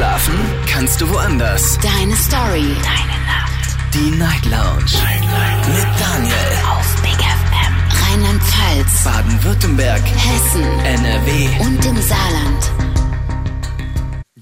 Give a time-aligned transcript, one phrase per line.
[0.00, 0.34] Schlafen
[0.66, 1.78] kannst du woanders.
[1.82, 2.74] Deine Story.
[2.82, 3.76] Deine Nacht.
[3.92, 4.90] Die Night Lounge.
[4.94, 5.68] Night, Night.
[5.68, 6.34] Mit Daniel.
[6.70, 8.08] Auf Big FM.
[8.08, 9.04] Rheinland-Pfalz.
[9.04, 10.00] Baden-Württemberg.
[10.02, 10.62] Hessen.
[10.86, 11.48] NRW.
[11.60, 12.72] Und im Saarland.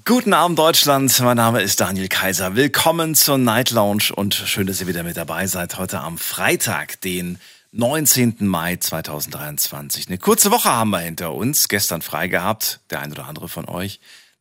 [0.04, 2.54] Guten Abend Deutschland, mein Name ist Daniel Kaiser.
[2.54, 5.76] Willkommen zur Night Lounge und schön, dass ihr wieder mit dabei seid.
[5.76, 7.40] Heute am Freitag, den
[7.72, 8.46] 19.
[8.46, 10.06] Mai 2023.
[10.06, 11.66] Eine kurze Woche haben wir hinter uns.
[11.66, 13.98] Gestern frei gehabt, der ein oder andere von euch,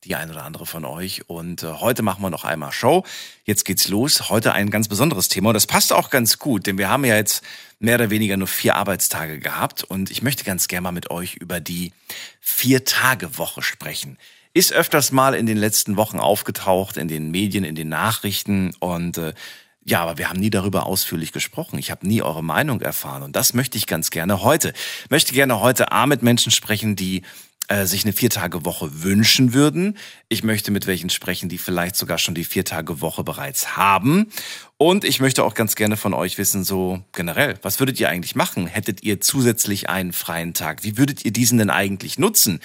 [0.08, 1.30] die ein oder andere von euch.
[1.30, 3.04] Und äh, heute machen wir noch einmal Show.
[3.44, 4.30] Jetzt geht's los.
[4.30, 5.50] Heute ein ganz besonderes Thema.
[5.50, 7.44] Und das passt auch ganz gut, denn wir haben ja jetzt
[7.80, 9.84] mehr oder weniger nur vier Arbeitstage gehabt.
[9.84, 11.92] Und ich möchte ganz gerne mal mit euch über die
[12.40, 14.18] Vier-Tage-Woche sprechen
[14.54, 19.20] ist öfters mal in den letzten Wochen aufgetaucht, in den Medien, in den Nachrichten und
[19.20, 19.36] äh,
[19.86, 21.80] ja, aber wir haben nie darüber ausführlich gesprochen.
[21.80, 24.74] Ich habe nie eure Meinung erfahren und das möchte ich ganz gerne heute.
[25.10, 27.22] Möchte gerne heute A mit Menschen sprechen, die
[27.68, 29.98] äh, sich eine Viertagewoche wünschen würden.
[30.30, 34.28] Ich möchte mit welchen sprechen, die vielleicht sogar schon die Viertagewoche bereits haben.
[34.78, 38.36] Und ich möchte auch ganz gerne von euch wissen, so generell, was würdet ihr eigentlich
[38.36, 38.68] machen?
[38.68, 40.84] Hättet ihr zusätzlich einen freien Tag?
[40.84, 42.62] Wie würdet ihr diesen denn eigentlich nutzen?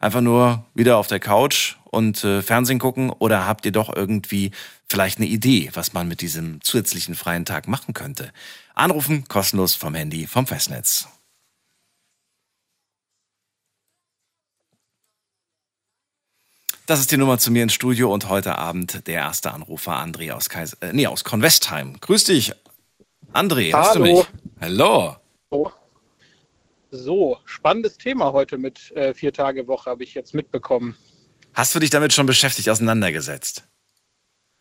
[0.00, 4.52] Einfach nur wieder auf der Couch und äh, Fernsehen gucken oder habt ihr doch irgendwie
[4.88, 8.32] vielleicht eine Idee, was man mit diesem zusätzlichen freien Tag machen könnte?
[8.74, 11.08] Anrufen kostenlos vom Handy vom Festnetz.
[16.86, 20.30] Das ist die Nummer zu mir ins Studio und heute Abend der erste Anrufer André
[20.30, 21.98] aus Kais äh, nee, aus Convestheim.
[22.00, 22.52] Grüß dich.
[23.32, 23.84] André, Hallo.
[23.84, 24.26] hörst du mich?
[24.60, 25.16] Hallo.
[25.50, 25.68] Oh.
[26.92, 30.96] So, spannendes Thema heute mit äh, vier Tage Woche habe ich jetzt mitbekommen.
[31.54, 33.66] Hast du dich damit schon beschäftigt, auseinandergesetzt?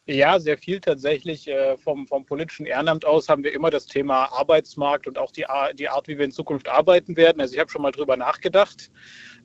[0.08, 1.48] Ja, sehr viel tatsächlich.
[1.48, 5.46] Äh, vom, vom politischen Ehrenamt aus haben wir immer das Thema Arbeitsmarkt und auch die,
[5.74, 7.42] die Art, wie wir in Zukunft arbeiten werden.
[7.42, 8.92] Also ich habe schon mal drüber nachgedacht.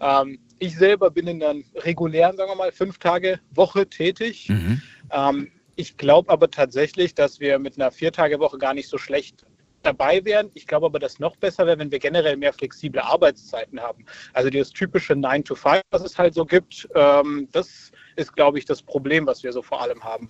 [0.00, 4.50] Ähm, ich selber bin in einer regulären, sagen wir mal, fünf Tage Woche tätig.
[4.50, 4.82] Mhm.
[5.10, 9.46] Ähm, ich glaube aber tatsächlich, dass wir mit einer Vier-Tage-Woche gar nicht so schlecht
[9.82, 10.50] dabei wären.
[10.52, 14.04] Ich glaube aber, dass noch besser wäre, wenn wir generell mehr flexible Arbeitszeiten haben.
[14.34, 18.58] Also das typische 9 to 5, was es halt so gibt, ähm, das ist, glaube
[18.58, 20.28] ich, das Problem, was wir so vor allem haben.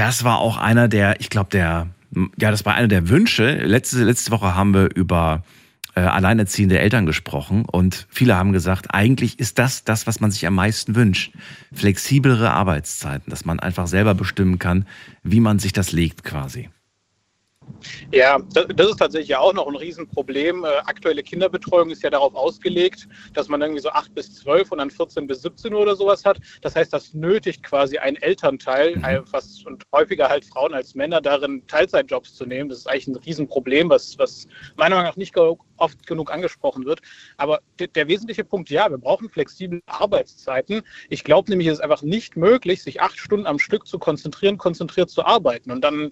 [0.00, 1.88] Das war auch einer der, ich glaube, der,
[2.38, 3.56] ja, das war einer der Wünsche.
[3.56, 5.44] Letzte, letzte Woche haben wir über
[5.94, 10.46] äh, alleinerziehende Eltern gesprochen und viele haben gesagt, eigentlich ist das das, was man sich
[10.46, 11.34] am meisten wünscht.
[11.74, 14.86] Flexiblere Arbeitszeiten, dass man einfach selber bestimmen kann,
[15.22, 16.70] wie man sich das legt quasi.
[18.12, 20.64] Ja, das ist tatsächlich auch noch ein Riesenproblem.
[20.64, 24.78] Äh, aktuelle Kinderbetreuung ist ja darauf ausgelegt, dass man irgendwie so 8 bis 12 und
[24.78, 26.38] dann 14 bis 17 Uhr oder sowas hat.
[26.62, 29.24] Das heißt, das nötigt quasi ein Elternteil, mhm.
[29.30, 32.68] was, und häufiger halt Frauen als Männer, darin Teilzeitjobs zu nehmen.
[32.68, 35.36] Das ist eigentlich ein Riesenproblem, was, was meiner Meinung nach nicht
[35.80, 37.00] oft genug angesprochen wird.
[37.36, 40.82] Aber der wesentliche Punkt, ja, wir brauchen flexible Arbeitszeiten.
[41.08, 44.58] Ich glaube nämlich, es ist einfach nicht möglich, sich acht Stunden am Stück zu konzentrieren,
[44.58, 45.70] konzentriert zu arbeiten.
[45.70, 46.10] Und dann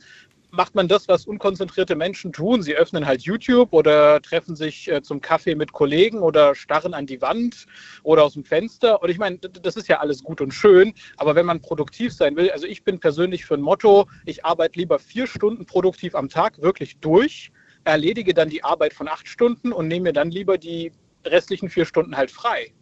[0.51, 2.63] macht man das, was unkonzentrierte Menschen tun.
[2.63, 7.07] Sie öffnen halt YouTube oder treffen sich äh, zum Kaffee mit Kollegen oder starren an
[7.07, 7.67] die Wand
[8.03, 9.03] oder aus dem Fenster.
[9.03, 12.37] Und ich meine, das ist ja alles gut und schön, aber wenn man produktiv sein
[12.37, 16.29] will, also ich bin persönlich für ein Motto, ich arbeite lieber vier Stunden produktiv am
[16.29, 17.51] Tag wirklich durch,
[17.85, 20.93] erledige dann die Arbeit von acht Stunden und nehme mir dann lieber die
[21.25, 22.73] restlichen vier Stunden halt frei.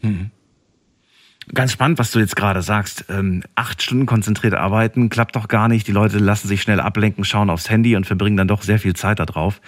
[0.00, 0.30] Mhm.
[1.54, 3.04] Ganz spannend, was du jetzt gerade sagst.
[3.08, 5.86] Ähm, acht Stunden konzentriert arbeiten klappt doch gar nicht.
[5.86, 8.94] Die Leute lassen sich schnell ablenken, schauen aufs Handy und verbringen dann doch sehr viel
[8.94, 9.60] Zeit darauf.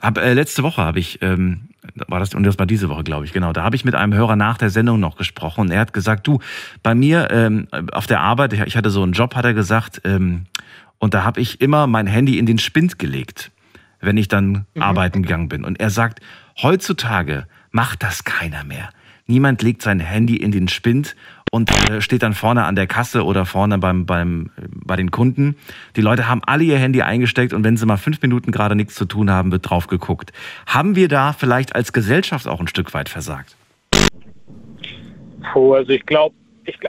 [0.00, 1.68] Hab, äh, letzte Woche habe ich, ähm,
[2.08, 4.12] war das, und das war diese Woche, glaube ich, genau, da habe ich mit einem
[4.12, 6.40] Hörer nach der Sendung noch gesprochen und er hat gesagt, du,
[6.82, 10.44] bei mir ähm, auf der Arbeit, ich hatte so einen Job, hat er gesagt, ähm,
[10.98, 13.50] und da habe ich immer mein Handy in den Spind gelegt,
[14.00, 14.82] wenn ich dann mhm.
[14.82, 15.64] arbeiten gegangen bin.
[15.64, 16.20] Und er sagt,
[16.62, 18.90] heutzutage macht das keiner mehr.
[19.26, 21.16] Niemand legt sein Handy in den Spind
[21.50, 25.56] und äh, steht dann vorne an der Kasse oder vorne beim, beim, bei den Kunden.
[25.96, 28.94] Die Leute haben alle ihr Handy eingesteckt und wenn sie mal fünf Minuten gerade nichts
[28.96, 30.32] zu tun haben, wird drauf geguckt.
[30.66, 33.56] Haben wir da vielleicht als Gesellschaft auch ein Stück weit versagt?
[35.52, 36.34] Puh, also ich glaube,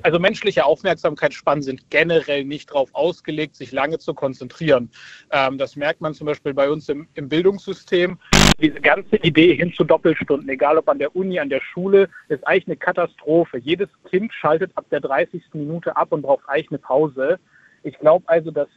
[0.04, 4.90] also menschliche Aufmerksamkeitsspannen sind generell nicht darauf ausgelegt, sich lange zu konzentrieren.
[5.32, 8.18] Ähm, das merkt man zum Beispiel bei uns im, im Bildungssystem.
[8.60, 12.46] Diese ganze Idee hin zu Doppelstunden, egal ob an der Uni, an der Schule, ist
[12.48, 13.58] eigentlich eine Katastrophe.
[13.58, 15.44] Jedes Kind schaltet ab der 30.
[15.54, 17.40] Minute ab und braucht eigentlich eine Pause.
[17.84, 18.70] Ich glaube also, dass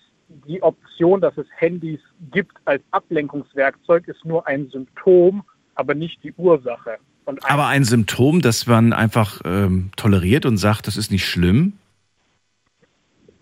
[0.46, 2.00] die Option, dass es Handys
[2.32, 5.44] gibt als Ablenkungswerkzeug, ist nur ein Symptom,
[5.74, 6.98] aber nicht die Ursache.
[7.24, 11.74] Ein aber ein Symptom, das man einfach ähm, toleriert und sagt, das ist nicht schlimm?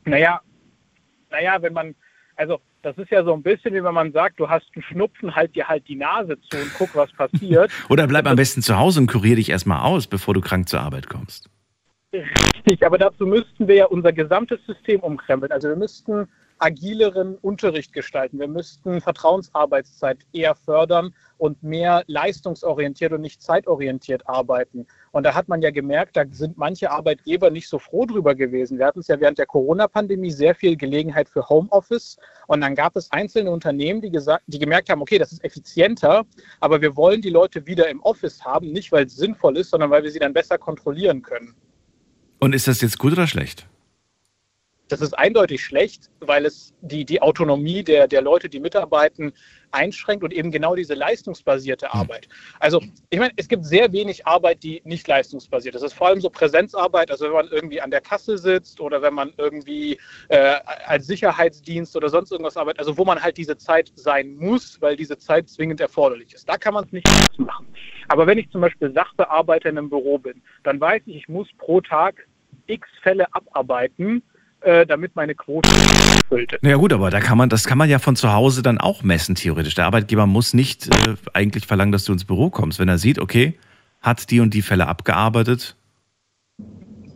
[0.05, 0.41] Naja,
[1.31, 1.95] naja, wenn man,
[2.37, 5.35] also das ist ja so ein bisschen wie wenn man sagt, du hast einen Schnupfen,
[5.35, 7.71] halt dir halt die Nase zu und guck, was passiert.
[7.89, 10.81] Oder bleib am besten zu Hause und kurier dich erstmal aus, bevor du krank zur
[10.81, 11.51] Arbeit kommst.
[12.13, 15.53] Richtig, aber dazu müssten wir ja unser gesamtes System umkrempeln.
[15.53, 16.29] Also wir müssten
[16.59, 18.39] agileren Unterricht gestalten.
[18.39, 24.87] Wir müssten Vertrauensarbeitszeit eher fördern und mehr leistungsorientiert und nicht zeitorientiert arbeiten.
[25.13, 28.79] Und da hat man ja gemerkt, da sind manche Arbeitgeber nicht so froh drüber gewesen.
[28.79, 32.19] Wir hatten es ja während der Corona-Pandemie sehr viel Gelegenheit für Homeoffice.
[32.47, 36.25] Und dann gab es einzelne Unternehmen, die, gesagt, die gemerkt haben, okay, das ist effizienter,
[36.61, 39.91] aber wir wollen die Leute wieder im Office haben, nicht weil es sinnvoll ist, sondern
[39.91, 41.55] weil wir sie dann besser kontrollieren können.
[42.39, 43.67] Und ist das jetzt gut oder schlecht?
[44.89, 49.33] Das ist eindeutig schlecht, weil es die, die Autonomie der, der Leute, die mitarbeiten,
[49.73, 52.01] einschränkt und eben genau diese leistungsbasierte hm.
[52.01, 52.29] Arbeit.
[52.61, 52.81] Also
[53.11, 55.83] ich meine, es gibt sehr wenig Arbeit, die nicht leistungsbasiert ist.
[55.83, 59.03] Das ist vor allem so Präsenzarbeit, also wenn man irgendwie an der Kasse sitzt oder
[59.03, 59.99] wenn man irgendwie
[60.29, 60.57] äh,
[60.87, 64.97] als Sicherheitsdienst oder sonst irgendwas arbeitet, also wo man halt diese Zeit sein muss, weil
[64.97, 66.49] diese Zeit zwingend erforderlich ist.
[66.49, 67.67] Da kann man es nicht machen.
[68.09, 71.49] Aber wenn ich zum Beispiel Sachbearbeiter in einem Büro bin, dann weiß ich, ich muss
[71.59, 72.27] pro Tag
[72.67, 74.23] x Fälle abarbeiten
[74.67, 76.63] äh, damit meine Quote erfüllt ist.
[76.65, 79.05] Ja gut, aber da kann man, das kann man ja von zu Hause dann auch
[79.05, 79.75] messen, theoretisch.
[79.77, 82.81] Der Arbeitgeber muss nicht äh, eigentlich verlangen, dass du ins Büro kommst.
[82.81, 83.57] Wenn er sieht, okay,
[84.03, 85.77] hat die und die Fälle abgearbeitet.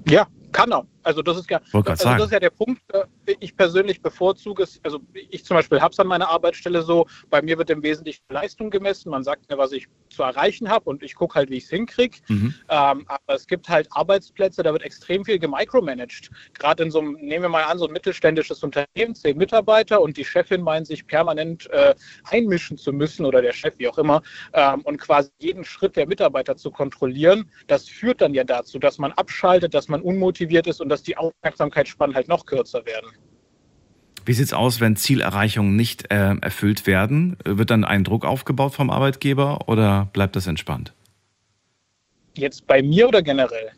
[0.08, 0.86] Ja, kann er.
[1.02, 2.82] Also das ist ja, also das ist ja der Punkt.
[2.92, 3.04] Äh,
[3.40, 4.80] ich persönlich bevorzuge es.
[4.82, 7.06] Also ich zum Beispiel habe es an meiner Arbeitsstelle so.
[7.28, 9.10] Bei mir wird im Wesentlichen Leistung gemessen.
[9.10, 11.70] Man sagt mir, was ich zu erreichen habe und ich gucke halt, wie ich es
[11.70, 12.18] hinkriege.
[12.28, 12.54] Mhm.
[12.68, 16.30] Ähm, aber es gibt halt Arbeitsplätze, da wird extrem viel gemicromanaged.
[16.54, 20.16] Gerade in so einem, nehmen wir mal an, so ein mittelständisches Unternehmen, zehn Mitarbeiter und
[20.16, 21.94] die Chefin meint sich permanent äh,
[22.24, 24.22] einmischen zu müssen oder der Chef, wie auch immer,
[24.52, 27.50] ähm, und quasi jeden Schritt der Mitarbeiter zu kontrollieren.
[27.68, 31.16] Das führt dann ja dazu, dass man abschaltet, dass man unmotiviert ist und dass die
[31.16, 33.10] Aufmerksamkeitsspannen halt noch kürzer werden.
[34.24, 37.36] Wie sieht es aus, wenn Zielerreichungen nicht äh, erfüllt werden?
[37.44, 40.92] Wird dann ein Druck aufgebaut vom Arbeitgeber oder bleibt das entspannt?
[42.36, 43.70] Jetzt bei mir oder generell?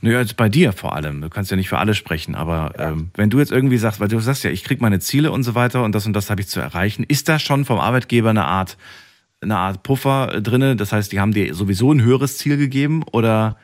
[0.00, 1.22] Naja, jetzt bei dir vor allem.
[1.22, 2.90] Du kannst ja nicht für alle sprechen, aber ja.
[2.90, 5.42] ähm, wenn du jetzt irgendwie sagst, weil du sagst ja, ich kriege meine Ziele und
[5.42, 8.30] so weiter und das und das habe ich zu erreichen, ist da schon vom Arbeitgeber
[8.30, 8.76] eine Art,
[9.40, 10.76] eine Art Puffer drinne?
[10.76, 13.56] Das heißt, die haben dir sowieso ein höheres Ziel gegeben oder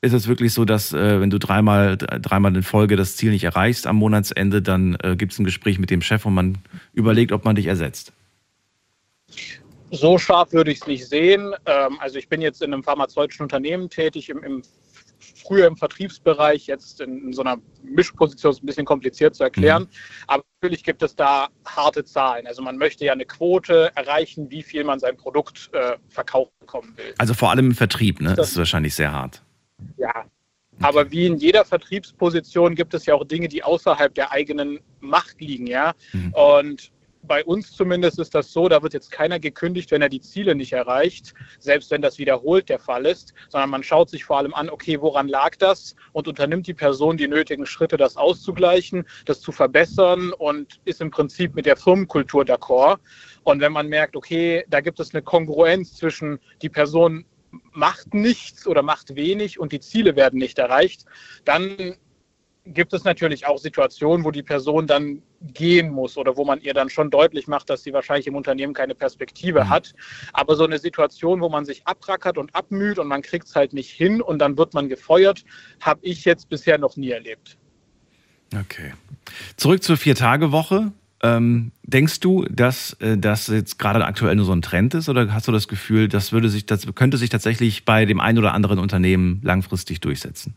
[0.00, 3.44] ist es wirklich so, dass äh, wenn du dreimal, dreimal in Folge das Ziel nicht
[3.44, 6.58] erreichst am Monatsende, dann äh, gibt es ein Gespräch mit dem Chef und man
[6.92, 8.12] überlegt, ob man dich ersetzt?
[9.90, 11.52] So scharf würde ich es nicht sehen.
[11.66, 14.62] Ähm, also ich bin jetzt in einem pharmazeutischen Unternehmen tätig, im, im
[15.48, 19.84] früher im Vertriebsbereich, jetzt in, in, so einer Mischposition ist ein bisschen kompliziert zu erklären.
[19.84, 19.88] Mhm.
[20.26, 22.46] Aber natürlich gibt es da harte Zahlen.
[22.46, 26.92] Also man möchte ja eine Quote erreichen, wie viel man sein Produkt äh, verkauft bekommen
[26.96, 27.14] will.
[27.18, 28.34] Also vor allem im Vertrieb, ne?
[28.34, 29.42] Das ist wahrscheinlich sehr hart.
[29.96, 30.26] Ja,
[30.80, 35.40] aber wie in jeder Vertriebsposition gibt es ja auch Dinge, die außerhalb der eigenen Macht
[35.40, 35.94] liegen, ja.
[36.12, 36.32] Mhm.
[36.34, 36.92] Und
[37.22, 40.54] bei uns zumindest ist das so, da wird jetzt keiner gekündigt, wenn er die Ziele
[40.54, 44.54] nicht erreicht, selbst wenn das wiederholt der Fall ist, sondern man schaut sich vor allem
[44.54, 49.40] an, okay, woran lag das und unternimmt die Person die nötigen Schritte, das auszugleichen, das
[49.40, 52.98] zu verbessern und ist im Prinzip mit der Firmenkultur d'accord.
[53.42, 57.24] Und wenn man merkt, okay, da gibt es eine Kongruenz zwischen die Person
[57.72, 61.04] macht nichts oder macht wenig und die Ziele werden nicht erreicht,
[61.44, 61.96] dann
[62.74, 66.74] gibt es natürlich auch Situationen, wo die Person dann gehen muss oder wo man ihr
[66.74, 69.70] dann schon deutlich macht, dass sie wahrscheinlich im Unternehmen keine Perspektive mhm.
[69.70, 69.94] hat.
[70.32, 73.72] Aber so eine Situation, wo man sich abrackert und abmüht und man kriegt es halt
[73.72, 75.44] nicht hin und dann wird man gefeuert,
[75.80, 77.56] habe ich jetzt bisher noch nie erlebt.
[78.54, 78.92] Okay.
[79.56, 80.92] Zurück zur Vier-Tage-Woche.
[81.20, 85.32] Ähm, denkst du, dass äh, das jetzt gerade aktuell nur so ein Trend ist oder
[85.34, 88.54] hast du das Gefühl, das würde sich, das könnte sich tatsächlich bei dem einen oder
[88.54, 90.54] anderen Unternehmen langfristig durchsetzen?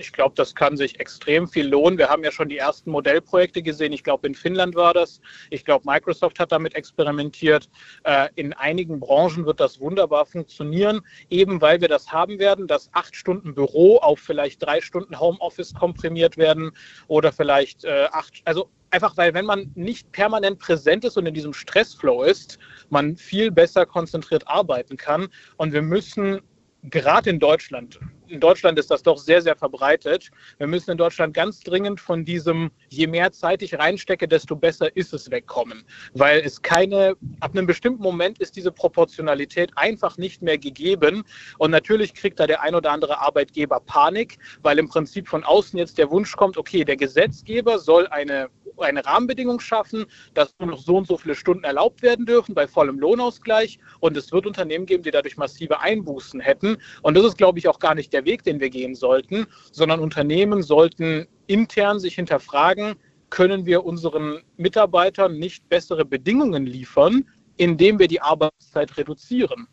[0.00, 1.98] Ich glaube, das kann sich extrem viel lohnen.
[1.98, 3.92] Wir haben ja schon die ersten Modellprojekte gesehen.
[3.92, 5.20] Ich glaube, in Finnland war das.
[5.50, 7.68] Ich glaube, Microsoft hat damit experimentiert.
[8.04, 12.88] Äh, in einigen Branchen wird das wunderbar funktionieren, eben weil wir das haben werden, dass
[12.92, 16.72] acht Stunden Büro auf vielleicht drei Stunden Homeoffice komprimiert werden
[17.06, 21.34] oder vielleicht äh, acht, also einfach weil wenn man nicht permanent präsent ist und in
[21.34, 25.28] diesem Stressflow ist, man viel besser konzentriert arbeiten kann.
[25.58, 26.40] Und wir müssen
[26.84, 30.30] gerade in Deutschland, in Deutschland ist das doch sehr, sehr verbreitet.
[30.58, 34.94] Wir müssen in Deutschland ganz dringend von diesem, je mehr Zeit ich reinstecke, desto besser
[34.96, 35.84] ist es wegkommen.
[36.14, 41.24] Weil es keine, ab einem bestimmten Moment ist diese Proportionalität einfach nicht mehr gegeben.
[41.58, 45.78] Und natürlich kriegt da der ein oder andere Arbeitgeber Panik, weil im Prinzip von außen
[45.78, 48.48] jetzt der Wunsch kommt, okay, der Gesetzgeber soll eine
[48.80, 52.66] eine Rahmenbedingung schaffen, dass nur noch so und so viele Stunden erlaubt werden dürfen bei
[52.66, 53.78] vollem Lohnausgleich.
[54.00, 56.78] Und es wird Unternehmen geben, die dadurch massive Einbußen hätten.
[57.02, 60.00] Und das ist, glaube ich, auch gar nicht der Weg, den wir gehen sollten, sondern
[60.00, 62.94] Unternehmen sollten intern sich hinterfragen,
[63.30, 69.68] können wir unseren Mitarbeitern nicht bessere Bedingungen liefern, indem wir die Arbeitszeit reduzieren.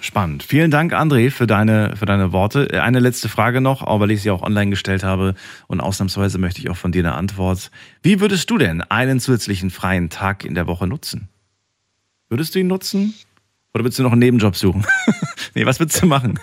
[0.00, 0.42] Spannend.
[0.42, 2.82] Vielen Dank, André, für deine, für deine Worte.
[2.82, 5.34] Eine letzte Frage noch, weil ich sie auch online gestellt habe
[5.68, 7.70] und ausnahmsweise möchte ich auch von dir eine Antwort.
[8.02, 11.28] Wie würdest du denn einen zusätzlichen freien Tag in der Woche nutzen?
[12.28, 13.14] Würdest du ihn nutzen?
[13.74, 14.84] Oder würdest du noch einen Nebenjob suchen?
[15.54, 16.38] nee, was würdest du machen?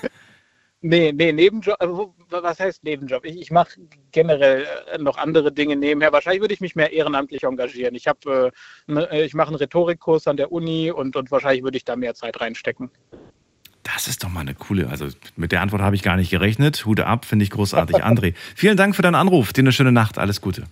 [0.81, 3.25] Nee, nee, Nebenjob, also, was heißt Nebenjob?
[3.25, 6.13] Ich, ich mache generell äh, noch andere Dinge nebenher.
[6.13, 7.95] Wahrscheinlich würde ich mich mehr ehrenamtlich engagieren.
[7.95, 8.53] Ich habe,
[8.87, 11.97] äh, ne, ich mache einen Rhetorikkurs an der Uni und, und wahrscheinlich würde ich da
[11.97, 12.91] mehr Zeit reinstecken.
[13.93, 16.85] Das ist doch mal eine coole, also mit der Antwort habe ich gar nicht gerechnet.
[16.85, 17.97] Hude ab, finde ich großartig.
[18.03, 19.53] André, vielen Dank für deinen Anruf.
[19.53, 20.17] Dir eine schöne Nacht.
[20.17, 20.63] Alles Gute.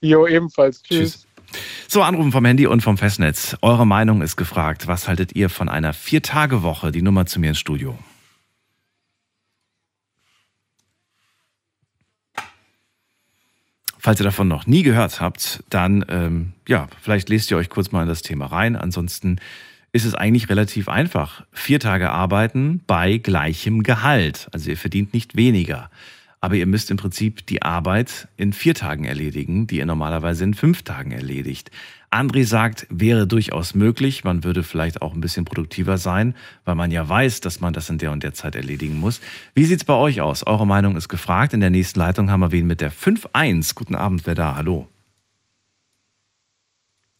[0.00, 0.82] Jo, ebenfalls.
[0.82, 0.98] Tschüss.
[0.98, 1.26] Tschüss.
[1.86, 3.56] So, Anrufen vom Handy und vom Festnetz.
[3.62, 4.88] Eure Meinung ist gefragt.
[4.88, 6.90] Was haltet ihr von einer Vier-Tage-Woche?
[6.90, 7.96] Die Nummer zu mir ins Studio.
[13.98, 17.92] Falls ihr davon noch nie gehört habt, dann ähm, ja, vielleicht lest ihr euch kurz
[17.92, 18.76] mal in das Thema rein.
[18.76, 19.38] Ansonsten
[19.94, 21.44] ist es eigentlich relativ einfach.
[21.52, 24.48] Vier Tage arbeiten bei gleichem Gehalt.
[24.50, 25.88] Also ihr verdient nicht weniger.
[26.40, 30.54] Aber ihr müsst im Prinzip die Arbeit in vier Tagen erledigen, die ihr normalerweise in
[30.54, 31.70] fünf Tagen erledigt.
[32.10, 34.24] André sagt, wäre durchaus möglich.
[34.24, 36.34] Man würde vielleicht auch ein bisschen produktiver sein,
[36.64, 39.20] weil man ja weiß, dass man das in der und der Zeit erledigen muss.
[39.54, 40.44] Wie sieht's bei euch aus?
[40.44, 41.54] Eure Meinung ist gefragt.
[41.54, 43.76] In der nächsten Leitung haben wir wen mit der 5-1.
[43.76, 44.56] Guten Abend, wer da?
[44.56, 44.88] Hallo.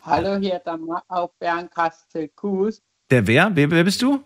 [0.06, 2.82] Hallo, hier der Marc auf Bernkastel-Kues.
[3.10, 3.56] Der wer?
[3.56, 3.70] wer?
[3.70, 4.22] Wer bist du?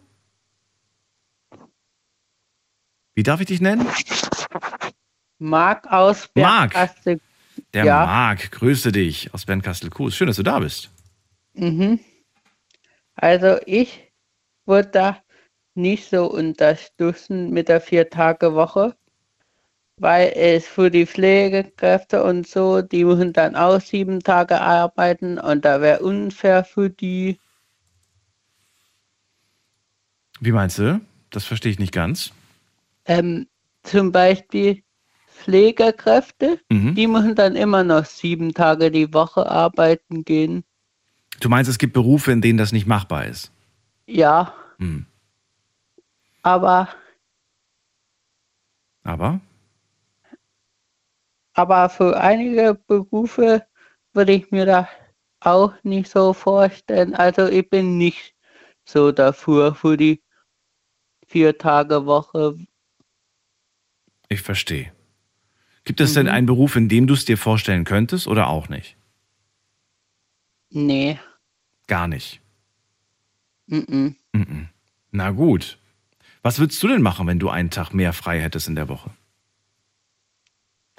[3.14, 3.87] Wie darf ich dich nennen?
[5.38, 7.20] Marc aus Bernkastel.
[7.73, 8.06] Der ja.
[8.06, 10.16] Marc, grüße dich aus Bernkastel-Kues.
[10.16, 10.90] Schön, dass du da bist.
[11.54, 12.00] Mhm.
[13.14, 14.12] Also ich
[14.66, 15.23] würde da
[15.75, 18.97] nicht so unterstützen mit der Vier-Tage-Woche
[19.99, 25.64] weil es für die Pflegekräfte und so, die müssen dann auch sieben Tage arbeiten und
[25.64, 27.38] da wäre unfair für die.
[30.40, 31.00] Wie meinst du?
[31.31, 32.33] Das verstehe ich nicht ganz.
[33.05, 33.49] Ähm,
[33.83, 34.83] zum Beispiel
[35.26, 36.95] Pflegekräfte, mhm.
[36.95, 40.64] die müssen dann immer noch sieben Tage die Woche arbeiten gehen.
[41.40, 43.52] Du meinst, es gibt Berufe, in denen das nicht machbar ist?
[44.07, 44.55] Ja.
[44.78, 45.07] Mhm.
[46.43, 46.88] Aber.
[49.05, 49.40] Aber?
[51.58, 53.66] Aber für einige Berufe
[54.12, 54.86] würde ich mir das
[55.40, 57.16] auch nicht so vorstellen.
[57.16, 58.36] Also ich bin nicht
[58.84, 60.22] so dafür, für die
[61.26, 62.56] vier Tage Woche.
[64.28, 64.92] Ich verstehe.
[65.82, 66.14] Gibt es mhm.
[66.14, 68.96] denn einen Beruf, in dem du es dir vorstellen könntest oder auch nicht?
[70.70, 71.18] Nee.
[71.88, 72.40] Gar nicht.
[73.66, 74.14] Mhm.
[74.32, 74.68] Mhm.
[75.10, 75.76] Na gut.
[76.42, 79.10] Was würdest du denn machen, wenn du einen Tag mehr frei hättest in der Woche?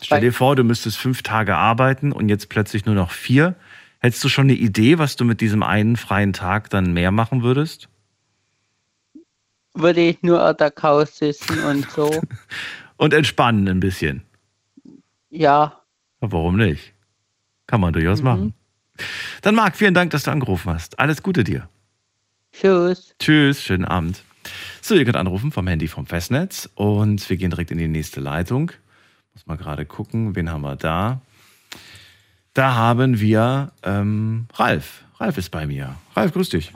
[0.02, 3.56] Stell dir vor, du müsstest fünf Tage arbeiten und jetzt plötzlich nur noch vier.
[4.00, 7.44] Hättest du schon eine Idee, was du mit diesem einen freien Tag dann mehr machen
[7.44, 7.90] würdest?
[9.74, 12.10] Würde ich nur auf der Couch sitzen und so.
[12.98, 14.24] und entspannen ein bisschen.
[15.30, 15.82] Ja.
[16.22, 16.94] Warum nicht?
[17.68, 18.26] Kann man durchaus mhm.
[18.26, 18.54] machen.
[19.42, 21.00] Dann Marc, vielen Dank, dass du angerufen hast.
[21.00, 21.70] Alles Gute dir.
[22.52, 23.16] Tschüss.
[23.20, 24.24] Tschüss, schönen Abend.
[24.82, 28.20] So, ihr könnt anrufen vom Handy vom Festnetz und wir gehen direkt in die nächste
[28.20, 28.72] Leitung.
[29.40, 31.22] Muss mal gerade gucken, wen haben wir da?
[32.54, 35.06] Da haben wir ähm, Ralf.
[35.18, 35.96] Ralf ist bei mir.
[36.14, 36.74] Ralf, grüß dich.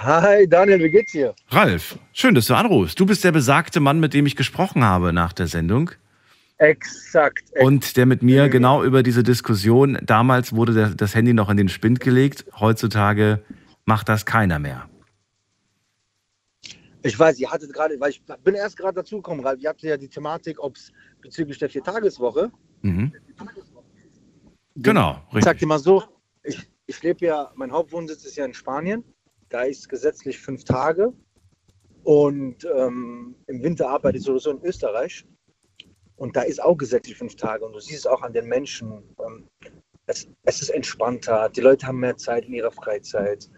[0.00, 1.34] Hi Daniel, wie geht's dir?
[1.48, 3.00] Ralf, schön, dass du anrufst.
[3.00, 5.92] Du bist der besagte Mann, mit dem ich gesprochen habe nach der Sendung.
[6.58, 7.38] Exakt.
[7.38, 7.64] exakt.
[7.64, 11.70] Und der mit mir genau über diese Diskussion, damals wurde das Handy noch in den
[11.70, 13.40] Spind gelegt, heutzutage
[13.86, 14.89] macht das keiner mehr.
[17.02, 19.96] Ich weiß, ihr hattet gerade, weil ich bin erst gerade dazugekommen, weil ihr habt ja
[19.96, 20.92] die Thematik, ob es
[21.22, 22.50] bezüglich der Viertageswoche.
[22.82, 23.12] Mhm.
[24.76, 25.38] Genau, richtig.
[25.38, 26.02] Ich sag dir mal so,
[26.42, 29.04] ich, ich lebe ja, mein Hauptwohnsitz ist ja in Spanien.
[29.48, 31.12] Da ist gesetzlich fünf Tage.
[32.04, 35.26] Und ähm, im Winter arbeite ich sowieso in Österreich.
[36.16, 37.64] Und da ist auch gesetzlich fünf Tage.
[37.64, 39.02] Und du siehst es auch an den Menschen.
[39.24, 39.48] Ähm,
[40.06, 41.48] es, es, ist entspannter.
[41.48, 43.50] Die Leute haben mehr Zeit in ihrer Freizeit.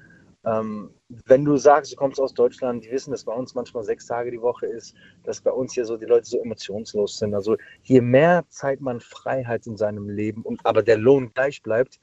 [0.45, 0.91] Ähm,
[1.27, 4.31] wenn du sagst, du kommst aus Deutschland, die wissen, dass bei uns manchmal sechs Tage
[4.31, 7.35] die Woche ist, dass bei uns hier so die Leute so emotionslos sind.
[7.35, 11.63] Also je mehr Zeit man frei hat in seinem Leben und aber der Lohn gleich
[11.63, 12.01] bleibt,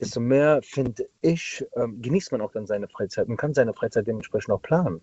[0.00, 4.06] desto mehr, finde ich, ähm, genießt man auch dann seine Freizeit und kann seine Freizeit
[4.06, 5.00] dementsprechend auch planen.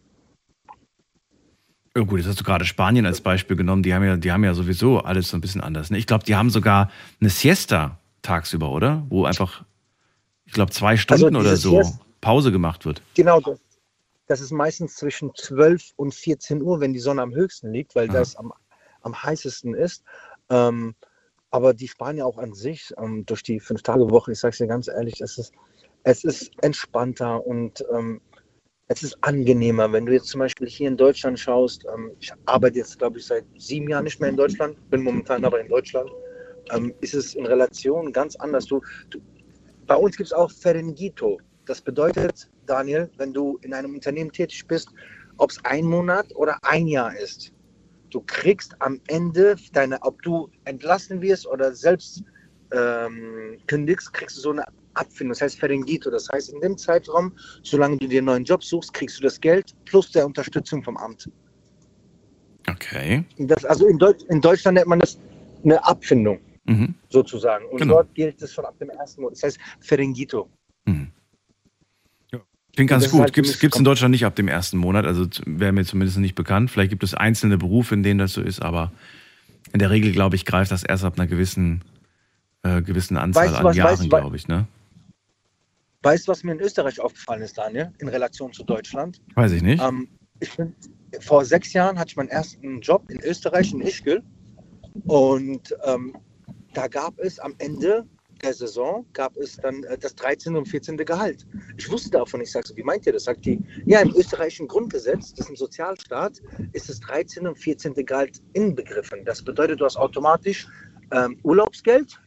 [1.97, 3.81] Ja, gut, jetzt hast du gerade Spanien als Beispiel genommen.
[3.81, 5.89] Die haben ja, die haben ja sowieso alles so ein bisschen anders.
[5.89, 5.97] Ne?
[5.97, 9.05] Ich glaube, die haben sogar eine Siesta tagsüber, oder?
[9.09, 9.63] Wo einfach,
[10.45, 11.81] ich glaube, zwei Stunden also oder so.
[11.81, 13.03] Siesta Pause gemacht wird.
[13.13, 13.59] Genau, das,
[14.25, 18.09] das ist meistens zwischen 12 und 14 Uhr, wenn die Sonne am höchsten liegt, weil
[18.09, 18.17] Aha.
[18.17, 18.51] das am,
[19.01, 20.03] am heißesten ist.
[20.49, 20.95] Ähm,
[21.51, 24.87] aber die Spanier auch an sich, ähm, durch die Fünf-Tage-Woche, ich sage es dir ganz
[24.87, 25.53] ehrlich, es ist,
[26.01, 28.19] es ist entspannter und ähm,
[28.87, 31.85] es ist angenehmer, wenn du jetzt zum Beispiel hier in Deutschland schaust.
[31.93, 35.45] Ähm, ich arbeite jetzt, glaube ich, seit sieben Jahren nicht mehr in Deutschland, bin momentan
[35.45, 36.09] aber in Deutschland.
[36.71, 38.65] Ähm, ist es in Relation ganz anders.
[38.65, 39.19] Du, du
[39.85, 41.37] bei uns gibt es auch Ferengito.
[41.65, 44.89] Das bedeutet, Daniel, wenn du in einem Unternehmen tätig bist,
[45.37, 47.51] ob es ein Monat oder ein Jahr ist,
[48.09, 52.23] du kriegst am Ende deine, ob du entlassen wirst oder selbst
[52.71, 56.09] ähm, kündigst, kriegst du so eine Abfindung, das heißt Ferengito.
[56.09, 59.39] Das heißt, in dem Zeitraum, solange du dir einen neuen Job suchst, kriegst du das
[59.39, 61.29] Geld plus der Unterstützung vom Amt.
[62.67, 63.23] Okay.
[63.37, 65.19] Das, also in, Deut in, Deutschland nennt man das
[65.63, 66.95] eine Abfindung, mhm.
[67.09, 67.65] sozusagen.
[67.67, 67.95] Und genau.
[67.95, 69.35] dort gilt es schon ab dem ersten Monat.
[69.35, 70.49] Das heißt Ferengito.
[72.75, 73.21] Klingt ganz gut.
[73.21, 76.35] Halt gibt es in Deutschland nicht ab dem ersten Monat, also wäre mir zumindest nicht
[76.35, 76.69] bekannt.
[76.69, 78.91] Vielleicht gibt es einzelne Berufe, in denen das so ist, aber
[79.71, 81.83] in der Regel, glaube ich, greift das erst ab einer gewissen,
[82.63, 84.47] äh, gewissen Anzahl weißt, an was, Jahren, glaube ich.
[84.47, 84.67] Ne?
[86.03, 89.21] Weißt du, was mir in Österreich aufgefallen ist, Daniel, in Relation zu Deutschland?
[89.35, 89.81] Weiß ich nicht.
[89.81, 90.07] Ähm,
[90.39, 90.75] ich bin,
[91.21, 94.21] vor sechs Jahren hatte ich meinen ersten Job in Österreich, in Ischgl.
[95.05, 96.15] Und ähm,
[96.73, 98.05] da gab es am Ende
[98.45, 100.55] der Saison gab es dann äh, das 13.
[100.55, 100.97] und 14.
[100.97, 101.45] Gehalt.
[101.77, 103.25] Ich wusste davon, ich sage so, wie meint ihr das?
[103.25, 106.41] Sagt die, ja, im österreichischen Grundgesetz, das ist ein Sozialstaat,
[106.73, 107.47] ist das 13.
[107.47, 107.93] und 14.
[107.93, 109.25] Gehalt inbegriffen.
[109.25, 110.67] Das bedeutet, du hast automatisch
[111.11, 112.19] ähm, Urlaubsgeld,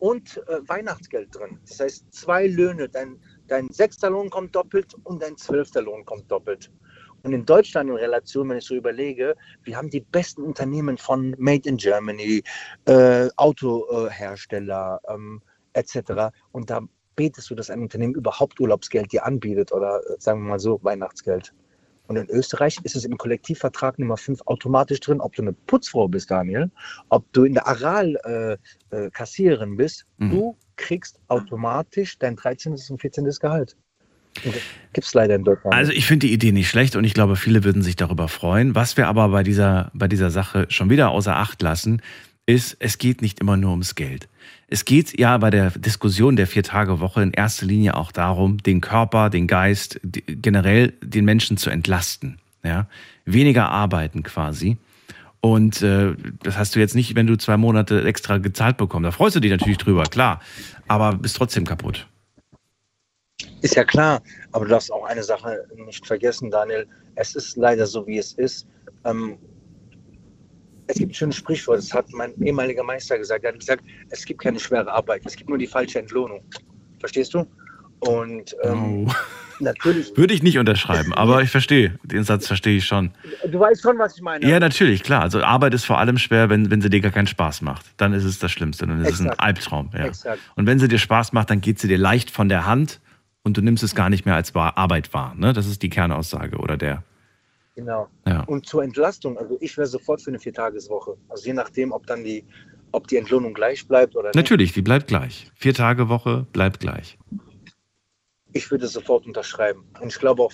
[0.00, 1.60] und äh, Weihnachtsgeld drin.
[1.68, 2.88] Das heißt, zwei Löhne.
[2.88, 6.70] Dein, dein sechster Lohn kommt doppelt und dein zwölfter Lohn kommt doppelt.
[7.22, 11.34] Und in Deutschland in Relation, wenn ich so überlege, wir haben die besten Unternehmen von
[11.38, 12.42] Made in Germany,
[12.86, 16.32] äh, Autohersteller ähm, etc.
[16.52, 16.80] Und da
[17.16, 20.80] betest du, dass ein Unternehmen überhaupt Urlaubsgeld dir anbietet oder äh, sagen wir mal so
[20.82, 21.52] Weihnachtsgeld.
[22.06, 26.08] Und in Österreich ist es im Kollektivvertrag Nummer 5 automatisch drin, ob du eine Putzfrau
[26.08, 26.70] bist, Daniel,
[27.08, 28.16] ob du in der Aral
[28.90, 30.30] äh, äh, Kassiererin bist, mhm.
[30.30, 32.72] du kriegst automatisch dein 13.
[32.88, 33.30] und 14.
[33.40, 33.76] Gehalt.
[34.92, 35.74] Gibt es leider in Deutschland.
[35.74, 38.74] Also ich finde die Idee nicht schlecht und ich glaube, viele würden sich darüber freuen.
[38.74, 42.00] Was wir aber bei dieser, bei dieser Sache schon wieder außer Acht lassen,
[42.46, 44.28] ist, es geht nicht immer nur ums Geld.
[44.72, 49.28] Es geht ja bei der Diskussion der Vier-Tage-Woche in erster Linie auch darum, den Körper,
[49.28, 52.38] den Geist, generell den Menschen zu entlasten.
[52.62, 52.86] Ja?
[53.24, 54.78] Weniger arbeiten quasi.
[55.40, 59.08] Und äh, das hast du jetzt nicht, wenn du zwei Monate extra gezahlt bekommst.
[59.08, 60.40] Da freust du dich natürlich drüber, klar.
[60.86, 62.06] Aber bist trotzdem kaputt.
[63.62, 66.86] Ist ja klar, aber du darfst auch eine Sache nicht vergessen, Daniel.
[67.16, 68.68] Es ist leider so, wie es ist.
[69.04, 69.36] Ähm,
[70.90, 73.44] es gibt ein schönes Sprichwort, das hat mein ehemaliger Meister gesagt.
[73.44, 76.42] Er hat gesagt, es gibt keine schwere Arbeit, es gibt nur die falsche Entlohnung.
[76.98, 77.46] Verstehst du?
[78.00, 79.12] Und ähm, oh.
[79.60, 80.12] natürlich.
[80.16, 81.98] Würde ich nicht unterschreiben, aber ich verstehe.
[82.02, 83.10] Den Satz verstehe ich schon.
[83.50, 84.48] Du weißt schon, was ich meine.
[84.48, 85.22] Ja, natürlich, klar.
[85.22, 87.86] Also Arbeit ist vor allem schwer, wenn, wenn sie dir gar keinen Spaß macht.
[87.98, 88.86] Dann ist es das Schlimmste.
[88.86, 89.32] Dann ist Exakt.
[89.32, 89.90] es ein Albtraum.
[89.92, 90.06] Ja.
[90.06, 90.40] Exakt.
[90.56, 93.00] Und wenn sie dir Spaß macht, dann geht sie dir leicht von der Hand
[93.42, 95.34] und du nimmst es gar nicht mehr als Arbeit wahr.
[95.36, 95.52] Ne?
[95.52, 97.02] Das ist die Kernaussage oder der,
[97.80, 98.08] Genau.
[98.26, 98.42] Ja.
[98.42, 101.16] Und zur Entlastung, also ich wäre sofort für eine Viertageswoche.
[101.30, 102.44] Also je nachdem, ob dann die,
[102.92, 104.34] ob die Entlohnung gleich bleibt oder nicht.
[104.34, 105.50] Natürlich, die bleibt gleich.
[105.54, 107.18] Vier Tage Woche bleibt gleich.
[108.52, 109.86] Ich würde sofort unterschreiben.
[109.98, 110.52] Und ich glaube auch,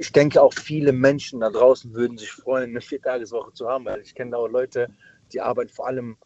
[0.00, 4.00] ich denke auch viele Menschen da draußen würden sich freuen, eine Viertageswoche zu haben, weil
[4.00, 4.88] ich kenne auch Leute,
[5.30, 6.16] die arbeiten vor allem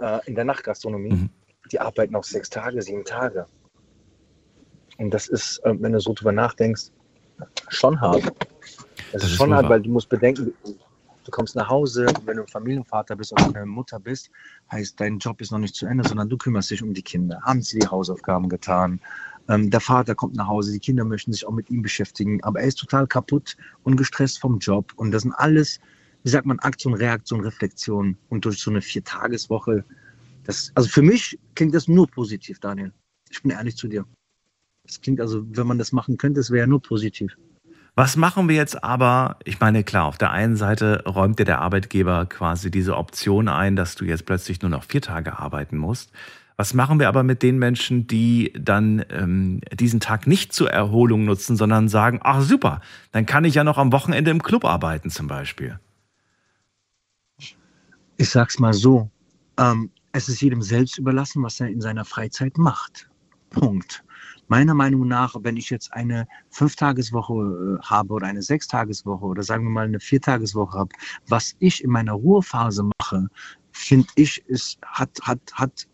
[0.00, 1.12] äh, in der Nachtgastronomie.
[1.12, 1.30] Mhm.
[1.70, 3.46] Die arbeiten auch sechs Tage, sieben Tage.
[4.96, 6.90] Und das ist, äh, wenn du so drüber nachdenkst,
[7.68, 8.32] schon hart.
[9.12, 12.46] Das, das ist schon hart, weil du musst bedenken, du kommst nach Hause, wenn du
[12.46, 14.30] Familienvater bist oder eine Mutter bist,
[14.70, 17.40] heißt, dein Job ist noch nicht zu Ende, sondern du kümmerst dich um die Kinder.
[17.42, 19.00] Haben sie die Hausaufgaben getan?
[19.48, 22.60] Ähm, der Vater kommt nach Hause, die Kinder möchten sich auch mit ihm beschäftigen, aber
[22.60, 24.92] er ist total kaputt und gestresst vom Job.
[24.96, 25.80] Und das sind alles,
[26.22, 28.16] wie sagt man, Aktion, Reaktion, Reflexion.
[28.28, 29.84] Und durch so eine Viertageswoche,
[30.44, 32.92] das, also für mich klingt das nur positiv, Daniel.
[33.30, 34.04] Ich bin ehrlich zu dir.
[34.84, 37.36] Das klingt also, wenn man das machen könnte, es wäre ja nur positiv.
[37.94, 39.36] Was machen wir jetzt aber?
[39.44, 43.74] Ich meine, klar, auf der einen Seite räumt dir der Arbeitgeber quasi diese Option ein,
[43.74, 46.12] dass du jetzt plötzlich nur noch vier Tage arbeiten musst.
[46.56, 51.24] Was machen wir aber mit den Menschen, die dann ähm, diesen Tag nicht zur Erholung
[51.24, 52.80] nutzen, sondern sagen, ach super,
[53.12, 55.78] dann kann ich ja noch am Wochenende im Club arbeiten zum Beispiel?
[58.16, 59.08] Ich sag's mal so,
[59.56, 63.08] ähm, es ist jedem selbst überlassen, was er in seiner Freizeit macht.
[63.50, 64.02] Punkt.
[64.48, 69.64] Meiner Meinung nach, wenn ich jetzt eine Fünftageswoche äh, habe oder eine Sechstageswoche oder sagen
[69.64, 70.90] wir mal eine Viertageswoche habe,
[71.28, 73.28] was ich in meiner Ruhephase mache,
[73.72, 75.86] finde ich, es hat, hat, hat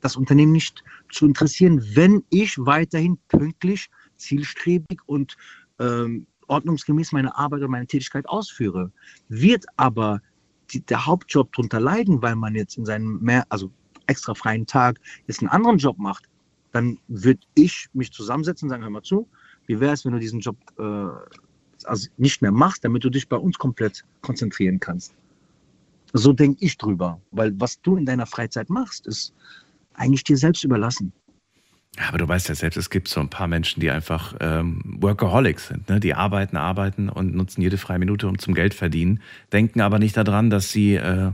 [0.00, 5.36] das Unternehmen nicht zu interessieren, wenn ich weiterhin pünktlich, zielstrebig und
[5.78, 8.90] ähm, ordnungsgemäß meine Arbeit oder meine Tätigkeit ausführe.
[9.28, 10.20] Wird aber
[10.70, 13.70] die, der Hauptjob darunter leiden, weil man jetzt in seinem mehr, also
[14.06, 16.28] extra freien Tag jetzt einen anderen Job macht,
[16.72, 19.28] dann würde ich mich zusammensetzen und sagen, hör mal zu,
[19.66, 20.82] wie wäre es, wenn du diesen Job äh,
[21.84, 25.14] also nicht mehr machst, damit du dich bei uns komplett konzentrieren kannst.
[26.12, 29.32] So denke ich drüber, weil was du in deiner Freizeit machst, ist
[29.94, 31.12] eigentlich dir selbst überlassen.
[31.98, 35.68] Aber du weißt ja selbst, es gibt so ein paar Menschen, die einfach ähm, Workaholics
[35.68, 35.88] sind.
[35.90, 36.00] Ne?
[36.00, 39.20] Die arbeiten, arbeiten und nutzen jede freie Minute, um zum Geld verdienen,
[39.52, 41.32] denken aber nicht daran, dass sie, äh,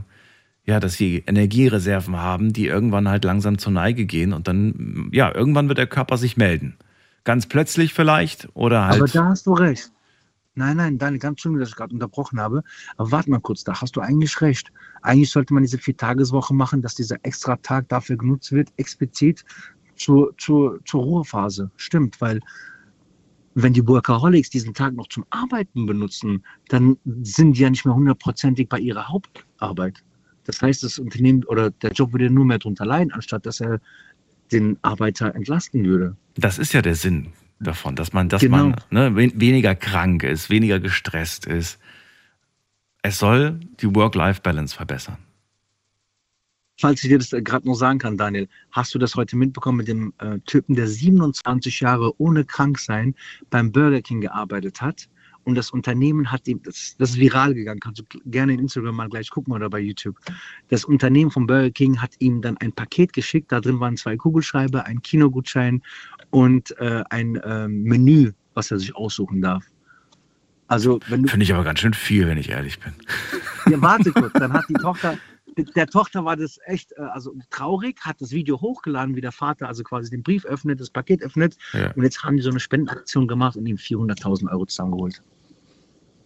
[0.69, 5.33] ja, dass sie Energiereserven haben, die irgendwann halt langsam zur Neige gehen und dann, ja,
[5.33, 6.77] irgendwann wird der Körper sich melden.
[7.23, 9.01] Ganz plötzlich vielleicht oder halt.
[9.01, 9.91] Aber da hast du recht.
[10.53, 12.63] Nein, nein, Daniel, ganz schön, dass ich gerade unterbrochen habe.
[12.97, 14.71] Aber warte mal kurz, da hast du eigentlich recht.
[15.01, 19.43] Eigentlich sollte man diese Viertageswoche machen, dass dieser extra Tag dafür genutzt wird, explizit
[19.95, 21.71] zur, zur, zur Ruhephase.
[21.77, 22.41] Stimmt, weil
[23.55, 27.95] wenn die Workaholics diesen Tag noch zum Arbeiten benutzen, dann sind die ja nicht mehr
[27.95, 30.03] hundertprozentig bei ihrer Hauptarbeit.
[30.49, 33.79] Das heißt, das Unternehmen oder der Job würde nur mehr darunter leiden, anstatt dass er
[34.51, 36.15] den Arbeiter entlasten würde.
[36.33, 38.57] Das ist ja der Sinn davon, dass man, dass Genau.
[38.69, 41.77] man ne, wen- weniger krank ist, weniger gestresst ist.
[43.03, 45.17] Es soll die Work-Life-Balance verbessern.
[46.81, 49.87] Falls ich dir das gerade noch sagen kann, Daniel, hast du das heute mitbekommen mit
[49.87, 53.13] dem äh, Typen, der 27 Jahre ohne Kranksein
[53.51, 55.09] beim Burger King gearbeitet hat?
[55.43, 58.95] Und das Unternehmen hat ihm, das, das ist viral gegangen, kannst du gerne in Instagram
[58.95, 60.15] mal gleich gucken oder bei YouTube.
[60.67, 64.15] Das Unternehmen von Burger King hat ihm dann ein Paket geschickt, da drin waren zwei
[64.17, 65.81] Kugelschreiber, ein Kinogutschein
[66.29, 69.63] und äh, ein ähm, Menü, was er sich aussuchen darf.
[70.67, 72.93] Also, Finde ich aber ganz schön viel, wenn ich ehrlich bin.
[73.71, 75.17] ja, warte kurz, dann hat die Tochter,
[75.57, 79.67] der Tochter war das echt, äh, also traurig, hat das Video hochgeladen, wie der Vater
[79.67, 81.57] also quasi den Brief öffnet, das Paket öffnet.
[81.73, 81.91] Ja.
[81.91, 85.21] Und jetzt haben die so eine Spendenaktion gemacht und ihm 400.000 Euro zusammengeholt.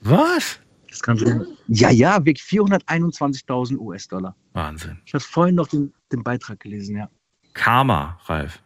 [0.01, 0.59] Was?
[0.89, 1.47] Das kannst du.
[1.67, 4.35] Ja, ja, wirklich 421.000 US-Dollar.
[4.53, 4.99] Wahnsinn.
[5.05, 7.09] Ich habe vorhin noch den, den Beitrag gelesen, ja.
[7.53, 8.61] Karma, Ralf.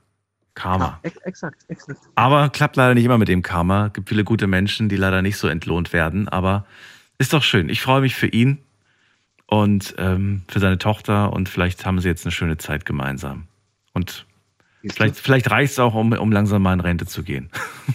[0.54, 1.00] Karma.
[1.04, 2.02] Ex exakt, exakt.
[2.16, 3.90] Aber klappt leider nicht immer mit dem Karma.
[3.90, 6.28] Gibt viele gute Menschen, die leider nicht so entlohnt werden.
[6.28, 6.66] Aber
[7.20, 7.70] ist doch schön.
[7.70, 8.60] Ich freue mich für ihn
[9.48, 11.34] und ähm, für seine Tochter.
[11.34, 13.48] Und vielleicht haben sie jetzt eine schöne Zeit gemeinsam.
[13.94, 14.26] Und
[14.86, 17.50] vielleicht, vielleicht reicht es auch, um, um langsam mal in Rente zu gehen.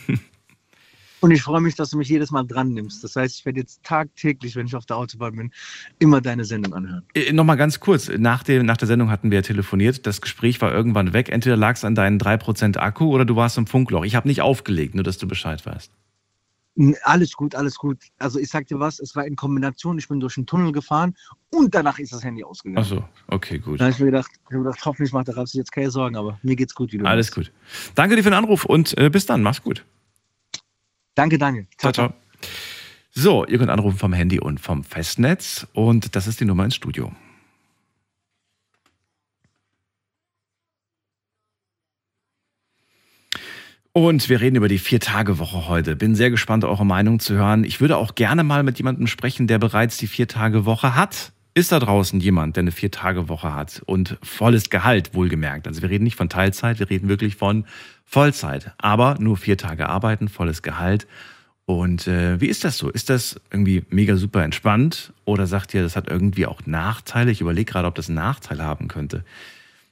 [1.23, 3.05] Und ich freue mich, dass du mich jedes Mal dran nimmst.
[3.05, 5.53] Das heißt, ich werde jetzt tagtäglich, wenn ich auf der Autobahn bin,
[6.01, 7.05] immer deine Sendung anhören.
[7.15, 8.09] Äh, Nochmal ganz kurz.
[8.09, 10.05] Nach, dem, nach der Sendung hatten wir ja telefoniert.
[10.05, 11.29] Das Gespräch war irgendwann weg.
[11.29, 14.05] Entweder lag es an deinen 3% Akku oder du warst im Funkloch.
[14.05, 15.93] Ich habe nicht aufgelegt, nur dass du Bescheid weißt.
[17.03, 17.99] Alles gut, alles gut.
[18.19, 21.15] Also ich sag dir was, es war in Kombination, ich bin durch den Tunnel gefahren
[21.51, 22.83] und danach ist das Handy ausgegangen.
[22.83, 23.79] Ach so, okay, gut.
[23.79, 26.17] Da habe ich mir gedacht, ich hab gedacht, hoffentlich macht der sich jetzt keine Sorgen,
[26.17, 27.35] aber mir geht's gut, wie du Alles weißt.
[27.35, 27.53] gut.
[27.95, 29.43] Danke dir für den Anruf und äh, bis dann.
[29.43, 29.85] Mach's gut.
[31.15, 31.67] Danke, Daniel.
[31.77, 32.15] Ciao, ciao.
[33.11, 36.77] So, ihr könnt anrufen vom Handy und vom Festnetz und das ist die Nummer ins
[36.77, 37.13] Studio.
[43.95, 45.97] Und wir reden über die Vier-Tage-Woche heute.
[45.97, 47.63] Bin sehr gespannt, eure Meinung zu hören.
[47.63, 51.33] Ich würde auch gerne mal mit jemandem sprechen, der bereits die Vier-Tage-Woche hat.
[51.53, 55.69] Ist da draußen jemand, der eine Vier-Tage-Woche hat und volles Gehalt, wohlgemerkt?
[55.69, 57.67] Also wir reden nicht von Teilzeit, wir reden wirklich von
[58.07, 58.73] Vollzeit.
[58.79, 61.07] Aber nur vier Tage arbeiten, volles Gehalt.
[61.67, 62.89] Und äh, wie ist das so?
[62.89, 65.13] Ist das irgendwie mega super entspannt?
[65.27, 67.31] Oder sagt ihr, das hat irgendwie auch Nachteile?
[67.31, 69.23] Ich überlege gerade, ob das einen Nachteil haben könnte.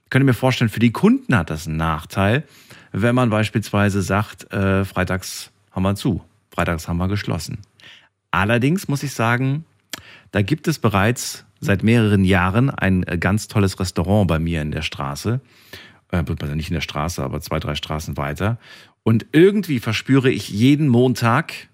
[0.05, 2.45] Ich könnte mir vorstellen, für die Kunden hat das einen Nachteil,
[2.93, 7.59] wenn man beispielsweise sagt, äh, freitags haben wir zu, freitags haben wir geschlossen.
[8.31, 9.65] Allerdings muss ich sagen,
[10.33, 14.71] da gibt es bereits seit mehreren Jahren ein äh, ganz tolles Restaurant bei mir in
[14.71, 15.41] der Straße.
[16.11, 16.25] Äh,
[16.55, 18.59] nicht in der Straße, aber zwei, drei Straßen weiter.
[19.03, 21.69] Und irgendwie verspüre ich jeden Montag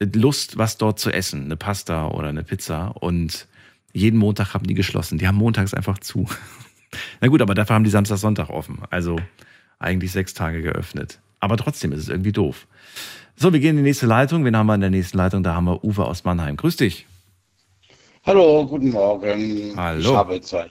[0.00, 1.44] Lust, was dort zu essen.
[1.44, 2.88] Eine Pasta oder eine Pizza.
[3.00, 3.46] Und
[3.92, 5.18] jeden Montag haben die geschlossen.
[5.18, 6.26] Die haben montags einfach zu.
[7.20, 8.78] Na gut, aber dafür haben die Samstag, Sonntag offen.
[8.90, 9.16] Also
[9.80, 11.18] eigentlich sechs Tage geöffnet.
[11.40, 12.66] Aber trotzdem ist es irgendwie doof.
[13.34, 14.44] So, wir gehen in die nächste Leitung.
[14.44, 15.42] Wen haben wir in der nächsten Leitung?
[15.42, 16.56] Da haben wir Uwe aus Mannheim.
[16.56, 17.06] Grüß dich.
[18.26, 19.72] Hallo, guten Morgen.
[19.76, 20.00] Hallo.
[20.00, 20.66] Ich habe zwar,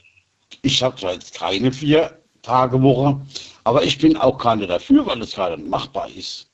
[0.61, 3.19] ich habe zwar jetzt keine vier Tage Woche,
[3.63, 6.47] aber ich bin auch keine dafür, weil es gerade machbar ist.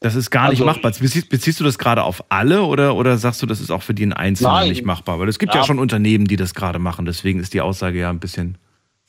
[0.00, 0.90] Das ist gar nicht Also- machbar.
[0.90, 3.94] Beziehst, beziehst du das gerade auf alle oder, oder sagst du, das ist auch für
[3.94, 4.68] den Einzelnen Nein.
[4.70, 5.20] nicht machbar?
[5.20, 5.60] Weil es gibt ja.
[5.60, 5.66] Ja.
[5.66, 7.04] schon Unternehmen, die das gerade machen.
[7.04, 8.58] Deswegen ist die Aussage ja ein bisschen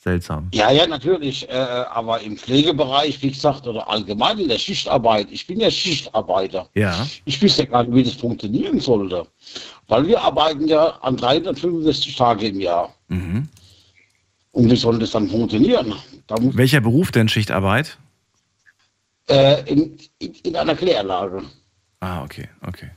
[0.02, 0.48] seltsam.
[0.52, 5.46] Ja, ja, natürlich, äh, aber im Pflegebereich, wie gesagt, oder allgemein in der Schichtarbeit, ich
[5.46, 6.68] bin ja Schichtarbeiter.
[6.74, 7.06] Ja.
[7.24, 9.26] Ich wüsste gar nicht, wie das funktionieren sollte.
[9.88, 12.94] Weil wir arbeiten ja an 365 Tage im Jahr.
[13.08, 13.48] Mhm.
[14.52, 15.94] Und wie soll das dann funktionieren?
[16.26, 17.96] Da Welcher Beruf denn Schichtarbeit?
[19.28, 21.42] äh, in, in, in einer Kläranlage.
[22.00, 22.90] Ah, okay, okay.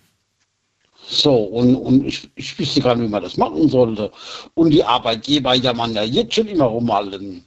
[1.08, 4.12] So, und, und ich, ich wüsste gar nicht, wie man das machen sollte.
[4.56, 7.46] Und die Arbeitgeber jammern ja jetzt schon immer rum allen.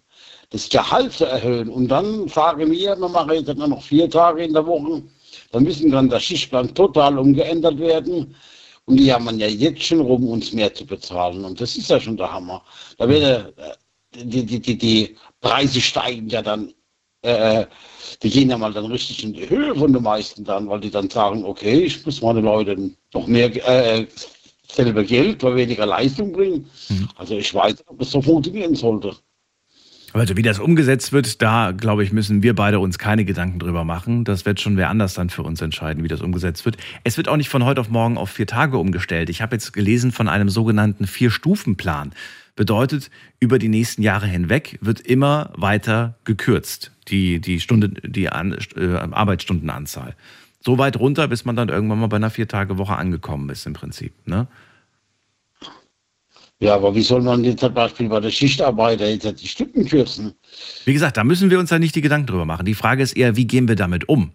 [0.50, 1.68] das Gehalt zu erhöhen.
[1.68, 5.02] Und dann sagen wir, wir machen jetzt nur noch vier Tage in der Woche.
[5.52, 8.34] Dann müssen dann der Schichtplan total umgeändert werden.
[8.86, 11.44] Und die haben ja jetzt schon rum, uns mehr zu bezahlen.
[11.44, 12.62] Und das ist ja schon der Hammer.
[12.96, 16.72] Da wird äh, die, die, die, die Preise steigen ja dann,
[17.22, 17.66] äh,
[18.22, 20.90] die gehen ja mal dann richtig in die Höhe von den meisten dann, weil die
[20.90, 22.76] dann sagen, okay, ich muss meine Leute
[23.12, 24.06] noch mehr äh,
[24.70, 26.66] selber Geld, weil weniger Leistung bringen.
[26.88, 27.08] Mhm.
[27.16, 29.16] Also ich weiß, ob das so funktionieren sollte.
[30.14, 33.84] Also wie das umgesetzt wird, da glaube ich, müssen wir beide uns keine Gedanken drüber
[33.84, 34.24] machen.
[34.24, 36.78] Das wird schon wer anders dann für uns entscheiden, wie das umgesetzt wird.
[37.04, 39.28] Es wird auch nicht von heute auf morgen auf vier Tage umgestellt.
[39.28, 42.12] Ich habe jetzt gelesen von einem sogenannten Vier-Stufen-Plan.
[42.58, 48.58] Bedeutet, über die nächsten Jahre hinweg wird immer weiter gekürzt, die, die, Stunde, die An,
[48.74, 50.16] äh, Arbeitsstundenanzahl.
[50.58, 54.12] So weit runter, bis man dann irgendwann mal bei einer Vier-Tage-Woche angekommen ist im Prinzip.
[54.26, 54.48] Ne?
[56.58, 60.34] Ja, aber wie soll man jetzt zum Beispiel bei der Schichtarbeiter jetzt die Stunden kürzen?
[60.84, 62.66] Wie gesagt, da müssen wir uns ja nicht die Gedanken drüber machen.
[62.66, 64.32] Die Frage ist eher, wie gehen wir damit um?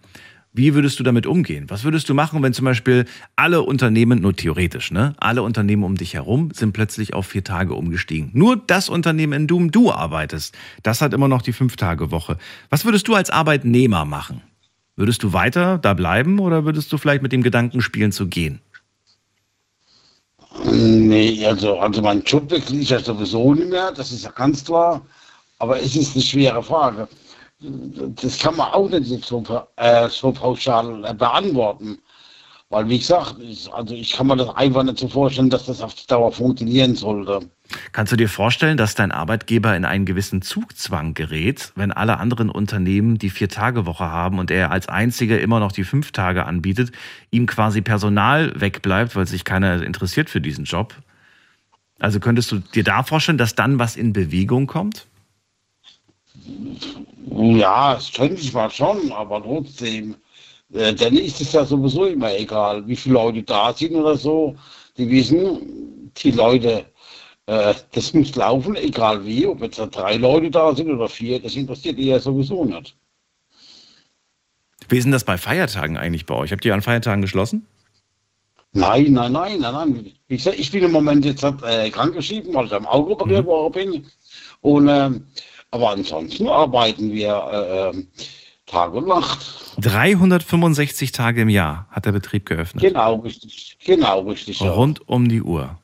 [0.55, 1.65] Wie würdest du damit umgehen?
[1.69, 5.95] Was würdest du machen, wenn zum Beispiel alle Unternehmen, nur theoretisch, ne, alle Unternehmen um
[5.95, 8.29] dich herum sind plötzlich auf vier Tage umgestiegen?
[8.33, 12.37] Nur das Unternehmen, in dem du arbeitest, das hat immer noch die Fünf-Tage-Woche.
[12.69, 14.41] Was würdest du als Arbeitnehmer machen?
[14.95, 18.61] Würdest du weiter da bleiben oder würdest du vielleicht mit dem Gedanken spielen zu gehen?
[20.71, 24.63] Nee, also, also mein Job wechsle ich ja sowieso nicht mehr, das ist ja ganz
[24.63, 25.01] klar.
[25.57, 27.07] Aber es ist eine schwere Frage.
[28.21, 29.43] Das kann man auch nicht so,
[29.78, 31.97] äh, so pauschal äh, beantworten.
[32.73, 35.80] Weil, wie gesagt, ich, also ich kann mir das einfach nicht so vorstellen, dass das
[35.82, 37.41] auf Dauer funktionieren sollte.
[37.91, 42.49] Kannst du dir vorstellen, dass dein Arbeitgeber in einen gewissen Zugzwang gerät, wenn alle anderen
[42.49, 46.91] Unternehmen die Vier-Tage-Woche haben und er als einziger immer noch die fünf Tage anbietet,
[47.30, 50.95] ihm quasi Personal wegbleibt, weil sich keiner interessiert für diesen Job?
[51.99, 55.06] Also könntest du dir da vorstellen, dass dann was in Bewegung kommt?
[57.36, 60.15] Ja, das könnte ich mal schon, aber trotzdem
[60.73, 64.56] äh, dann ist es ja sowieso immer egal, wie viele Leute da sind oder so.
[64.97, 66.86] Die wissen, die Leute,
[67.45, 71.39] äh, das muss laufen, egal wie, ob jetzt da drei Leute da sind oder vier,
[71.39, 72.95] das interessiert die ja sowieso nicht.
[74.89, 76.51] Wie ist denn das bei Feiertagen eigentlich bei euch?
[76.51, 77.65] Habt ihr an Feiertagen geschlossen?
[78.73, 80.12] Nein, nein, nein, nein, nein.
[80.27, 83.71] Wie gesagt, ich bin im Moment jetzt äh, krankgeschrieben, weil ich am Auge operiert mhm.
[83.71, 84.06] bin.
[84.62, 85.12] Und, äh,
[85.73, 88.07] aber ansonsten arbeiten wir äh, ähm,
[88.67, 89.39] Tag und Nacht.
[89.79, 92.83] 365 Tage im Jahr hat der Betrieb geöffnet.
[92.83, 93.77] Genau, richtig.
[93.83, 94.62] Genau, richtig.
[94.62, 95.05] Rund ja.
[95.07, 95.79] um die Uhr.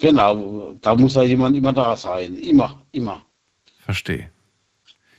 [0.00, 2.34] Genau, da muss ja jemand immer da sein.
[2.36, 3.20] Immer, immer.
[3.84, 4.30] Verstehe.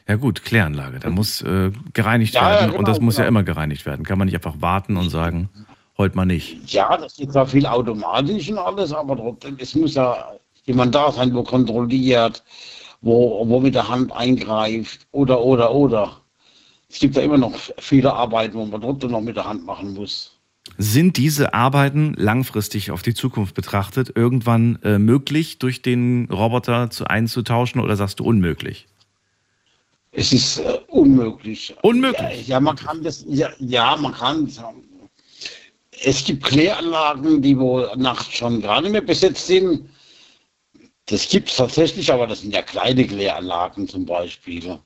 [0.08, 1.00] Ja gut, Kläranlage.
[1.00, 3.26] Da muss äh, gereinigt ja, werden ja, genau, und das muss genau.
[3.26, 4.04] ja immer gereinigt werden.
[4.04, 5.50] Kann man nicht einfach warten und sagen,
[6.00, 6.74] heute mal nicht.
[6.74, 10.32] Ja, das ist zwar viel automatisch und alles, aber trotzdem, es muss ja
[10.63, 12.43] jemand da sein, wo kontrolliert,
[13.06, 16.22] wo, wo mit der Hand eingreift oder, oder, oder
[16.89, 19.94] es gibt ja immer noch viele Arbeiten, wo man trotzdem noch mit der Hand machen
[19.94, 20.32] muss.
[20.80, 27.06] Sind diese Arbeiten langfristig auf die Zukunft betrachtet irgendwann äh, möglich, durch den Roboter zu
[27.06, 28.88] einzutauschen oder sagst du unmöglich?
[30.12, 31.76] Es ist äh, unmöglich.
[31.84, 32.48] Unmöglich?
[32.48, 34.50] Ja, ja, man kann das, ja, ja man kann.
[36.04, 39.88] Es gibt Kläranlagen, die wohl nachts schon gar nicht mehr besetzt sind.
[41.08, 44.80] Das gibt es tatsächlich, aber das sind ja kleine Kläranlagen zum Beispiel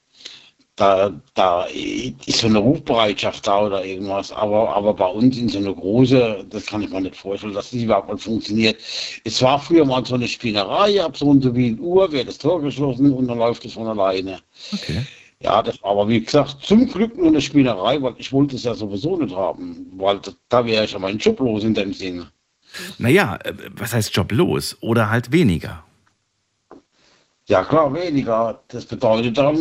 [0.80, 5.58] da, da ist so eine Rufbereitschaft da oder irgendwas, aber, aber bei uns in so
[5.58, 8.80] eine große, das kann ich mir nicht vorstellen, dass das überhaupt mal funktioniert.
[9.26, 12.30] Es war früher mal so eine Spinnerei, ab so und so wie ein Uhr, wird
[12.30, 14.40] das Tor geschlossen und dann läuft es von alleine.
[14.74, 15.06] Okay.
[15.42, 18.74] Ja, das, aber wie gesagt, zum Glück nur eine Spinnerei, weil ich wollte es ja
[18.74, 22.32] sowieso nicht haben, weil da wäre ich ja mein Job los in dem Sinne.
[22.98, 24.78] Naja, äh, was heißt Job los?
[24.82, 25.84] Oder halt weniger?
[27.50, 28.62] Ja klar, weniger.
[28.68, 29.58] Das bedeutet dann,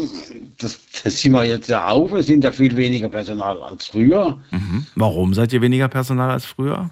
[0.59, 4.39] das, das ziehen wir jetzt ja auf, es sind ja viel weniger Personal als früher.
[4.51, 4.87] Mhm.
[4.95, 6.91] Warum seid ihr weniger Personal als früher?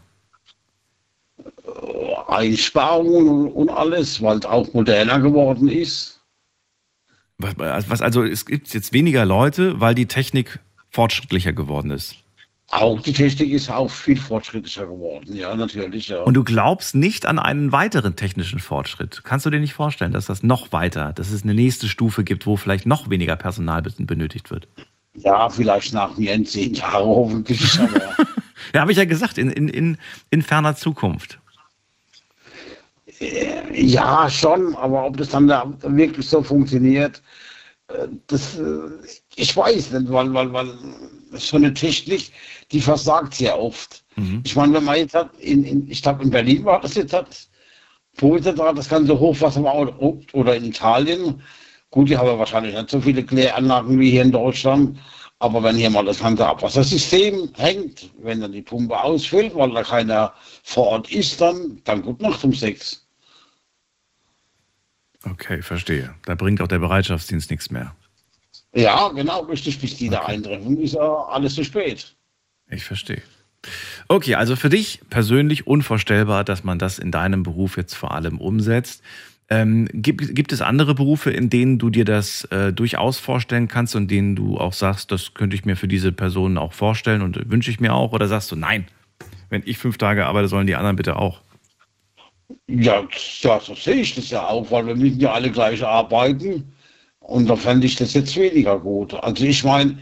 [1.38, 6.22] Äh, Einsparungen und alles, weil es auch moderner geworden ist.
[7.36, 12.16] Was also es gibt jetzt weniger Leute, weil die Technik fortschrittlicher geworden ist.
[12.68, 16.08] Auch die Technik ist auch viel fortschrittlicher geworden, ja, natürlich.
[16.08, 16.22] Ja.
[16.22, 19.22] Und du glaubst nicht an einen weiteren technischen Fortschritt.
[19.22, 22.44] Kannst du dir nicht vorstellen, dass das noch weiter, dass es eine nächste Stufe gibt,
[22.44, 24.66] wo vielleicht noch weniger Personal benötigt wird?
[25.14, 27.74] Ja, vielleicht nach mir in zehn Jahren hoffentlich.
[28.74, 29.98] ja, habe ich ja gesagt, in, in, in,
[30.30, 31.38] in ferner Zukunft.
[33.20, 37.22] Äh, ja, schon, aber ob das dann da wirklich so funktioniert,
[37.88, 38.88] äh, das, äh,
[39.36, 40.68] ich weiß nicht, weil, weil, weil
[41.32, 42.30] so eine Technik,
[42.72, 44.04] die versagt sehr oft.
[44.16, 44.42] Mhm.
[44.44, 47.12] Ich meine, wenn man jetzt hat, in, in, ich glaube in Berlin war das jetzt,
[47.12, 47.48] hat,
[48.16, 49.74] wo ist das, das ganze Hochwasser war
[50.32, 51.42] oder in Italien,
[51.90, 54.98] Gut, die haben ja wahrscheinlich nicht so viele Kläranlagen wie hier in Deutschland.
[55.38, 59.82] Aber wenn hier mal das ganze Abwassersystem hängt, wenn dann die Pumpe ausfällt, weil da
[59.82, 63.06] keiner vor Ort ist, dann, dann gut Nacht um sechs.
[65.24, 66.14] Okay, verstehe.
[66.24, 67.94] Da bringt auch der Bereitschaftsdienst nichts mehr.
[68.74, 69.78] Ja, genau, richtig.
[69.80, 72.15] Bis die da eintreffen, ist ja alles zu spät.
[72.68, 73.22] Ich verstehe.
[74.08, 78.38] Okay, also für dich persönlich unvorstellbar, dass man das in deinem Beruf jetzt vor allem
[78.38, 79.02] umsetzt.
[79.48, 83.94] Ähm, gibt, gibt es andere Berufe, in denen du dir das äh, durchaus vorstellen kannst
[83.94, 87.48] und denen du auch sagst, das könnte ich mir für diese Personen auch vorstellen und
[87.48, 88.12] wünsche ich mir auch?
[88.12, 88.86] Oder sagst du, nein,
[89.48, 91.42] wenn ich fünf Tage arbeite, sollen die anderen bitte auch?
[92.66, 93.06] Ja,
[93.40, 96.72] ja, so sehe ich das ja auch, weil wir müssen ja alle gleich arbeiten.
[97.20, 99.14] Und da fände ich das jetzt weniger gut.
[99.14, 99.98] Also ich meine,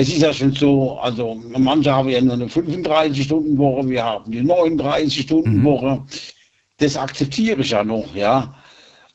[0.00, 4.42] es ist ja schon so, also manche haben ja nur eine 35-Stunden-Woche, wir haben die
[4.42, 5.86] 39-Stunden-Woche.
[5.86, 6.06] Mhm.
[6.76, 8.54] Das akzeptiere ich ja noch, ja.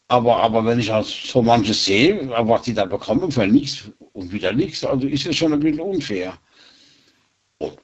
[0.10, 4.52] Aber, aber wenn ich so manches sehe, was die da bekommen für nichts und wieder
[4.52, 6.34] nichts, also ist es schon ein bisschen unfair.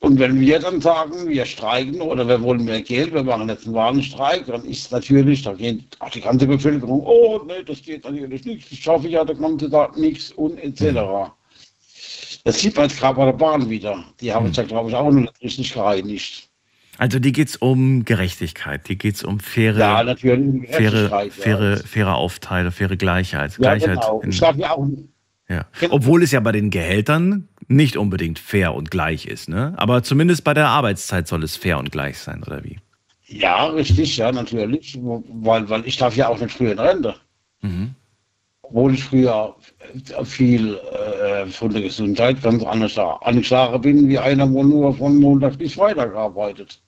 [0.02, 3.66] Und wenn wir dann sagen, wir streiken oder wir wollen mehr Geld, wir machen jetzt
[3.66, 8.04] einen Warnstreik, dann ist natürlich, da geht auch die ganze Bevölkerung, oh, nee, das geht
[8.04, 11.32] natürlich nicht, das schaffe ich ja der ganze Tag nichts und etc.
[12.44, 14.04] Das sieht man jetzt gerade bei der Bahn wieder.
[14.22, 16.50] Die haben uns ja, glaube ich, auch noch nicht richtig gereinigt.
[16.98, 21.78] Also die geht es um Gerechtigkeit, die geht es um faire, ja, natürlich, faire, faire,
[21.78, 23.52] faire Aufteilung, faire Gleichheit.
[23.54, 24.20] Ja, Gleichheit genau.
[24.20, 24.88] in, Ich ja auch,
[25.48, 25.66] ja.
[25.80, 25.96] Genau.
[25.96, 29.74] Obwohl es ja bei den Gehältern nicht unbedingt fair und gleich ist, ne?
[29.78, 32.80] Aber zumindest bei der Arbeitszeit soll es fair und gleich sein, oder wie?
[33.30, 37.16] ja, richtig, ja, natürlich, weil, weil ich darf ja auch nicht früher in Rente.
[37.62, 37.96] Mhm.
[38.70, 39.56] Obwohl ich früher
[40.24, 45.58] viel äh, von der Gesundheit ganz anders angeschlagen bin, wie einer, wo nur von Montag
[45.58, 46.80] bis Freitag arbeitet.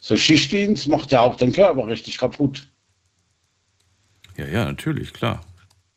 [0.00, 2.66] So Schichtdienst macht ja auch den Körper richtig kaputt.
[4.36, 5.42] Ja, ja, natürlich, klar.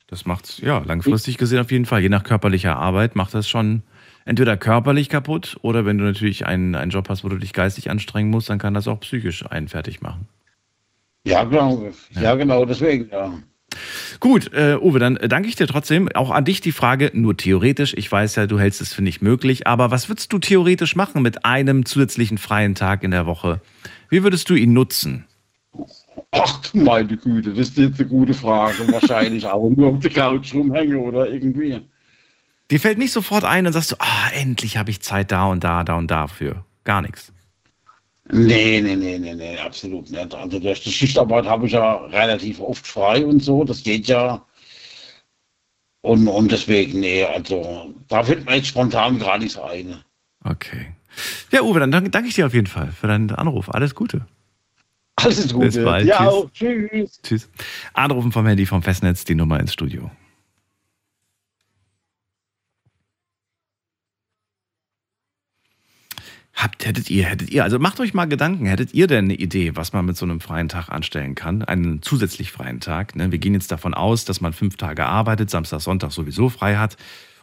[0.08, 2.02] Das macht's, ja, langfristig gesehen auf jeden Fall.
[2.02, 3.84] Je nach körperlicher Arbeit macht das schon
[4.26, 7.90] entweder körperlich kaputt oder wenn du natürlich einen, einen Job hast, wo du dich geistig
[7.90, 10.28] anstrengen musst, dann kann das auch psychisch einen fertig machen.
[11.26, 13.34] Ja, genau, ja, genau, deswegen, ja.
[14.20, 16.10] Gut, äh, Uwe, dann äh, danke ich dir trotzdem.
[16.14, 17.94] Auch an dich die Frage, nur theoretisch.
[17.98, 21.22] Ich weiß ja, du hältst es für nicht möglich, aber was würdest du theoretisch machen
[21.22, 23.62] mit einem zusätzlichen freien Tag in der Woche?
[24.10, 25.26] Wie würdest du ihn nutzen?
[26.32, 28.88] Ach, meine Güte, das ist jetzt eine gute Frage.
[28.92, 31.82] Wahrscheinlich auch nur auf der Couch rumhängen oder irgendwie.
[32.72, 35.64] Dir fällt nicht sofort ein und sagst du, ah, endlich habe ich Zeit da und
[35.64, 36.66] da, da und dafür.
[36.84, 37.32] Gar nichts.
[38.32, 40.34] Nee, nee, nee, nee, nee, absolut nicht.
[40.34, 44.44] Also durch die Schichtarbeit habe ich ja relativ oft frei und so, das geht ja.
[46.02, 50.04] Und, und deswegen, nee, also da fällt mir jetzt spontan gar nichts ein.
[50.44, 50.94] Okay.
[51.52, 53.70] Ja, Uwe, dann danke, ich dir auf jeden Fall für deinen Anruf.
[53.70, 54.26] Alles Gute.
[55.16, 55.68] Alles Gute.
[55.68, 56.06] Bis bald.
[56.06, 56.52] Ja, Tschüss.
[56.54, 57.22] Tschüss.
[57.22, 57.50] Tschüss.
[57.94, 60.12] Anrufen vom Handy vom Festnetz, die Nummer ins Studio.
[66.56, 69.76] Habt, hättet ihr, hättet ihr, also macht euch mal Gedanken, hättet ihr denn eine Idee,
[69.76, 71.64] was man mit so einem freien Tag anstellen kann?
[71.64, 73.16] Einen zusätzlich freien Tag.
[73.16, 73.32] Ne?
[73.32, 76.96] Wir gehen jetzt davon aus, dass man fünf Tage arbeitet, Samstag, Sonntag sowieso frei hat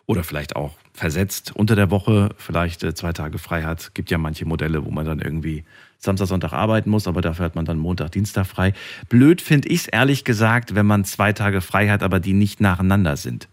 [0.07, 3.95] oder vielleicht auch versetzt unter der Woche vielleicht äh, zwei Tage frei hat.
[3.95, 5.65] Gibt ja manche Modelle, wo man dann irgendwie
[5.99, 8.73] Samstag, Sonntag arbeiten muss, aber dafür hat man dann Montag, Dienstag frei.
[9.11, 12.61] Blöd finde ich es ehrlich gesagt, wenn man zwei Tage frei hat, aber die nicht
[12.61, 13.49] nacheinander sind.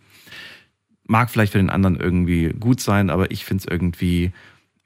[1.03, 4.31] Mag vielleicht für den anderen irgendwie gut sein, aber ich finde es irgendwie,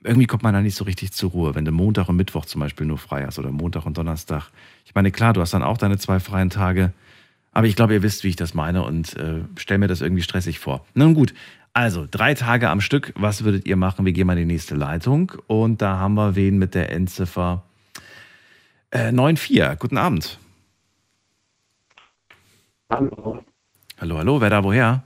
[0.03, 2.61] irgendwie kommt man da nicht so richtig zur Ruhe, wenn du Montag und Mittwoch zum
[2.61, 4.49] Beispiel nur frei hast oder Montag und Donnerstag.
[4.85, 6.93] Ich meine, klar, du hast dann auch deine zwei freien Tage,
[7.51, 10.23] aber ich glaube, ihr wisst, wie ich das meine und äh, stell mir das irgendwie
[10.23, 10.85] stressig vor.
[10.93, 11.33] Nun gut,
[11.73, 14.05] also drei Tage am Stück, was würdet ihr machen?
[14.05, 17.63] Wir gehen mal in die nächste Leitung und da haben wir wen mit der Endziffer
[18.91, 19.79] äh, 94.
[19.79, 20.37] Guten Abend.
[22.89, 23.39] Hallo.
[23.99, 25.03] Hallo, hallo, wer da woher?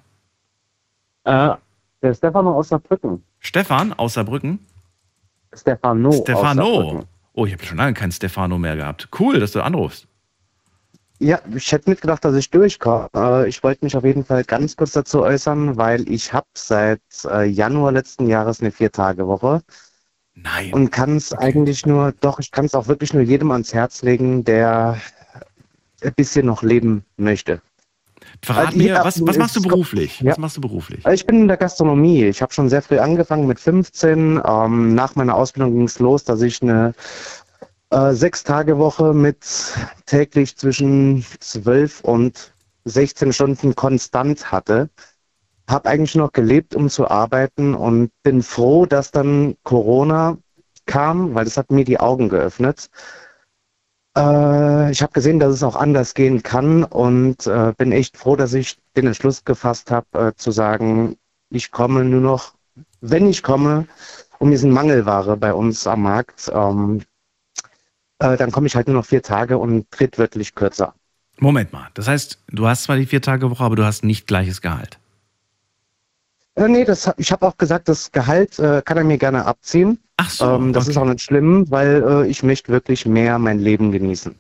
[1.24, 1.56] Äh,
[2.02, 3.24] der Stefano aus Saarbrücken.
[3.40, 4.60] Stefan aus Saarbrücken?
[5.58, 6.12] Stefano.
[6.12, 7.04] Stefano.
[7.34, 9.10] Oh, ich habe schon lange keinen Stefano mehr gehabt.
[9.20, 10.08] Cool, dass du anrufst.
[11.20, 13.46] Ja, ich hätte mitgedacht, dass ich durchkomme.
[13.48, 17.46] Ich wollte mich auf jeden Fall ganz kurz dazu äußern, weil ich habe seit äh,
[17.46, 19.62] Januar letzten Jahres eine Vier-Tage-Woche
[20.36, 20.74] Nein.
[20.74, 24.04] und kann es eigentlich nur, doch, ich kann es auch wirklich nur jedem ans Herz
[24.04, 25.02] legen, der
[26.04, 27.62] ein bisschen noch leben möchte.
[28.44, 30.22] Verrat also mir, was, was machst du beruflich?
[30.22, 30.32] Ja.
[30.32, 31.06] Was machst du beruflich?
[31.06, 32.26] Also Ich bin in der Gastronomie.
[32.26, 34.42] Ich habe schon sehr früh angefangen mit 15.
[34.46, 36.94] Ähm, nach meiner Ausbildung ging es los, dass ich eine
[37.90, 39.46] äh, Sechs-Tage-Woche mit
[40.06, 42.54] täglich zwischen 12 und
[42.86, 44.90] 16 Stunden konstant hatte.
[45.70, 50.38] Habe eigentlich noch gelebt, um zu arbeiten und bin froh, dass dann Corona
[50.86, 52.90] kam, weil das hat mir die Augen geöffnet.
[54.18, 58.36] Äh, ich habe gesehen, dass es auch anders gehen kann und äh, bin echt froh,
[58.36, 61.18] dass ich den Entschluss gefasst habe, äh, zu sagen,
[61.52, 62.56] ich komme nur noch,
[63.02, 63.88] wenn ich komme,
[64.40, 67.02] und wir sind Mangelware bei uns am Markt, ähm,
[68.20, 70.94] äh, dann komme ich halt nur noch vier Tage und drittwörtlich kürzer.
[71.40, 74.26] Moment mal, das heißt, du hast zwar die vier Tage Woche, aber du hast nicht
[74.26, 75.00] gleiches Gehalt.
[76.56, 80.00] Äh, nee, das, ich habe auch gesagt, das Gehalt äh, kann er mir gerne abziehen.
[80.18, 80.46] Ach so.
[80.46, 80.92] Ähm, das okay.
[80.92, 84.36] ist auch nicht schlimm, weil äh, ich möchte wirklich mehr mein Leben genießen.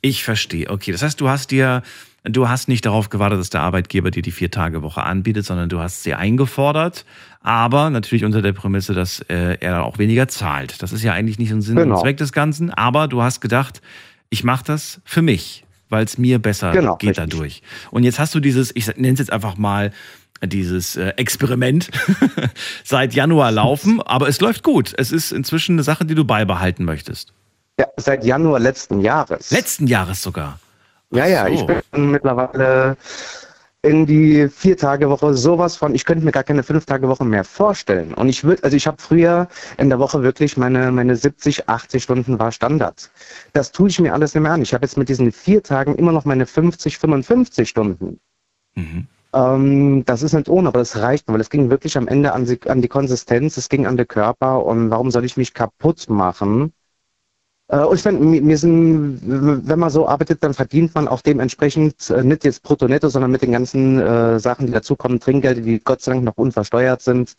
[0.00, 0.70] Ich verstehe.
[0.70, 1.82] Okay, das heißt, du hast dir,
[2.24, 5.68] du hast nicht darauf gewartet, dass der Arbeitgeber dir die vier Tage Woche anbietet, sondern
[5.68, 7.04] du hast sie eingefordert,
[7.42, 10.82] aber natürlich unter der Prämisse, dass äh, er dann auch weniger zahlt.
[10.82, 11.96] Das ist ja eigentlich nicht ein Sinn Genau.
[11.96, 13.82] und Zweck des Ganzen, aber du hast gedacht,
[14.30, 17.30] ich mache das für mich, weil es mir besser Genau, geht richtig.
[17.30, 17.62] dadurch.
[17.90, 19.92] Und jetzt hast du dieses, ich nenne es jetzt einfach mal
[20.42, 21.90] dieses äh, Experiment
[22.84, 24.94] seit Januar laufen, aber es läuft gut.
[24.96, 27.32] Es ist inzwischen eine Sache, die du beibehalten möchtest.
[27.78, 29.50] Ja, seit Januar letzten Jahres.
[29.50, 30.58] Letzten Jahres sogar.
[31.10, 31.52] ja, ja, so.
[31.52, 32.96] ich bin mittlerweile
[33.82, 38.12] in die Vier-Tage-Woche sowas von, ich könnte mir gar keine Fünf-Tage-Woche mehr vorstellen.
[38.12, 42.02] Und ich würde, also ich habe früher in der Woche wirklich meine, meine 70, 80
[42.02, 43.10] Stunden war Standard.
[43.54, 44.60] Das tue ich mir alles nicht mehr an.
[44.60, 48.20] Ich habe jetzt mit diesen vier Tagen immer noch meine 50, 55 Stunden.
[48.74, 49.06] Mhm.
[49.32, 52.46] Ähm, das ist nicht ohne, aber das reicht, weil es ging wirklich am Ende an,
[52.46, 56.08] die- an die Konsistenz, es ging an den Körper und warum soll ich mich kaputt
[56.08, 56.72] machen?
[57.68, 62.10] Äh, und ich finde, mir sind, wenn man so arbeitet, dann verdient man auch dementsprechend
[62.10, 65.80] äh, nicht jetzt brutto netto, sondern mit den ganzen äh, Sachen, die dazukommen, Trinkgelder, die
[65.80, 67.34] Gott sei Dank noch unversteuert sind.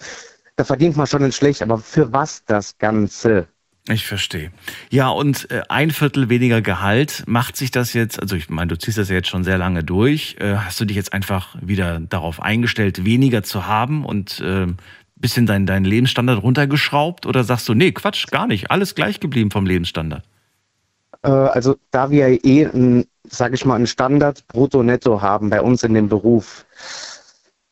[0.56, 3.48] Da verdient man schon nicht schlecht, aber für was das Ganze?
[3.90, 4.52] Ich verstehe.
[4.92, 8.78] Ja, und äh, ein Viertel weniger Gehalt, macht sich das jetzt, also ich meine, du
[8.78, 12.00] ziehst das ja jetzt schon sehr lange durch, äh, hast du dich jetzt einfach wieder
[12.00, 14.68] darauf eingestellt, weniger zu haben und äh,
[15.16, 19.52] bisschen deinen dein Lebensstandard runtergeschraubt oder sagst du, nee, Quatsch, gar nicht, alles gleich geblieben
[19.52, 20.24] vom Lebensstandard?
[21.24, 25.84] Äh, also da wir eh, ein, sag ich mal, einen Standard brutto-netto haben bei uns
[25.84, 26.66] in dem Beruf,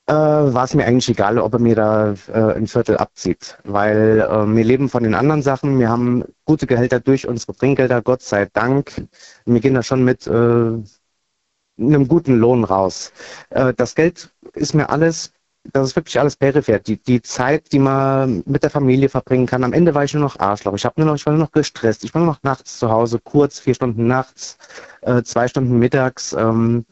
[0.09, 0.13] äh,
[0.53, 3.57] war es mir eigentlich egal, ob er mir da äh, ein Viertel abzieht.
[3.63, 8.01] Weil äh, wir leben von den anderen Sachen, wir haben gute Gehälter durch unsere Trinkgelder,
[8.01, 9.07] Gott sei Dank.
[9.45, 13.13] Wir gehen da schon mit äh, einem guten Lohn raus.
[13.51, 15.31] Äh, das Geld ist mir alles,
[15.73, 16.79] das ist wirklich alles peripher.
[16.79, 19.63] Die, die Zeit, die man mit der Familie verbringen kann.
[19.63, 20.73] Am Ende war ich nur noch Arschloch.
[20.73, 22.03] Ich, nur noch, ich war nur noch gestresst.
[22.03, 24.57] Ich war nur noch nachts zu Hause, kurz, vier Stunden nachts,
[25.01, 26.33] äh, zwei Stunden mittags.
[26.33, 26.85] Ähm,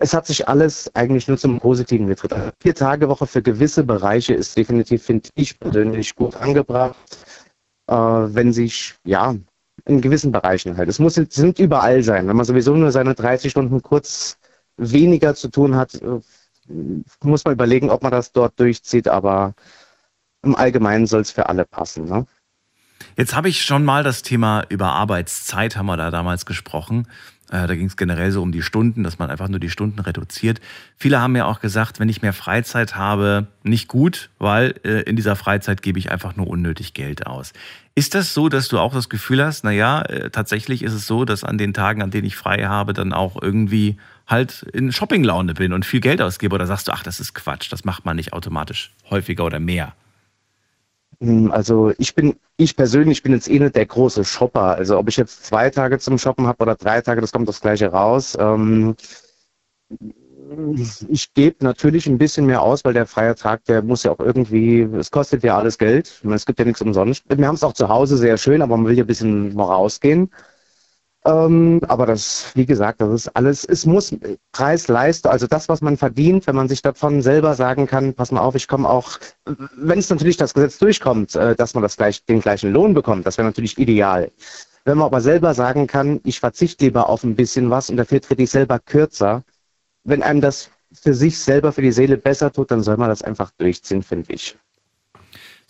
[0.00, 2.32] es hat sich alles eigentlich nur zum Positiven gedreht.
[2.32, 6.96] Also Vier Tage Woche für gewisse Bereiche ist definitiv, finde ich persönlich, gut angebracht.
[7.86, 9.34] Äh, wenn sich, ja,
[9.84, 10.88] in gewissen Bereichen halt.
[10.88, 12.28] Es muss sind überall sein.
[12.28, 14.38] Wenn man sowieso nur seine 30 Stunden kurz
[14.76, 16.20] weniger zu tun hat, äh,
[17.22, 19.54] muss man überlegen, ob man das dort durchzieht, aber
[20.42, 22.04] im Allgemeinen soll es für alle passen.
[22.06, 22.26] Ne?
[23.20, 27.06] Jetzt habe ich schon mal das Thema über Arbeitszeit, haben wir da damals gesprochen.
[27.50, 29.98] Äh, da ging es generell so um die Stunden, dass man einfach nur die Stunden
[29.98, 30.58] reduziert.
[30.96, 35.16] Viele haben ja auch gesagt, wenn ich mehr Freizeit habe, nicht gut, weil äh, in
[35.16, 37.52] dieser Freizeit gebe ich einfach nur unnötig Geld aus.
[37.94, 41.26] Ist das so, dass du auch das Gefühl hast, naja, äh, tatsächlich ist es so,
[41.26, 45.52] dass an den Tagen, an denen ich frei habe, dann auch irgendwie halt in Shoppinglaune
[45.52, 46.54] bin und viel Geld ausgebe?
[46.54, 49.92] Oder sagst du, ach, das ist Quatsch, das macht man nicht automatisch häufiger oder mehr?
[51.20, 54.76] Hm, Also ich bin, ich persönlich bin jetzt eh nicht der große Shopper.
[54.76, 57.60] Also ob ich jetzt zwei Tage zum Shoppen habe oder drei Tage, das kommt das
[57.60, 58.36] gleiche raus.
[58.40, 58.96] Ähm,
[61.08, 64.18] ich gebe natürlich ein bisschen mehr aus, weil der freie Tag, der muss ja auch
[64.18, 66.20] irgendwie, es kostet ja alles Geld.
[66.32, 67.24] Es gibt ja nichts umsonst.
[67.28, 69.64] Wir haben es auch zu Hause sehr schön, aber man will ja ein bisschen mal
[69.64, 70.30] rausgehen.
[71.26, 74.14] Ähm, aber das, wie gesagt, das ist alles, es muss
[74.52, 78.32] Preis, Leistung, also das, was man verdient, wenn man sich davon selber sagen kann, pass
[78.32, 79.18] mal auf, ich komme auch,
[79.76, 83.26] wenn es natürlich das Gesetz durchkommt, äh, dass man das gleich, den gleichen Lohn bekommt,
[83.26, 84.30] das wäre natürlich ideal.
[84.84, 88.22] Wenn man aber selber sagen kann, ich verzichte lieber auf ein bisschen was und dafür
[88.22, 89.44] trete ich selber kürzer,
[90.04, 93.22] wenn einem das für sich selber, für die Seele besser tut, dann soll man das
[93.22, 94.56] einfach durchziehen, finde ich.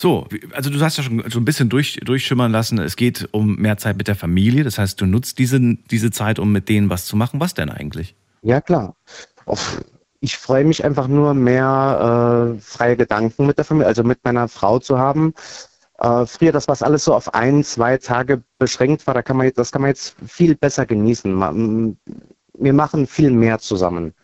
[0.00, 3.56] So, also du hast ja schon so ein bisschen durch, durchschimmern lassen, es geht um
[3.56, 4.64] mehr Zeit mit der Familie.
[4.64, 7.38] Das heißt, du nutzt diese, diese Zeit, um mit denen was zu machen.
[7.38, 8.16] Was denn eigentlich?
[8.40, 8.96] Ja, klar.
[10.20, 14.48] Ich freue mich einfach nur, mehr äh, freie Gedanken mit der Familie, also mit meiner
[14.48, 15.34] Frau zu haben.
[15.98, 19.52] Äh, früher, das, was alles so auf ein, zwei Tage beschränkt war, da kann man,
[19.54, 21.94] das kann man jetzt viel besser genießen.
[22.54, 24.14] Wir machen viel mehr zusammen.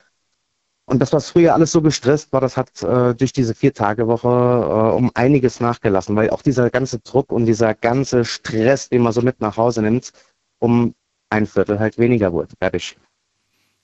[0.88, 4.96] Und das, was früher alles so gestresst war, das hat äh, durch diese Vier-Tage-Woche äh,
[4.96, 9.20] um einiges nachgelassen, weil auch dieser ganze Druck und dieser ganze Stress, den man so
[9.20, 10.12] mit nach Hause nimmt,
[10.60, 10.94] um
[11.28, 12.54] ein Viertel halt weniger wurde.
[12.60, 12.96] Fertig.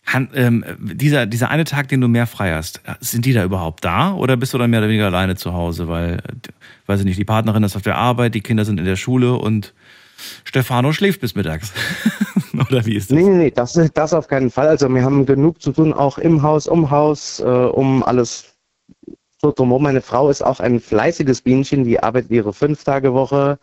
[0.06, 3.84] Han, ähm, dieser, dieser eine Tag, den du mehr frei hast, sind die da überhaupt
[3.84, 5.88] da oder bist du dann mehr oder weniger alleine zu Hause?
[5.88, 6.48] Weil, äh,
[6.86, 9.34] weiß ich nicht, die Partnerin ist auf der Arbeit, die Kinder sind in der Schule
[9.34, 9.74] und
[10.44, 11.72] Stefano schläft bis mittags.
[12.68, 13.16] Oder wie ist das?
[13.16, 14.68] Nee, nee, nee, das, das auf keinen Fall.
[14.68, 18.52] Also wir haben genug zu tun, auch im Haus, um Haus, äh, um alles
[19.40, 19.82] so drumherum.
[19.82, 23.58] Meine Frau ist auch ein fleißiges Bienchen, die arbeitet ihre Fünf-Tage-Woche,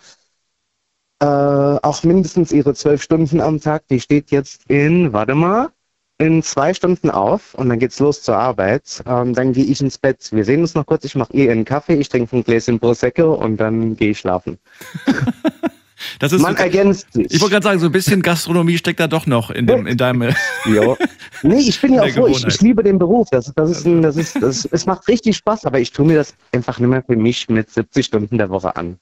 [1.22, 3.88] äh, auch mindestens ihre zwölf Stunden am Tag.
[3.90, 5.70] Die steht jetzt in, warte mal,
[6.18, 9.02] in zwei Stunden auf und dann geht's los zur Arbeit.
[9.06, 10.30] Ähm, dann gehe ich ins Bett.
[10.32, 11.06] Wir sehen uns noch kurz.
[11.06, 14.60] Ich mache ihr einen Kaffee, ich trinke ein Gläschen Prosecco und dann gehe ich schlafen.
[16.20, 17.28] Das ist Man so, ergänzt sich.
[17.30, 19.98] ich wollte gerade sagen, so ein bisschen Gastronomie steckt da doch noch in, dem, in
[19.98, 20.20] deinem.
[20.66, 20.96] Ja.
[21.44, 22.28] Nee, ich bin ja auch froh.
[22.28, 23.30] Ich, ich liebe den Beruf.
[23.32, 26.16] Das, das ist ein, das ist, das, es macht richtig Spaß, aber ich tue mir
[26.18, 28.98] das einfach nicht mehr für mich mit 70 Stunden der Woche an.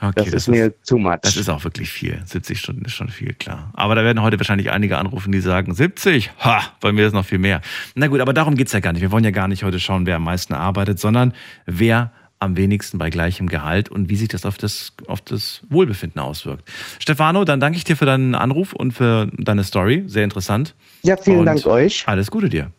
[0.00, 1.18] Okay, Das, ist mir too much.
[1.22, 2.20] Das ist auch wirklich viel.
[2.24, 3.70] 70 Stunden ist schon viel, klar.
[3.74, 6.30] Aber da werden heute wahrscheinlich einige anrufen, die sagen, 70?
[6.40, 7.62] Ha, bei mir ist noch viel mehr.
[7.94, 9.02] Na gut, aber darum geht's ja gar nicht.
[9.02, 11.32] Wir wollen ja gar nicht heute schauen, wer am meisten arbeitet, sondern
[11.66, 16.20] wer am wenigsten bei gleichem Gehalt und wie sich das auf das, auf das Wohlbefinden
[16.20, 16.68] auswirkt.
[16.98, 20.04] Stefano, dann danke ich dir für deinen Anruf und für deine Story.
[20.06, 20.74] Sehr interessant.
[21.02, 22.06] ja, vielen Und Dank euch.
[22.06, 22.70] Alles Gute dir.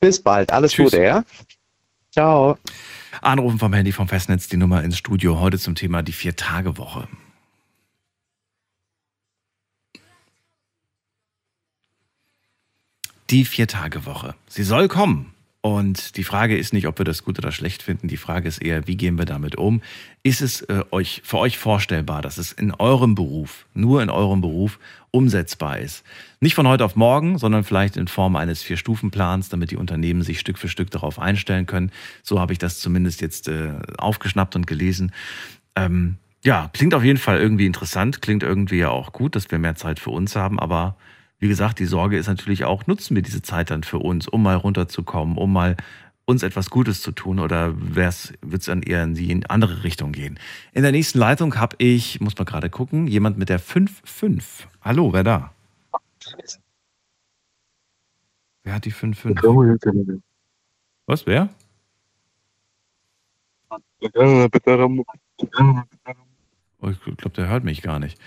[0.00, 0.52] Bis bald.
[0.52, 0.92] Alles Tschüss.
[0.92, 1.24] Gute, ja?
[2.10, 2.58] Ciao.
[3.22, 5.38] Anrufen vom Handy vom Festnetz, die Nummer ins Studio.
[5.40, 7.06] Heute zum Thema die Vier-Tage-Woche.
[13.30, 14.34] Die Vier-Tage-Woche.
[14.48, 15.34] Sie soll kommen.
[15.62, 18.08] Und die Frage ist nicht, ob wir das gut oder schlecht finden.
[18.08, 19.82] Die Frage ist eher, wie gehen wir damit um?
[20.22, 24.40] Ist es äh, euch, für euch vorstellbar, dass es in eurem Beruf, nur in eurem
[24.40, 24.78] Beruf,
[25.10, 26.02] umsetzbar ist?
[26.40, 30.40] Nicht von heute auf morgen, sondern vielleicht in Form eines Vier-Stufen-Plans, damit die Unternehmen sich
[30.40, 31.92] Stück für Stück darauf einstellen können.
[32.22, 35.12] So habe ich das zumindest jetzt äh, aufgeschnappt und gelesen.
[35.76, 39.58] Ähm, ja, klingt auf jeden Fall irgendwie interessant, klingt irgendwie ja auch gut, dass wir
[39.58, 40.96] mehr Zeit für uns haben, aber
[41.40, 44.42] wie gesagt, die Sorge ist natürlich auch, nutzen wir diese Zeit dann für uns, um
[44.42, 45.76] mal runterzukommen, um mal
[46.26, 48.08] uns etwas Gutes zu tun oder wird
[48.52, 50.38] es dann eher in die andere Richtung gehen?
[50.72, 54.42] In der nächsten Leitung habe ich, muss mal gerade gucken, jemand mit der 5-5.
[54.82, 55.52] Hallo, wer da?
[58.62, 60.20] Wer hat die 5-5?
[61.06, 61.48] Was, wer?
[64.00, 64.08] Oh,
[66.90, 68.18] ich glaube, der hört mich gar nicht.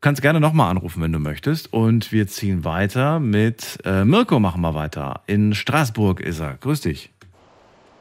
[0.00, 1.74] Du kannst gerne nochmal anrufen, wenn du möchtest.
[1.74, 5.20] Und wir ziehen weiter mit äh, Mirko, machen wir weiter.
[5.26, 6.54] In Straßburg ist er.
[6.54, 7.10] Grüß dich.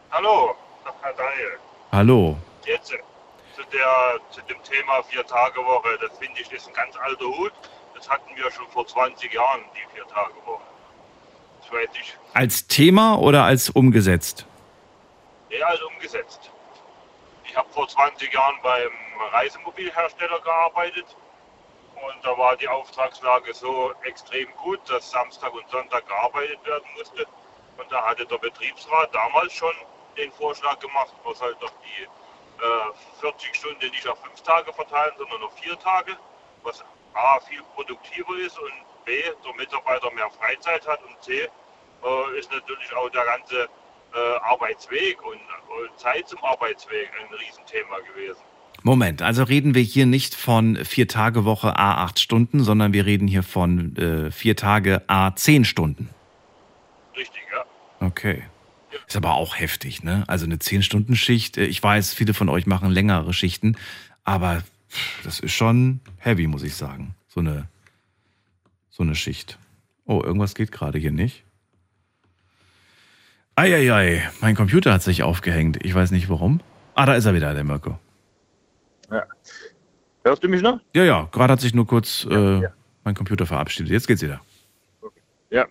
[0.10, 0.56] Hallo,
[1.02, 1.60] Herr Daniel.
[1.91, 2.38] Hallo.
[2.66, 3.00] Jetzt äh,
[3.54, 5.89] zu, der, zu dem Thema Vier-Tage-Woche.
[6.00, 7.52] Das finde ich ist ein ganz alter Hut.
[7.93, 10.62] Das hatten wir schon vor 20 Jahren, die Vier-Tage-Woche.
[12.34, 14.45] Als Thema oder als umgesetzt?
[15.50, 16.50] Ja, also umgesetzt.
[17.43, 18.89] Ich habe vor 20 Jahren beim
[19.34, 21.06] Reisemobilhersteller gearbeitet.
[22.06, 27.26] Und da war die Auftragslage so extrem gut, dass Samstag und Sonntag gearbeitet werden musste.
[27.78, 29.74] Und da hatte der Betriebsrat damals schon
[30.18, 35.14] den Vorschlag gemacht, man soll doch die äh, 40 Stunden nicht auf fünf Tage verteilen,
[35.18, 36.18] sondern auf vier Tage,
[36.64, 36.84] was
[37.14, 38.74] A viel produktiver ist und
[39.06, 41.50] B der Mitarbeiter mehr Freizeit hat und C
[42.04, 43.70] äh, ist natürlich auch der ganze
[44.14, 48.43] äh, Arbeitsweg und, und Zeit zum Arbeitsweg ein Riesenthema gewesen.
[48.84, 53.06] Moment, also reden wir hier nicht von vier Tage Woche A acht Stunden, sondern wir
[53.06, 56.10] reden hier von äh, vier Tage A zehn Stunden.
[57.16, 57.66] Richtig, ja.
[58.06, 58.44] Okay.
[59.08, 60.24] Ist aber auch heftig, ne?
[60.28, 61.58] Also eine 10-Stunden-Schicht.
[61.58, 63.76] äh, Ich weiß, viele von euch machen längere Schichten,
[64.24, 64.64] aber
[65.24, 67.16] das ist schon heavy, muss ich sagen.
[67.28, 67.68] So eine,
[68.90, 69.58] so eine Schicht.
[70.06, 71.44] Oh, irgendwas geht gerade hier nicht.
[73.56, 75.84] Eieiei, mein Computer hat sich aufgehängt.
[75.84, 76.62] Ich weiß nicht warum.
[76.96, 78.00] Ah, da ist er wieder, der Mirko.
[79.12, 79.26] Ja.
[80.24, 80.80] Hörst du mich noch?
[80.95, 82.74] Ja, ja, gerade hat sich nur kurz äh, ja.
[83.03, 83.91] mein Computer verabschiedet.
[83.91, 84.41] Jetzt geht's wieder.
[85.49, 85.68] Ja.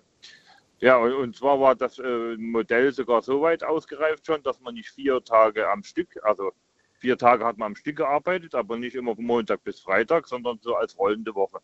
[0.79, 4.73] Ja, und, und zwar war das äh, Modell sogar so weit ausgereift schon, dass man
[4.73, 6.51] nicht vier Tage am Stück, also
[6.99, 10.59] vier Tage hat man am Stück gearbeitet, aber nicht immer von Montag bis Freitag, sondern
[10.61, 11.59] so als rollende Woche.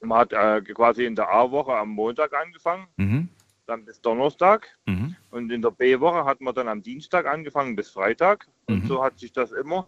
[0.00, 3.28] Man hat äh, quasi in der A-Woche am Montag angefangen, Mhm.
[3.66, 5.16] Dann bis Donnerstag Mhm.
[5.30, 8.88] und in der B-Woche hat man dann am Dienstag angefangen bis Freitag und Mhm.
[8.88, 9.86] so hat sich das immer.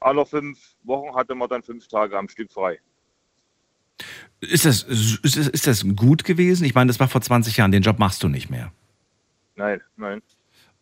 [0.00, 2.78] Alle fünf Wochen hatte man dann fünf Tage am Stück frei.
[4.40, 6.64] Ist, das, ist, das, ist das gut gewesen?
[6.64, 7.72] Ich meine, das war vor 20 Jahren.
[7.72, 8.70] Den Job machst du nicht mehr.
[9.54, 10.22] Nein, nein.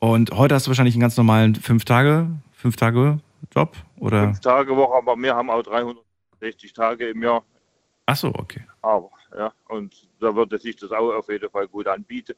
[0.01, 3.21] Und heute hast du wahrscheinlich einen ganz normalen fünf Tage, fünf Tage
[3.55, 4.25] Job oder?
[4.25, 7.45] Fünf Tage Woche, aber wir haben auch 360 Tage im Jahr.
[8.07, 8.67] Ach so, okay.
[8.83, 12.35] Aber, ja, und da würde sich das auch auf jeden Fall gut anbieten.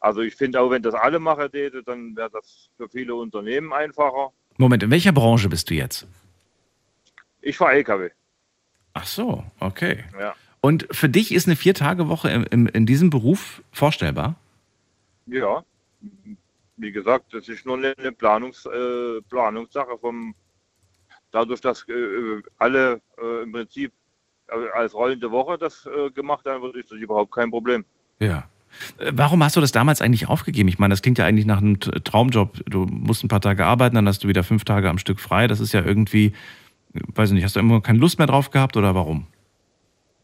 [0.00, 3.72] Also ich finde auch, wenn das alle machen täte, dann wäre das für viele Unternehmen
[3.72, 4.32] einfacher.
[4.56, 6.06] Moment, in welcher Branche bist du jetzt?
[7.40, 8.10] Ich fahre LKW,
[8.94, 10.04] Ach so, okay.
[10.18, 10.34] ja.
[10.60, 14.34] Und für dich ist eine Vier-Tage-Woche im, im, in diesem Beruf vorstellbar?
[15.26, 15.62] Ja,
[16.76, 20.34] wie gesagt, das ist nur eine Planungs, äh, Planungssache vom,
[21.30, 23.92] dadurch, dass äh, alle äh, im Prinzip
[24.74, 27.84] als rollende Woche das äh, gemacht haben, wird, ist das überhaupt kein Problem.
[28.18, 28.48] Ja.
[28.98, 30.68] Äh, Warum hast du das damals eigentlich aufgegeben?
[30.68, 32.64] Ich meine, das klingt ja eigentlich nach einem Traumjob.
[32.66, 35.46] Du musst ein paar Tage arbeiten, dann hast du wieder fünf Tage am Stück frei.
[35.46, 36.32] Das ist ja irgendwie,
[36.92, 39.26] weiß ich nicht, hast du immer keine Lust mehr drauf gehabt oder warum?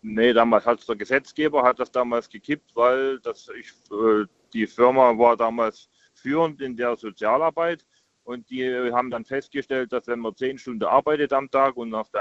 [0.02, 5.16] Nee, damals hat der Gesetzgeber hat das damals gekippt, weil das ich, äh, die Firma
[5.16, 7.86] war damals führend in der Sozialarbeit
[8.24, 12.10] und die haben dann festgestellt, dass wenn man zehn Stunden arbeitet am Tag und auf
[12.10, 12.20] den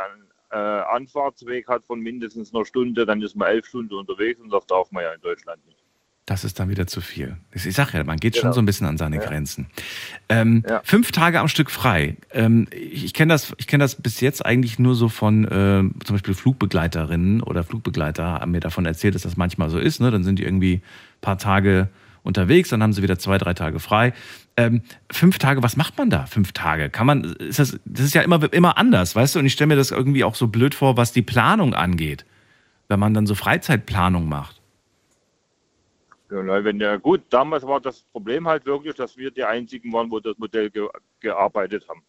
[0.53, 4.65] äh, Anfahrtsweg hat von mindestens einer Stunde, dann ist man elf Stunden unterwegs und das
[4.67, 5.77] darf man ja in Deutschland nicht.
[6.25, 7.35] Das ist dann wieder zu viel.
[7.53, 8.53] Ich sag ja, man geht schon Genau.
[8.53, 9.23] so ein bisschen an seine Ja.
[9.25, 9.67] Grenzen.
[10.29, 10.79] Ähm, Ja.
[10.85, 12.15] Fünf Tage am Stück frei.
[12.31, 15.49] Ähm, ich ich kenne das, ich kenn das bis jetzt eigentlich nur so von äh,
[16.05, 19.99] zum Beispiel Flugbegleiterinnen oder Flugbegleiter haben mir davon erzählt, dass das manchmal so ist.
[19.99, 20.11] Ne?
[20.11, 20.81] Dann sind die irgendwie ein
[21.21, 21.89] paar Tage
[22.23, 24.13] unterwegs, dann haben sie wieder zwei, drei Tage frei.
[24.55, 24.81] Ähm,
[25.11, 26.25] fünf Tage, was macht man da?
[26.27, 26.89] Fünf Tage?
[26.89, 29.39] Kann man, ist das, das ist ja immer, immer anders, weißt du?
[29.39, 32.25] Und ich stelle mir das irgendwie auch so blöd vor, was die Planung angeht.
[32.87, 34.61] Wenn man dann so Freizeitplanung macht.
[36.29, 39.91] Ja, weil wenn ja gut, damals war das Problem halt wirklich, dass wir die einzigen
[39.93, 40.87] waren, wo das Modell ge
[41.19, 42.03] gearbeitet haben.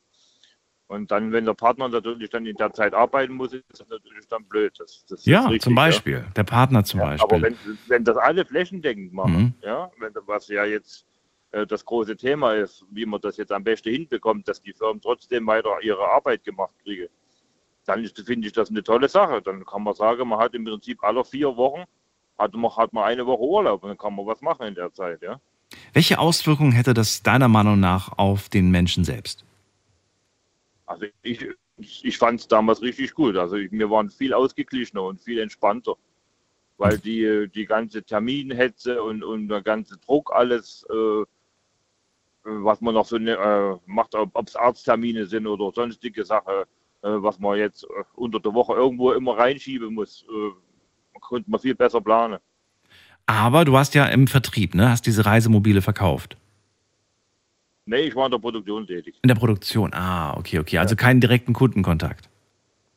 [0.87, 4.27] Und dann, wenn der Partner natürlich dann in der Zeit arbeiten muss, ist das natürlich
[4.29, 4.75] dann blöd.
[4.79, 6.25] Das, das Ja, richtig, zum Beispiel.
[6.37, 7.07] Der Partner zum Ja.
[7.07, 7.37] Beispiel.
[7.37, 9.55] Aber wenn, wenn das alle flächendeckend machen, Mhm.
[9.63, 11.07] ja, wenn, was ja jetzt
[11.67, 15.47] das große Thema ist, wie man das jetzt am besten hinbekommt, dass die Firmen trotzdem
[15.47, 17.09] weiter ihre Arbeit gemacht kriegen,
[17.85, 19.43] dann ist, finde ich das eine tolle Sache.
[19.43, 21.85] Dann kann man sagen, man hat im Prinzip alle vier Wochen
[22.39, 24.93] hat man, hat man eine Woche Urlaub und dann kann man was machen in der
[24.93, 25.41] Zeit, ja.
[25.93, 29.45] Welche Auswirkungen hätte das deiner Meinung nach auf den Menschen selbst?
[30.87, 31.47] Also ich,
[31.77, 33.37] ich fand es damals richtig gut.
[33.37, 35.95] Also wir waren viel ausgeglichener und viel entspannter.
[36.77, 41.25] Weil die, die ganze Terminhetze und, und der ganze Druck, alles, äh,
[42.45, 46.53] was man noch so ne, äh, macht, ob es Arzttermine sind oder sonstige Sachen,
[47.03, 51.61] äh, was man jetzt äh, unter der Woche irgendwo immer reinschieben muss, äh, konnte man
[51.61, 52.39] viel besser planen.
[53.27, 54.91] Aber du hast ja im Vertrieb, ne?
[54.91, 56.37] Hast diese Reisemobile verkauft.
[57.87, 59.19] Nee, ich war in der Produktion tätig.
[59.23, 59.93] In der Produktion.
[59.95, 60.79] Ah, okay, okay.
[60.79, 62.29] Also keinen direkten Kundenkontakt.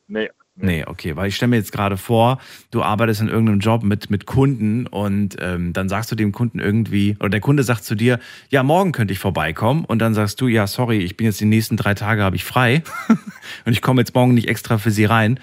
[0.08, 0.30] Nee.
[0.60, 2.40] Nee, okay, weil ich stelle mir jetzt gerade vor,
[2.72, 6.60] du arbeitest in irgendeinem Job mit, mit Kunden und ähm, dann sagst du dem Kunden
[6.60, 10.42] irgendwie, oder der Kunde sagt zu dir, ja, morgen könnte ich vorbeikommen und dann sagst
[10.42, 12.82] du, ja, sorry, ich bin jetzt die nächsten drei Tage habe ich frei
[13.66, 15.40] und ich komme jetzt morgen nicht extra für sie rein.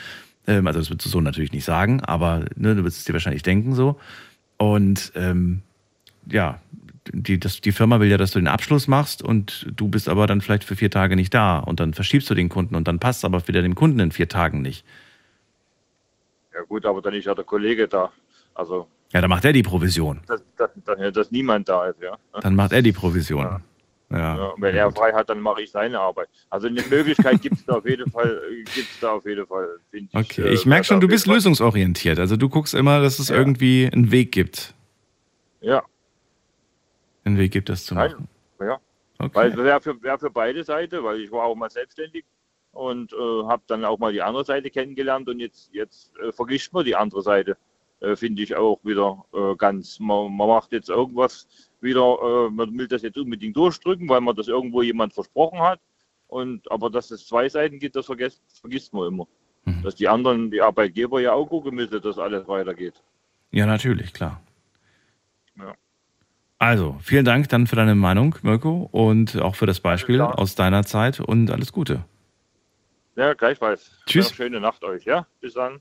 [0.48, 3.12] Ähm, also das würdest du so natürlich nicht sagen, aber ne, du würdest es dir
[3.12, 4.00] wahrscheinlich denken so.
[4.56, 5.62] Und ähm,
[6.28, 6.60] ja,
[7.12, 10.26] die, das, die Firma will ja, dass du den Abschluss machst und du bist aber
[10.26, 12.98] dann vielleicht für vier Tage nicht da und dann verschiebst du den Kunden und dann
[12.98, 14.84] passt es aber wieder dem Kunden in vier Tagen nicht.
[16.54, 18.12] Ja gut, aber dann ist ja der Kollege da.
[18.54, 20.20] Also, Ja, dann macht er die Provision.
[20.26, 20.70] dass, dass,
[21.12, 22.16] dass niemand da ist, ja.
[22.40, 23.42] Dann macht er die Provision.
[23.44, 23.60] Ja.
[24.10, 26.28] Ja, und wenn er frei hat, dann mache ich seine Arbeit.
[26.50, 28.40] Also eine Möglichkeit gibt es da auf jeden Fall,
[28.72, 30.18] gibt's da auf jeden Fall, finde ich.
[30.30, 32.20] Okay, äh, ich merke schon, du bist Fall- lösungsorientiert.
[32.20, 33.36] Also du guckst immer, dass es Ja.
[33.36, 34.74] irgendwie einen Weg gibt.
[35.60, 35.82] Ja,
[37.24, 38.12] Einen Weg gibt, das zu Nein.
[38.12, 38.28] machen.
[38.60, 38.78] ja.
[39.18, 39.30] Okay.
[39.34, 42.24] Weil wäre für, wär für beide Seiten, weil ich war auch mal selbstständig
[42.74, 46.72] und äh, habe dann auch mal die andere Seite kennengelernt und jetzt, jetzt äh, vergisst
[46.72, 47.56] man die andere Seite.
[48.00, 49.98] Äh, Finde ich auch wieder äh, ganz.
[50.00, 51.46] Man, man macht jetzt irgendwas
[51.80, 55.80] wieder, äh, man will das jetzt unbedingt durchdrücken, weil man das irgendwo jemand versprochen hat.
[56.28, 59.28] Und aber dass es zwei Seiten gibt, das vergisst, vergisst man immer.
[59.64, 59.82] Mhm.
[59.82, 62.94] Dass die anderen, die Arbeitgeber ja auch gucken müssen, dass alles weitergeht.
[63.52, 64.42] Ja, natürlich, klar.
[65.56, 65.74] Ja.
[66.58, 70.38] Also, vielen Dank dann für deine Meinung, Mirko, und auch für das Beispiel klar.
[70.38, 72.04] aus deiner Zeit und alles Gute.
[73.16, 73.90] Ja, gleichfalls.
[74.06, 74.30] Tschüss.
[74.30, 75.26] Ja, schöne Nacht euch, ja?
[75.40, 75.80] Bis dann.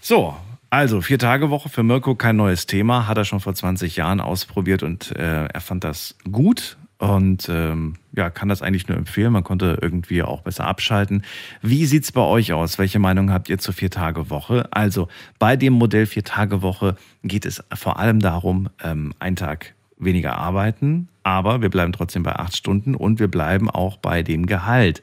[0.00, 0.36] So,
[0.70, 4.20] also vier Tage Woche für Mirko, kein neues Thema, hat er schon vor 20 Jahren
[4.20, 9.32] ausprobiert und äh, er fand das gut und ähm, ja, kann das eigentlich nur empfehlen.
[9.32, 11.24] Man konnte irgendwie auch besser abschalten.
[11.62, 12.78] Wie sieht's bei euch aus?
[12.78, 14.66] Welche Meinung habt ihr zur vier Tage Woche?
[14.72, 15.08] Also
[15.38, 20.36] bei dem Modell vier Tage Woche geht es vor allem darum, ähm, einen Tag weniger
[20.36, 25.02] arbeiten, aber wir bleiben trotzdem bei acht Stunden und wir bleiben auch bei dem Gehalt.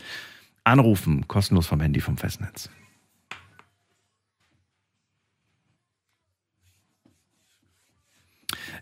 [0.64, 2.70] Anrufen, kostenlos vom Handy vom Festnetz.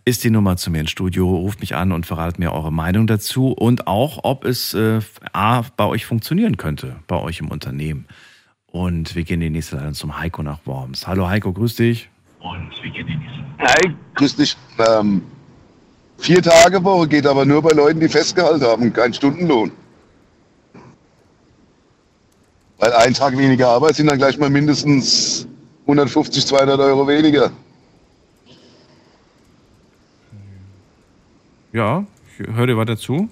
[0.05, 1.27] ist die Nummer zu mir ins Studio.
[1.27, 4.99] Ruft mich an und verratet mir eure Meinung dazu und auch, ob es äh,
[5.33, 8.07] A, bei euch funktionieren könnte, bei euch im Unternehmen.
[8.65, 11.07] Und wir gehen in die nächste Leitung zum Heiko nach Worms.
[11.07, 12.09] Hallo Heiko, grüß dich.
[13.59, 14.57] Hi, grüß dich.
[14.79, 15.21] Ähm,
[16.17, 19.71] vier Tage Woche geht aber nur bei Leuten, die festgehalten haben, kein Stundenlohn.
[22.79, 25.45] Weil ein Tag weniger Arbeit sind dann gleich mal mindestens
[25.81, 27.51] 150, 200 Euro weniger.
[31.73, 32.03] Ja,
[32.39, 33.27] ich höre dir weiter zu.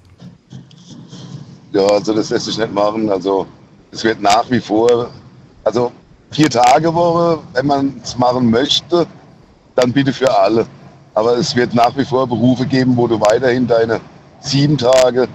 [1.72, 3.10] Ja, also das lässt sich nicht machen.
[3.10, 3.48] Also
[3.92, 5.10] es wird nach wie vor,
[5.64, 5.92] also
[6.32, 9.08] vier Tage Woche, wenn man es machen möchte,
[9.76, 10.66] dann bitte für alle.
[11.14, 14.02] Aber es wird nach wie vor Berufe geben, wo du weiterhin deine
[14.42, 15.28] sieben Tage,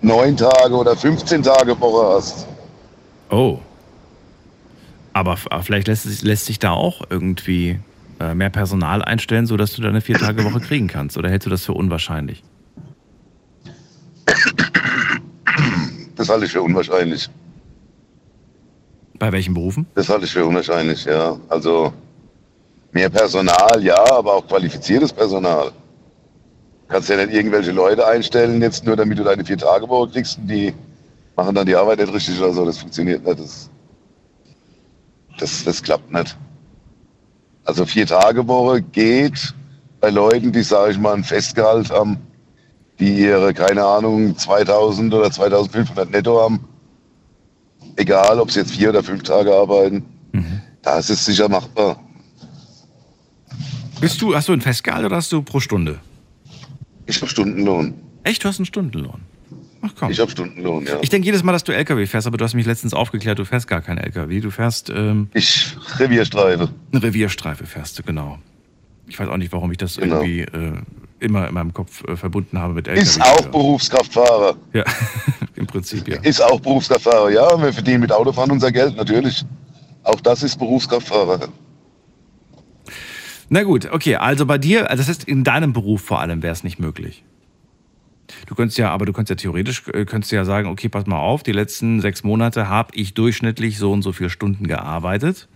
[0.00, 2.46] neun Tage oder 15 Tage Woche hast.
[3.30, 3.58] Oh.
[5.12, 7.78] Aber f- vielleicht lässt, sich- lässt sich da auch irgendwie
[8.20, 11.16] äh, mehr Personal einstellen, sodass du deine vier Tage Woche kriegen kannst.
[11.16, 12.42] Oder hältst du das für unwahrscheinlich?
[16.16, 17.28] Das halte ich für unwahrscheinlich.
[19.18, 19.86] Bei welchen Berufen?
[19.94, 21.36] Das halte ich für unwahrscheinlich, ja.
[21.48, 21.92] Also
[22.92, 25.72] mehr Personal, ja, aber auch qualifiziertes Personal.
[26.88, 30.38] Kannst ja nicht irgendwelche Leute einstellen, jetzt nur damit du deine vier Tage Woche kriegst
[30.38, 30.74] und die
[31.40, 32.66] machen dann die Arbeit nicht richtig oder so.
[32.66, 33.40] Das funktioniert nicht.
[33.40, 33.70] Das,
[35.38, 36.36] das, das klappt nicht.
[37.64, 39.54] Also vier Tage Woche geht
[40.00, 42.18] bei Leuten, die, sage ich mal, ein Festgehalt haben,
[42.98, 46.68] die ihre, keine Ahnung, 2000 oder 2500 netto haben.
[47.96, 50.04] Egal, ob sie jetzt vier oder fünf Tage arbeiten.
[50.82, 51.98] Da ist es sicher machbar.
[54.00, 56.00] Bist du, hast du ein Festgehalt oder hast du pro Stunde?
[57.06, 57.94] Ich habe Stundenlohn.
[58.24, 59.22] Echt, du hast einen Stundenlohn?
[59.82, 60.10] Ach komm.
[60.10, 60.98] Ich habe Stundenlohn, ja.
[61.00, 63.44] Ich denke jedes Mal, dass du LKW fährst, aber du hast mich letztens aufgeklärt, du
[63.44, 64.40] fährst gar kein LKW.
[64.40, 66.68] Du fährst ähm, ich Revierstreife.
[66.92, 68.38] Eine Revierstreife fährst du, genau.
[69.08, 70.16] Ich weiß auch nicht, warum ich das Genau.
[70.22, 70.72] irgendwie äh,
[71.18, 73.02] immer in meinem Kopf äh, verbunden habe mit LKW.
[73.02, 74.56] Ist auch Berufskraftfahrer.
[74.72, 74.84] Ja,
[75.56, 76.20] im Prinzip ja.
[76.20, 77.30] Ist auch Berufskraftfahrer.
[77.30, 79.44] Ja, wir verdienen mit Autofahren unser Geld, natürlich.
[80.02, 81.48] Auch das ist Berufskraftfahrer.
[83.48, 86.52] Na gut, okay, also bei dir, also das heißt, in deinem Beruf vor allem wäre
[86.52, 87.24] es nicht möglich.
[88.46, 91.18] Du könntest ja, aber du könntest ja theoretisch, äh, könntest ja sagen, okay, pass mal
[91.18, 95.48] auf, die letzten sechs Monate habe ich durchschnittlich so und so viele Stunden gearbeitet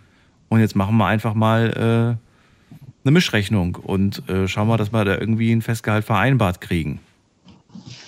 [0.49, 5.05] und jetzt machen wir einfach mal äh, eine Mischrechnung und äh, schauen wir, dass wir
[5.05, 7.01] da irgendwie ein Festgehalt vereinbart kriegen.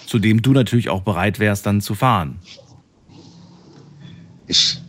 [0.06, 2.38] Zu dem du natürlich auch bereit wärst, dann zu fahren.
[4.46, 4.80] Ich.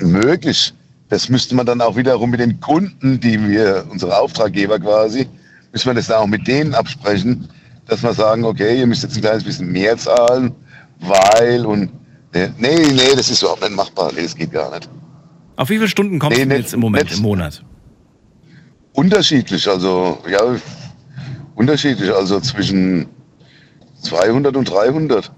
[0.00, 0.72] Möglich.
[1.10, 5.28] Das müsste man dann auch wiederum mit den Kunden, die wir, unsere Auftraggeber quasi,
[5.74, 7.48] müssen wir das dann auch mit denen absprechen,
[7.86, 10.54] dass wir sagen, okay, ihr müsst jetzt ein kleines bisschen mehr zahlen,
[11.00, 11.90] weil und.
[12.32, 14.10] Nee, nee, das ist überhaupt nicht machbar.
[14.14, 14.88] Nee, das geht gar nicht.
[15.56, 17.64] Auf wie viele Stunden kommst Nee, du jetzt im Moment, im Monat?
[18.92, 20.40] Unterschiedlich, also, ja,
[21.54, 23.06] unterschiedlich, also zwischen
[24.02, 25.30] 200 und 300.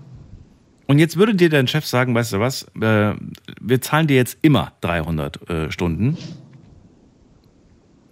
[0.86, 3.12] Und jetzt würde dir dein Chef sagen, weißt du was, äh,
[3.60, 6.16] wir zahlen dir jetzt immer 300 äh, Stunden.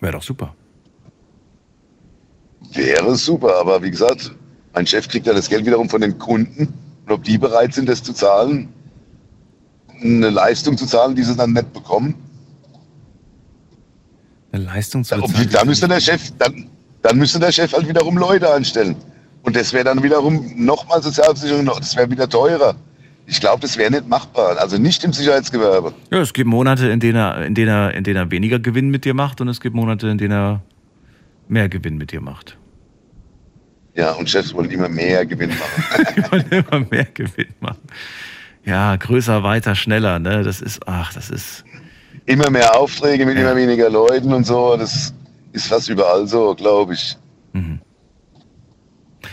[0.00, 0.54] Wäre doch super.
[2.74, 4.32] Wäre super, aber wie gesagt,
[4.74, 6.72] mein Chef kriegt ja das Geld wiederum von den Kunden.
[7.06, 8.68] Und ob die bereit sind, das zu zahlen,
[10.02, 12.14] eine Leistung zu zahlen, die sie dann nicht bekommen,
[14.52, 15.48] Eine Leistung zu da, bezahlen.
[15.52, 16.66] da müsste der Chef, dann,
[17.02, 18.96] dann müsste der Chef halt wiederum Leute anstellen.
[19.42, 22.74] Und das wäre dann wiederum nochmal Sozialversicherung, das wäre wieder teurer.
[23.26, 24.56] Ich glaube, das wäre nicht machbar.
[24.58, 25.92] Also nicht im Sicherheitsgewerbe.
[26.10, 28.90] Ja, es gibt Monate, in denen, er, in, denen er, in denen er weniger Gewinn
[28.90, 30.62] mit dir macht und es gibt Monate, in denen er
[31.48, 32.56] mehr Gewinn mit dir macht.
[33.94, 36.06] Ja, und Chefs wollen immer mehr Gewinn machen.
[36.16, 37.82] Die wollen immer mehr Gewinn machen.
[38.64, 40.42] Ja, größer, weiter, schneller, ne?
[40.42, 41.64] Das ist, ach, das ist.
[42.26, 44.76] immer mehr Aufträge mit immer weniger Leuten und so.
[44.76, 45.14] Das
[45.52, 47.16] ist fast überall so, glaube ich.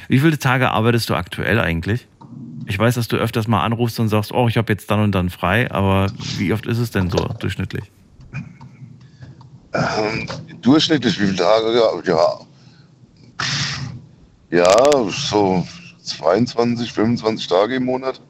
[0.07, 2.07] Wie viele Tage arbeitest du aktuell eigentlich?
[2.68, 5.14] Ich weiß, dass du öfters mal anrufst und sagst, oh, ich habe jetzt dann und
[5.14, 6.07] dann frei, aber
[6.38, 7.91] wie oft ist es denn so durchschnittlich?
[9.74, 10.28] Ähm,
[10.62, 11.74] durchschnittlich wie viele Tage?
[12.05, 12.39] Ja,
[14.52, 15.10] ja.
[15.10, 15.66] So
[16.04, 18.22] 22, 25 Tage im Monat.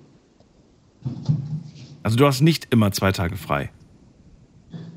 [2.03, 3.69] Also du hast nicht immer zwei Tage frei.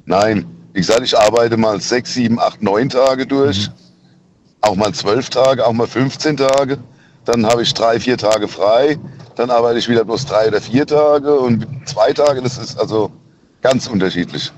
[0.06, 3.70] Nein, wie gesagt, ich arbeite mal sechs, sieben, acht, neun Tage durch.
[4.60, 6.78] Auch mal zwölf Tage, auch mal 15 Tage.
[7.24, 8.98] Dann habe ich drei, vier Tage frei.
[9.36, 12.42] Dann arbeite ich wieder bloß drei oder vier Tage und zwei Tage.
[12.42, 13.10] Das ist also
[13.62, 14.52] ganz unterschiedlich.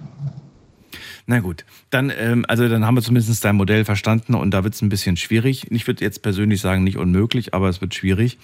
[1.29, 4.75] Na gut, dann, ähm, also dann haben wir zumindest dein Modell verstanden und da wird
[4.75, 5.71] es ein bisschen schwierig.
[5.73, 8.39] Ich würde jetzt persönlich sagen, nicht unmöglich, aber es wird schwierig.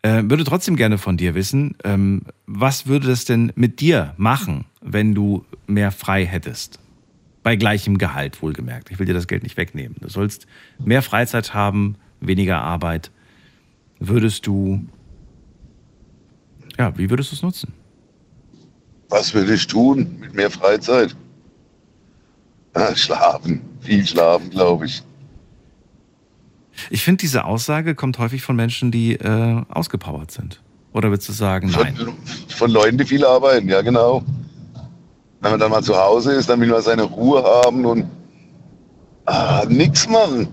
[0.00, 4.64] Äh, würde trotzdem gerne von dir wissen, ähm, was würde das denn mit dir machen,
[4.80, 6.78] wenn du mehr frei hättest?
[7.42, 8.90] Bei gleichem Gehalt, wohlgemerkt.
[8.90, 9.96] Ich will dir das Geld nicht wegnehmen.
[10.00, 10.46] Du sollst
[10.78, 13.10] mehr Freizeit haben, weniger Arbeit.
[13.98, 14.86] Würdest du,
[16.78, 17.74] ja, wie würdest du es nutzen?
[19.10, 21.14] Was würde ich tun mit mehr Freizeit?
[22.74, 25.02] Ah, Schlafen, viel schlafen, glaube ich.
[26.90, 30.60] Ich finde, diese Aussage kommt häufig von Menschen, die äh, ausgepowert sind.
[30.92, 31.96] Oder würdest du sagen, nein?
[31.96, 32.14] Von,
[32.48, 34.22] von Leuten, die viel arbeiten, ja genau.
[35.40, 38.06] Wenn man dann mal zu Hause ist, dann will man seine Ruhe haben und
[39.26, 40.48] ah, nichts machen.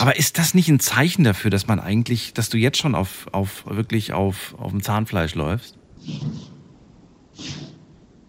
[0.00, 3.28] Aber ist das nicht ein Zeichen dafür, dass man eigentlich, dass du jetzt schon auf,
[3.32, 5.78] auf wirklich auf, auf dem Zahnfleisch läufst?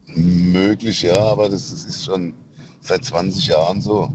[0.06, 2.34] Möglich, ja, aber das, das ist schon
[2.88, 4.14] seit 20 Jahren so.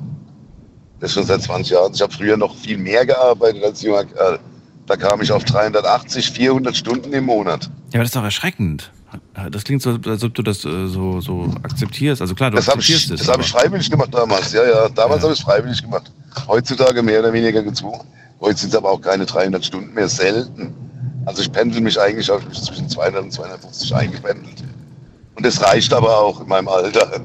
[1.01, 1.93] Das ist schon seit 20 Jahren.
[1.95, 4.39] Ich habe früher noch viel mehr gearbeitet als junger Kerl.
[4.87, 7.65] Da kam ich auf 380, 400 Stunden im Monat.
[7.65, 8.91] Ja, aber das ist doch erschreckend.
[9.51, 12.21] Das klingt so, als ob du das äh, so, so akzeptierst.
[12.23, 13.27] Also klar, du Das habe akzeptierst ich, es.
[13.27, 14.53] das hab ich freiwillig gemacht damals.
[14.53, 16.11] Ja, ja, damals habe ich es freiwillig gemacht.
[16.49, 18.01] Heutzutage mehr oder weniger gezwungen.
[18.41, 20.73] Heute sind es aber auch keine 300 Stunden mehr, selten.
[21.27, 24.65] Also ich pendel mich eigentlich auf zwischen 200 und 250 eingependelt.
[25.35, 27.21] Und das reicht aber auch in meinem Alter.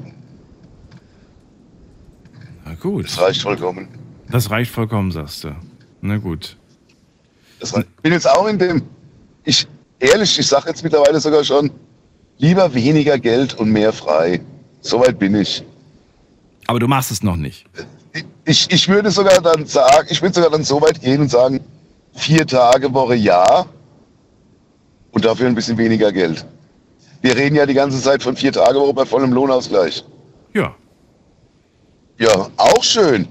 [2.80, 3.06] Gut.
[3.06, 3.88] Das reicht vollkommen.
[4.30, 5.54] Das reicht vollkommen, sagst du.
[6.00, 6.56] Na gut.
[7.60, 7.88] Das reicht.
[7.96, 8.82] Ich bin jetzt auch in dem,
[9.44, 9.66] ich,
[9.98, 11.70] ehrlich, ich sage jetzt mittlerweile sogar schon,
[12.38, 14.40] lieber weniger Geld und mehr frei.
[14.80, 15.64] Soweit bin ich.
[16.66, 17.66] Aber du machst es noch nicht.
[18.44, 21.60] Ich, ich würde sogar dann sagen, ich würde sogar dann so weit gehen und sagen,
[22.14, 23.66] vier Tage Woche ja
[25.12, 26.44] und dafür ein bisschen weniger Geld.
[27.22, 30.04] Wir reden ja die ganze Zeit von vier Tage Woche bei vollem Lohnausgleich.
[30.54, 30.74] Ja.
[32.18, 33.28] Ja, auch schön.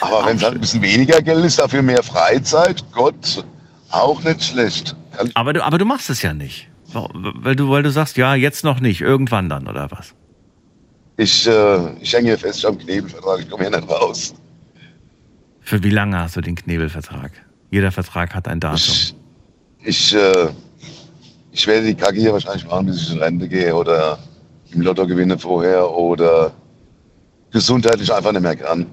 [0.00, 3.44] Aber wenn es halt ein bisschen weniger Geld ist, dafür mehr Freizeit, Gott,
[3.90, 4.94] auch nicht schlecht.
[5.16, 6.68] Kann Aber du, aber du machst es ja nicht.
[6.92, 10.14] Weil du, weil du sagst, ja, jetzt noch nicht, irgendwann dann, oder was?
[11.18, 14.34] Ich, äh, ich hänge hier fest, einen Knebelvertrag, ich komme hier nicht raus.
[15.60, 17.32] Für wie lange hast du den Knebelvertrag?
[17.70, 18.78] Jeder Vertrag hat ein Datum.
[18.78, 19.14] Ich,
[19.82, 20.48] ich, äh,
[21.52, 24.18] ich werde die Kacke hier wahrscheinlich machen, bis ich in Rente gehe oder
[24.72, 26.52] im Lotto gewinne vorher oder
[27.50, 28.86] gesundheitlich einfach nicht mehr kann.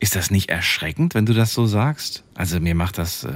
[0.00, 2.22] Ist das nicht erschreckend, wenn du das so sagst?
[2.34, 3.24] Also mir macht das.
[3.24, 3.30] Äh,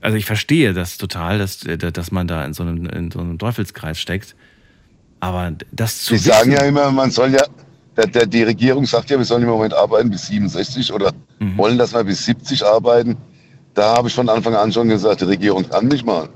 [0.00, 3.20] also ich verstehe das total, dass, äh, dass man da in so einem, in so
[3.20, 4.36] einem Teufelskreis steckt.
[5.20, 7.44] Aber das zu Sie sagen ja immer, man soll ja,
[7.96, 11.58] der, der, die Regierung sagt ja, wir sollen im Moment arbeiten bis 67 oder Mhm.
[11.58, 13.16] wollen, dass wir bis 70 arbeiten.
[13.74, 16.28] Da habe ich von Anfang an schon gesagt, die Regierung kann mich mal.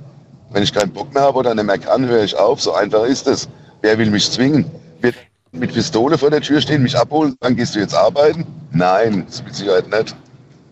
[0.50, 2.60] Wenn ich keinen Bock mehr habe oder nicht mehr kann, höre ich auf.
[2.60, 3.48] So einfach ist es.
[3.82, 4.64] Wer will mich zwingen?
[5.00, 5.14] Wird
[5.52, 8.46] mit Pistole vor der Tür stehen, mich abholen, dann gehst du jetzt arbeiten?
[8.72, 10.16] Nein, das ist mit Sicherheit nicht.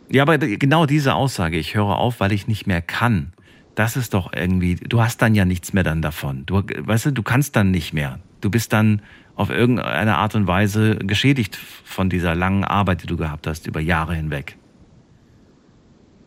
[0.08, 3.32] Ja, aber genau diese Aussage, ich höre auf, weil ich nicht mehr kann,
[3.74, 6.44] das ist doch irgendwie, du hast dann ja nichts mehr dann davon.
[6.46, 8.18] Du, weißt du, du kannst dann nicht mehr.
[8.40, 9.02] Du bist dann
[9.34, 13.80] auf irgendeine Art und Weise geschädigt von dieser langen Arbeit, die du gehabt hast, über
[13.80, 14.56] Jahre hinweg.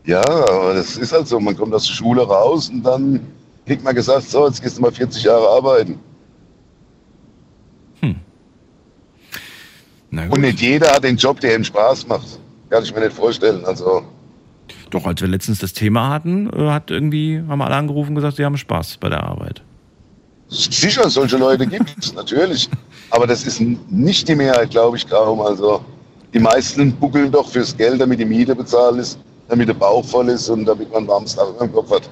[0.06, 1.40] Ja, aber das ist halt so.
[1.40, 3.22] Man kommt aus der Schule raus und dann
[3.66, 6.00] kriegt man gesagt, so, jetzt gehst du mal 40 Jahre arbeiten.
[8.02, 8.16] Na gut.
[10.12, 12.40] Und nicht jeder hat den Job, der ihm Spaß macht.
[12.70, 13.64] Kann ich mir nicht vorstellen.
[13.66, 14.04] Also,
[14.90, 18.38] Doch, als wir letztens das Thema hatten, äh, hat irgendwie, haben alle angerufen und gesagt,
[18.38, 19.62] sie haben Spaß bei der Arbeit.
[20.50, 22.70] sicher, solche Leute gibt es, natürlich.
[23.12, 25.42] Aber das ist nicht die Mehrheit, glaube ich, kaum.
[25.42, 25.82] Also,
[26.34, 30.30] die meisten buckeln doch fürs Geld, damit die Miete bezahlt ist, damit der Bauch voll
[30.30, 32.10] ist und damit man warmes Dach dem Kopf hat.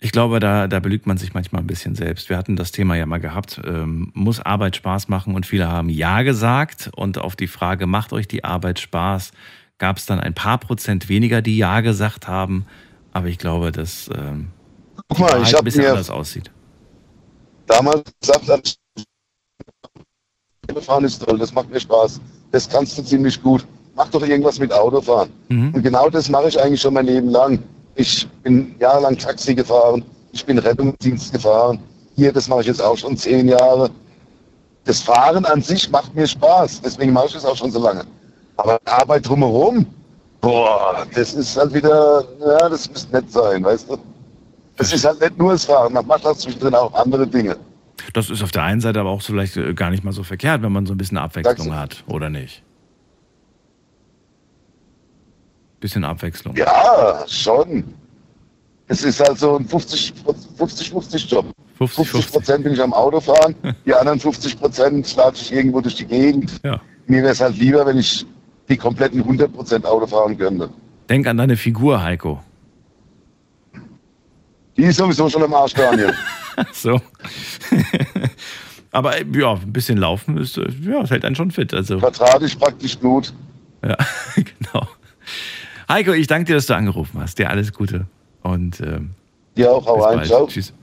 [0.00, 2.28] Ich glaube, da, da belügt man sich manchmal ein bisschen selbst.
[2.28, 3.60] Wir hatten das Thema ja mal gehabt.
[3.64, 5.34] Ähm, muss Arbeit Spaß machen?
[5.34, 6.90] Und viele haben Ja gesagt.
[6.94, 9.32] Und auf die Frage, macht euch die Arbeit Spaß,
[9.78, 12.66] gab es dann ein paar Prozent weniger, die Ja gesagt haben.
[13.12, 14.48] Aber ich glaube, dass ähm,
[15.08, 16.50] Guck mal, ich ein bisschen mir anders aussieht.
[17.66, 18.78] damals gesagt, als
[20.68, 22.20] Autofahren ist toll, das macht mir Spaß.
[22.52, 23.66] Das kannst du ziemlich gut.
[23.96, 25.30] Mach doch irgendwas mit Autofahren.
[25.48, 25.74] Mhm.
[25.74, 27.58] Und genau das mache ich eigentlich schon mein Leben lang.
[27.98, 31.80] Ich bin jahrelang Taxi gefahren, ich bin Rettungsdienst gefahren.
[32.14, 33.90] Hier, das mache ich jetzt auch schon zehn Jahre.
[34.84, 38.04] Das Fahren an sich macht mir Spaß, deswegen mache ich es auch schon so lange.
[38.56, 39.84] Aber Arbeit drumherum,
[40.40, 43.98] boah, das ist halt wieder, ja, das müsste nett sein, weißt du?
[44.76, 47.56] Das ist halt nicht nur das Fahren, man macht halt zwischendrin auch andere Dinge.
[48.12, 50.62] Das ist auf der einen Seite aber auch vielleicht äh, gar nicht mal so verkehrt,
[50.62, 52.62] wenn man so ein bisschen Abwechslung hat, oder nicht?
[55.80, 56.56] Bisschen Abwechslung.
[56.56, 57.84] Ja, schon.
[58.88, 61.46] Es ist halt so ein 50-50-Job.
[61.78, 63.54] 50 Prozent bin ich am Auto fahren,
[63.86, 66.52] die anderen 50 Prozent latsche ich irgendwo durch die Gegend.
[66.64, 66.80] Ja.
[67.06, 68.26] Mir wäre es halt lieber, wenn ich
[68.68, 70.70] die kompletten 100 Prozent Auto fahren könnte.
[71.08, 72.42] Denk an deine Figur, Heiko.
[74.76, 76.12] Die ist sowieso schon am Arsch, Daniel.
[76.72, 77.00] So.
[78.90, 81.72] Aber ja, ein bisschen laufen ist, äh, ja, hält einen schon fit.
[81.72, 83.32] Also, Quadratisch praktisch gut.
[83.84, 83.96] ja,
[84.34, 84.88] genau.
[85.88, 87.38] Heiko, ich danke dir, dass du angerufen hast.
[87.38, 88.06] Dir alles Gute.
[88.42, 89.14] Und ähm,
[89.56, 90.46] Dir auch, hau rein, ciao.
[90.46, 90.74] Tschüss.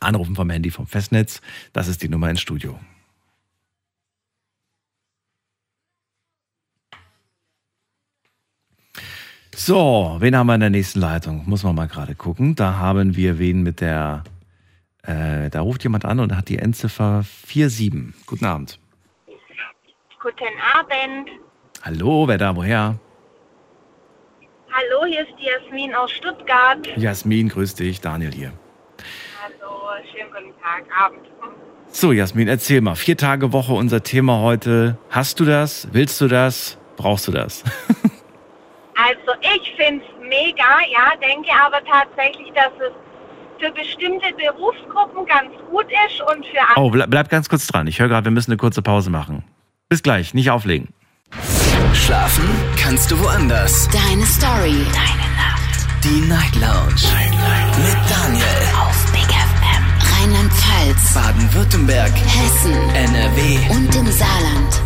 [0.00, 1.40] Anrufen vom Handy vom Festnetz.
[1.72, 2.78] Das ist die Nummer ins Studio.
[9.54, 11.42] So, wen haben wir in der nächsten Leitung?
[11.46, 12.54] Muss man mal gerade gucken.
[12.54, 14.24] Da haben wir wen mit der.
[15.02, 18.14] Äh, da ruft jemand an und hat die Endziffer 47.
[18.26, 18.78] Guten Abend.
[20.20, 21.28] Guten Abend.
[21.82, 22.98] Hallo, wer da, woher?
[24.72, 26.88] Hallo, hier ist die Jasmin aus Stuttgart.
[26.96, 28.52] Jasmin, grüß dich, Daniel hier.
[29.42, 31.20] Hallo, schönen guten Tag, Abend.
[31.88, 32.94] So, Jasmin, erzähl mal.
[32.94, 34.96] Vier Tage Woche, unser Thema heute.
[35.10, 35.88] Hast du das?
[35.92, 36.78] Willst du das?
[36.96, 37.64] Brauchst du das?
[38.94, 42.92] Also ich finde es mega, ja, denke aber tatsächlich, dass es
[43.58, 46.80] für bestimmte Berufsgruppen ganz gut ist und für andere.
[46.80, 47.86] Oh, bleib, bleib ganz kurz dran.
[47.88, 49.44] Ich höre gerade, wir müssen eine kurze Pause machen.
[49.88, 50.94] Bis gleich, nicht auflegen.
[51.94, 52.44] Schlafen
[52.76, 53.88] kannst du woanders.
[53.88, 54.84] Deine Story.
[54.92, 56.04] Deine Nacht.
[56.04, 57.02] Die Night Lounge.
[57.12, 57.78] Night, Night.
[57.78, 58.44] Mit Daniel.
[58.80, 59.84] Auf Big FM.
[60.14, 61.14] Rheinland-Pfalz.
[61.14, 62.12] Baden-Württemberg.
[62.12, 62.72] Hessen.
[62.94, 63.58] NRW.
[63.74, 64.82] Und im Saarland.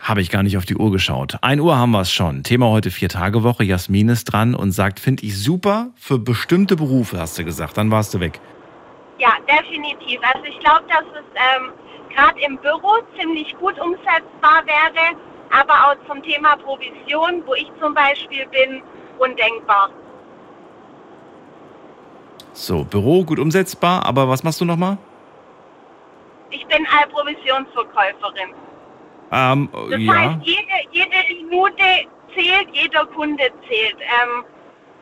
[0.00, 1.36] Habe ich gar nicht auf die Uhr geschaut.
[1.42, 2.42] Ein Uhr haben wir es schon.
[2.42, 3.64] Thema heute Vier-Tage-Woche.
[3.64, 7.76] Jasmin ist dran und sagt, finde ich super für bestimmte Berufe, hast du gesagt.
[7.76, 8.40] Dann warst du weg.
[9.18, 10.20] Ja, definitiv.
[10.22, 11.72] Also ich glaube, dass es ähm,
[12.16, 15.16] gerade im Büro ziemlich gut umsetzbar wäre,
[15.50, 18.82] aber auch zum Thema Provision, wo ich zum Beispiel bin,
[19.18, 19.90] undenkbar.
[22.52, 24.96] So, Büro gut umsetzbar, aber was machst du nochmal?
[26.50, 28.54] Ich bin eine Provisionsverkäuferin.
[29.32, 30.14] Ähm, Das ja.
[30.14, 31.84] heißt, jede, jede Minute
[32.34, 33.96] zählt, jeder Kunde zählt.
[34.00, 34.44] Ähm,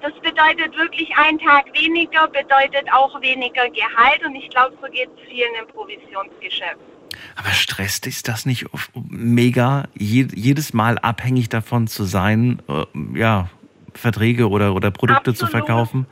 [0.01, 5.09] das bedeutet wirklich ein Tag weniger, bedeutet auch weniger Gehalt und ich glaube, so geht
[5.17, 6.94] es vielen im Provisionsgeschäft.
[7.37, 8.67] Aber stresst ist das nicht
[9.09, 13.49] mega, je, jedes Mal abhängig davon zu sein, äh, ja,
[13.93, 15.67] Verträge oder, oder Produkte zu Absolut.
[15.67, 16.07] verkaufen?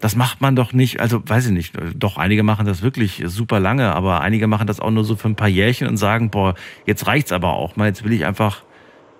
[0.00, 3.60] Das macht man doch nicht, also weiß ich nicht, doch einige machen das wirklich super
[3.60, 6.54] lange, aber einige machen das auch nur so für ein paar Jährchen und sagen, boah,
[6.86, 8.64] jetzt reicht's aber auch mal, jetzt will ich einfach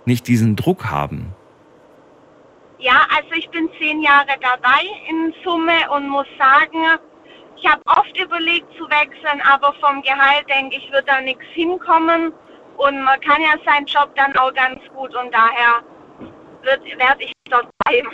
[0.07, 1.35] nicht diesen Druck haben.
[2.81, 6.99] Ja, also ich bin zehn Jahre dabei in Summe und muss sagen,
[7.63, 12.33] ich habe oft überlegt zu wechseln, aber vom Gehalt denke ich, wird da nichts hinkommen.
[12.77, 15.83] Und man kann ja seinen Job dann auch ganz gut und daher
[16.63, 18.09] werde ich dort bleiben.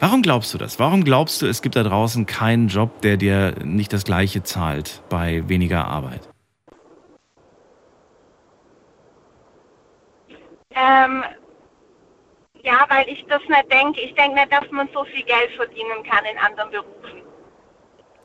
[0.00, 0.80] Warum glaubst du das?
[0.80, 5.02] Warum glaubst du, es gibt da draußen keinen Job, der dir nicht das gleiche zahlt
[5.08, 6.28] bei weniger Arbeit?
[10.74, 11.22] Ähm,
[12.64, 14.00] ja, weil ich das nicht denke.
[14.00, 17.21] Ich denke nicht, dass man so viel Geld verdienen kann in anderen Berufen.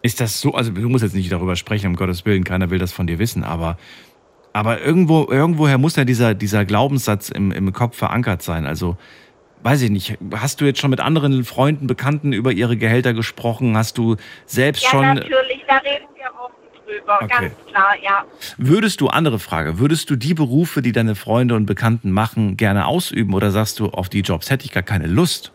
[0.02, 0.54] Ist das so?
[0.54, 3.20] Also du musst jetzt nicht darüber sprechen, um Gottes Willen, keiner will das von dir
[3.20, 3.78] wissen, aber,
[4.54, 8.66] aber irgendwo, irgendwoher muss ja dieser, dieser Glaubenssatz im, im Kopf verankert sein.
[8.66, 8.96] Also,
[9.64, 13.76] weiß ich nicht, hast du jetzt schon mit anderen Freunden, Bekannten über ihre Gehälter gesprochen?
[13.76, 15.02] Hast du selbst Ja, schon.
[15.16, 16.54] natürlich, da reden wir offen
[16.86, 17.28] drüber, Okay.
[17.50, 18.24] ganz klar, ja.
[18.58, 22.86] Würdest du, andere Frage, würdest du die Berufe, die deine Freunde und Bekannten machen, gerne
[22.86, 25.52] ausüben oder sagst du, auf die Jobs hätte ich gar keine Lust?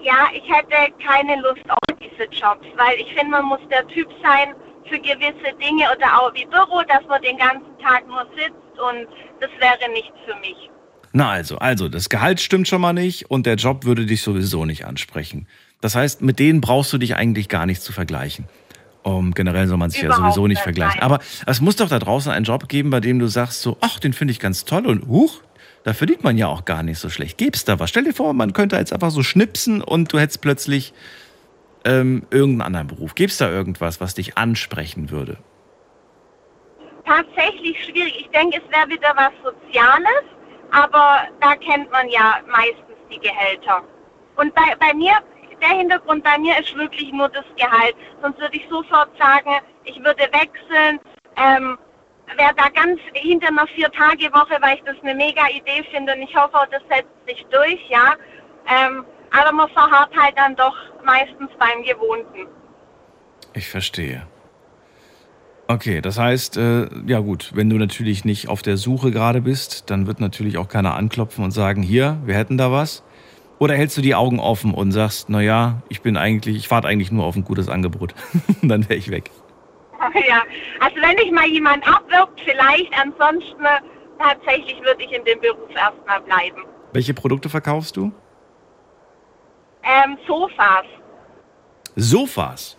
[0.00, 4.08] Ja, ich hätte keine Lust auf diese Jobs, weil ich finde, man muss der Typ
[4.22, 4.54] sein
[4.88, 9.06] für gewisse Dinge oder auch wie Büro, dass man den ganzen Tag nur sitzt und
[9.40, 10.70] das wäre nichts für mich.
[11.12, 14.64] Na also, also, das Gehalt stimmt schon mal nicht und der Job würde dich sowieso
[14.64, 15.46] nicht ansprechen.
[15.80, 18.46] Das heißt, mit denen brauchst du dich eigentlich gar nicht zu vergleichen.
[19.04, 20.98] Um, generell soll man sich ja Überhaupt sowieso nicht vergleichen.
[21.00, 21.04] nein.
[21.04, 23.98] Aber es muss doch da draußen einen Job geben, bei dem du sagst so, ach,
[24.00, 25.40] den finde ich ganz toll und huch,
[25.84, 27.38] da verdient man ja auch gar nicht so schlecht.
[27.38, 27.88] Gibt's da was?
[27.88, 30.92] Stell dir vor, man könnte jetzt einfach so schnipsen und du hättest plötzlich
[31.88, 33.14] ähm, irgendeinen anderen Beruf.
[33.14, 35.38] Gibt's da irgendwas, was dich ansprechen würde?
[37.06, 38.20] Tatsächlich schwierig.
[38.20, 40.24] Ich denke, es wäre wieder was Soziales,
[40.70, 43.82] aber da kennt man ja meistens die Gehälter.
[44.36, 45.14] Und bei, bei mir,
[45.62, 47.96] der Hintergrund bei mir ist wirklich nur das Gehalt.
[48.20, 49.50] Sonst würde ich sofort sagen,
[49.84, 51.00] ich würde wechseln,
[51.36, 51.78] ähm,
[52.36, 56.36] wäre da ganz hinter einer Vier-Tage-Woche, weil ich das eine mega Idee finde und ich
[56.36, 58.14] hoffe, auch, das setzt sich durch, ja.
[58.68, 62.48] Ähm, aber man verharrt halt dann doch meistens beim Gewohnten.
[63.54, 64.26] Ich verstehe.
[65.70, 69.90] Okay, das heißt, äh, ja gut, wenn du natürlich nicht auf der Suche gerade bist,
[69.90, 73.04] dann wird natürlich auch keiner anklopfen und sagen, hier, wir hätten da was.
[73.58, 76.88] Oder hältst du die Augen offen und sagst, na ja, ich bin eigentlich, ich warte
[76.88, 78.14] eigentlich nur auf ein gutes Angebot.
[78.62, 79.30] dann wäre ich weg.
[80.28, 80.42] Ja,
[80.78, 83.64] also wenn dich mal jemand abwirbt, vielleicht, ansonsten
[84.18, 86.62] tatsächlich würde ich in dem Beruf erstmal bleiben.
[86.92, 88.12] Welche Produkte verkaufst du?
[89.82, 90.84] Ähm, Sofas.
[91.96, 92.76] Sofas.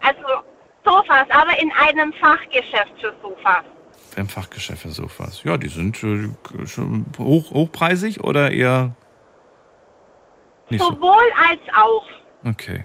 [0.00, 0.42] Also
[0.84, 3.64] Sofas, aber in einem Fachgeschäft für Sofas.
[4.16, 5.42] Im Fachgeschäft für Sofas.
[5.44, 8.94] Ja, die sind äh, schon hoch, hochpreisig oder eher
[10.70, 10.90] nicht so?
[10.90, 12.04] Sowohl als auch.
[12.44, 12.84] Okay.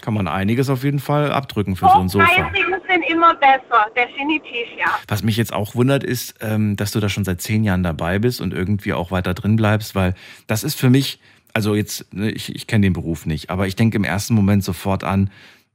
[0.00, 2.26] Kann man einiges auf jeden Fall abdrücken für so ein Sofa.
[2.26, 4.86] Hochpreisige sind immer besser, definitiv, ja.
[5.08, 8.18] Was mich jetzt auch wundert, ist, ähm, dass du da schon seit zehn Jahren dabei
[8.18, 10.14] bist und irgendwie auch weiter drin bleibst, weil
[10.46, 11.20] das ist für mich,
[11.54, 14.64] also jetzt, ne, ich, ich kenne den Beruf nicht, aber ich denke im ersten Moment
[14.64, 15.30] sofort an,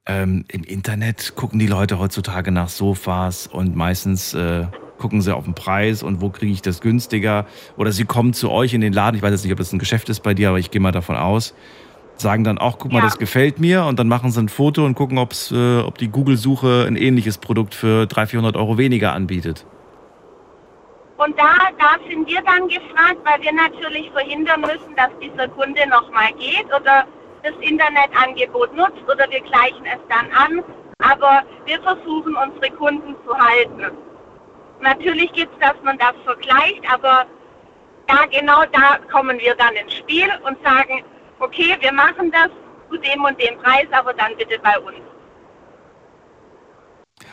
[0.07, 4.65] ähm, im Internet gucken die Leute heutzutage nach Sofas und meistens äh,
[4.99, 7.45] gucken sie auf den Preis und wo kriege ich das günstiger.
[7.76, 9.80] Oder sie kommen zu euch in den Laden, ich weiß jetzt nicht, ob das ein
[9.80, 11.53] Geschäft ist bei dir, aber ich gehe mal davon aus.
[12.17, 13.05] Sagen dann auch, guck mal, Ja.
[13.05, 16.07] das gefällt mir und dann machen sie ein Foto und gucken, ob's, äh, ob die
[16.07, 19.65] Google-Suche ein ähnliches Produkt für 300, 400 Euro weniger anbietet.
[21.18, 25.88] Und da, da sind wir dann gefragt, weil wir natürlich verhindern müssen, dass dieser Kunde
[25.88, 27.05] nochmal geht oder
[27.41, 30.63] das Internetangebot nutzt oder wir gleichen es dann an.
[30.99, 33.97] Aber wir versuchen, unsere Kunden zu halten.
[34.82, 37.26] Natürlich gibt es, dass man das vergleicht, aber
[38.07, 41.03] da genau da kommen wir dann ins Spiel und sagen,
[41.39, 42.49] okay, wir machen das
[42.89, 44.99] zu dem und dem Preis, aber dann bitte bei uns.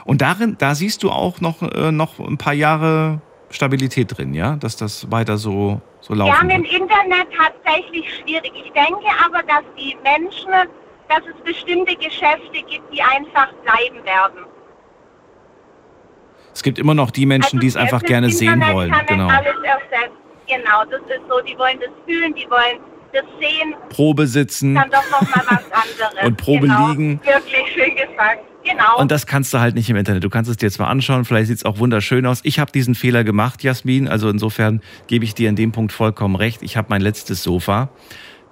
[0.05, 3.21] Und darin, da siehst du auch noch, äh, noch ein paar Jahre
[3.53, 4.57] Stabilität drin, ja?
[4.57, 6.65] Dass das weiter so, so Ja, laufen mit dem.
[6.65, 8.53] Internet tatsächlich schwierig.
[8.55, 10.51] Ich denke aber, dass die Menschen,
[11.09, 14.45] dass es bestimmte Geschäfte gibt, die einfach bleiben werden.
[16.55, 18.91] Es gibt immer noch die Menschen, die es Also, einfach gerne sehen Internet wollen.
[18.93, 19.29] Kann Genau.
[19.29, 20.17] alles ersetzen.
[20.47, 21.41] Genau, das ist so.
[21.41, 22.79] Die wollen das fühlen, die wollen
[23.13, 23.75] das sehen.
[23.91, 24.75] Probe sitzen.
[24.75, 25.65] Dann doch noch mal was
[26.11, 26.27] anderes.
[26.27, 26.89] Und Probe genau.
[26.91, 27.21] liegen.
[27.25, 28.45] Wirklich schön gesagt.
[28.65, 28.99] Genau.
[28.99, 30.23] Und das kannst du halt nicht im Internet.
[30.25, 31.25] Du kannst es dir jetzt mal anschauen.
[31.25, 32.41] Vielleicht sieht es auch wunderschön aus.
[32.45, 34.09] Ich habe diesen Fehler gemacht, Jasmin.
[34.09, 36.63] Also insofern gebe ich dir in dem Punkt vollkommen recht.
[36.63, 37.91] Ich habe mein letztes Sofa.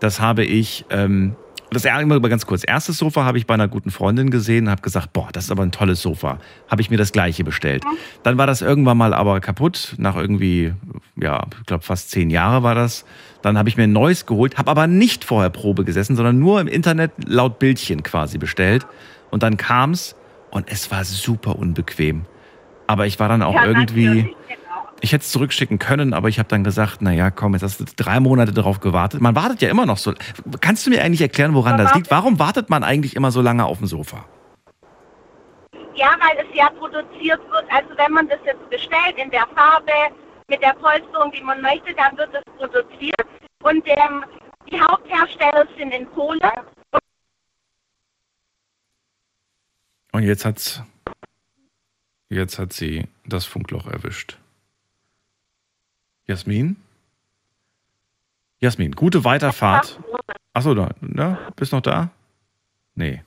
[0.01, 0.85] Das habe ich.
[0.91, 1.37] Ähm,
[1.73, 2.65] das immer ganz kurz.
[2.67, 5.51] Erstes Sofa habe ich bei einer guten Freundin gesehen und habe gesagt, boah, das ist
[5.53, 6.39] aber ein tolles Sofa.
[6.69, 7.85] Habe ich mir das gleiche bestellt.
[8.25, 9.95] Dann war das irgendwann mal aber kaputt.
[9.97, 10.75] Nach irgendwie,
[11.15, 13.05] ja, ich glaube fast zehn Jahre war das.
[13.43, 16.61] Dann habe ich mir ein neues geholt, habe aber nicht vorher Probe gesessen, sondern nur
[16.61, 18.85] im Internet laut Bildchen quasi bestellt.
[19.31, 20.17] Und dann kam's
[20.51, 22.25] und es war super unbequem.
[22.87, 24.35] Aber ich war dann auch Ja, irgendwie,
[25.01, 27.81] ich hätte es zurückschicken können, aber ich habe dann gesagt, na ja, komm, jetzt hast
[27.81, 29.21] du drei Monate darauf gewartet.
[29.21, 30.13] Man wartet ja immer noch so.
[30.61, 32.11] Kannst du mir eigentlich erklären, woran das liegt?
[32.11, 34.25] Warum wartet man eigentlich immer so lange auf dem Sofa?
[35.95, 37.65] Ja, weil es ja produziert wird.
[37.71, 39.93] Also wenn man das jetzt bestellt in der Farbe,
[40.49, 43.27] mit der Polsterung, die man möchte, dann wird es produziert.
[43.63, 44.25] Und ähm,
[44.71, 46.41] die Haupthersteller sind in Polen.
[50.13, 50.83] Und jetzt hat's,
[52.29, 54.39] jetzt hat sie das Funkloch erwischt.
[56.27, 56.77] Jasmin?
[58.61, 59.99] Jasmin, gute Weiterfahrt.
[60.53, 62.11] Achso, da, ja, bist noch da?
[62.95, 63.23] Nee.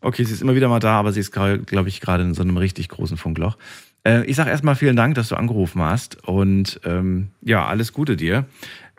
[0.00, 2.42] Okay, sie ist immer wieder mal da, aber sie ist, glaube ich, gerade in so
[2.42, 3.56] einem richtig großen Funkloch.
[4.04, 8.16] Äh, ich sage erstmal vielen Dank, dass du angerufen hast und ähm, ja, alles Gute
[8.16, 8.46] dir.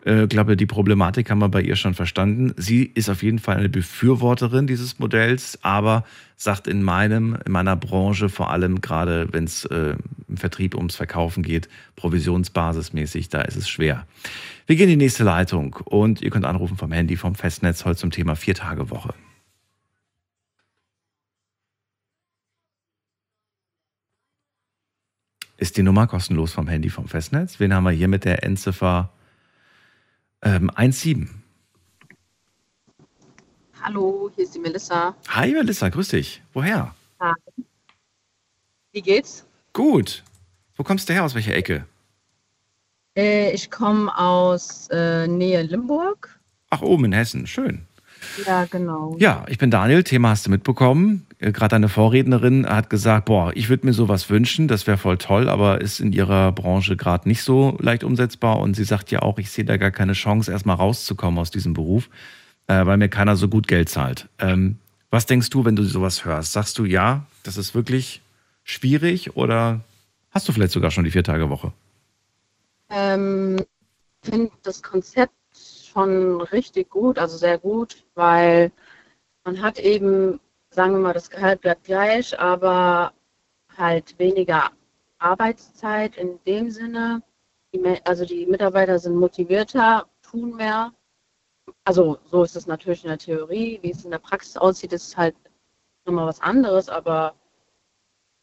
[0.04, 2.52] Äh, glaube, die Problematik haben wir bei ihr schon verstanden.
[2.58, 6.04] Sie ist auf jeden Fall eine Befürworterin dieses Modells, aber
[6.36, 9.96] sagt in meinem, in meiner Branche vor allem gerade, wenn es äh,
[10.28, 14.06] im Vertrieb ums Verkaufen geht, provisionsbasismäßig, da ist es schwer.
[14.66, 17.98] Wir gehen in die nächste Leitung und ihr könnt anrufen vom Handy, vom Festnetz heute
[17.98, 19.14] zum Thema Vier-Tage-Woche.
[25.56, 27.58] Ist die Nummer kostenlos vom Handy, vom Festnetz?
[27.58, 29.10] Wen haben wir hier mit der Endziffer
[30.44, 31.30] ähm, 17?
[33.82, 35.14] Hallo, hier ist die Melissa.
[35.28, 36.42] Hi Melissa, grüß dich.
[36.52, 36.94] Woher?
[37.20, 37.34] Hi.
[38.92, 39.44] Wie geht's?
[39.72, 40.22] Gut.
[40.76, 41.24] Wo kommst du her?
[41.24, 41.86] Aus welcher Ecke?
[43.16, 46.38] Äh, ich komme aus äh, Nähe Limburg.
[46.70, 47.46] Ach, oben in Hessen.
[47.46, 47.86] Schön.
[48.46, 49.16] Ja, genau.
[49.18, 50.02] Ja, ich bin Daniel.
[50.02, 51.26] Thema hast du mitbekommen.
[51.44, 55.18] Äh, Gerade deine Vorrednerin hat gesagt, boah, ich würde mir sowas wünschen, das wäre voll
[55.18, 58.60] toll, aber ist in ihrer Branche gerade nicht so leicht umsetzbar.
[58.60, 61.74] Und sie sagt ja auch, ich sehe da gar keine Chance, erstmal rauszukommen aus diesem
[61.74, 62.08] Beruf,
[62.66, 64.28] äh, weil mir keiner so gut Geld zahlt.
[64.38, 64.78] Ähm,
[65.10, 66.52] was denkst du, wenn du sowas hörst?
[66.52, 68.20] Sagst du, ja, das ist wirklich
[68.64, 69.80] schwierig oder
[70.30, 71.72] hast du vielleicht sogar schon die Vier-Tage-Woche?
[72.90, 73.58] Ähm,
[74.22, 75.32] ich finde das Konzept
[75.92, 78.72] schon richtig gut, also sehr gut, weil
[79.44, 80.40] man hat eben,
[80.74, 83.12] sagen wir mal, das Gehalt bleibt gleich, aber
[83.76, 84.70] halt weniger
[85.18, 87.22] Arbeitszeit in dem Sinne.
[87.72, 90.92] Die, also die Mitarbeiter sind motivierter, tun mehr.
[91.84, 93.78] Also so ist es natürlich in der Theorie.
[93.82, 95.36] Wie es in der Praxis aussieht, ist halt
[96.04, 97.34] nochmal was anderes, aber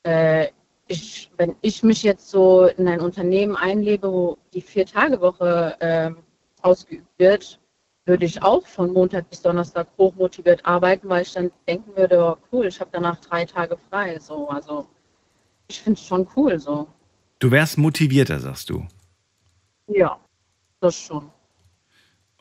[0.03, 0.47] äh,
[0.87, 6.17] ich, wenn ich mich jetzt so in ein Unternehmen einlebe, wo die Vier-Tage-Woche ähm,
[6.61, 7.60] ausgeübt wird,
[8.11, 12.37] würde ich auch von Montag bis Donnerstag hochmotiviert arbeiten, weil ich dann denken würde, oh,
[12.51, 14.19] cool, ich habe danach drei Tage frei.
[14.19, 14.85] So, also
[15.69, 16.89] ich finde es schon cool so.
[17.39, 18.85] Du wärst motivierter, sagst du.
[19.87, 20.19] Ja,
[20.81, 21.31] das schon.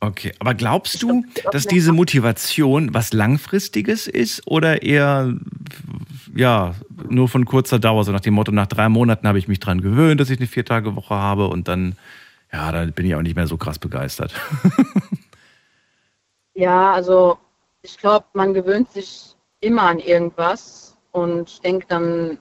[0.01, 5.37] Okay, aber glaubst du, dass diese Motivation was Langfristiges ist oder eher
[6.35, 6.75] ja
[7.09, 9.83] nur von kurzer Dauer, so nach dem Motto, nach drei Monaten habe ich mich dran
[9.83, 11.95] gewöhnt, dass ich eine Vier-Tage-Woche habe und dann,
[12.53, 14.35] ja, dann bin ich auch nicht mehr so krass begeistert.
[16.61, 17.39] Ja, also
[17.81, 22.39] ich glaube, man gewöhnt sich immer an irgendwas und denkt dann,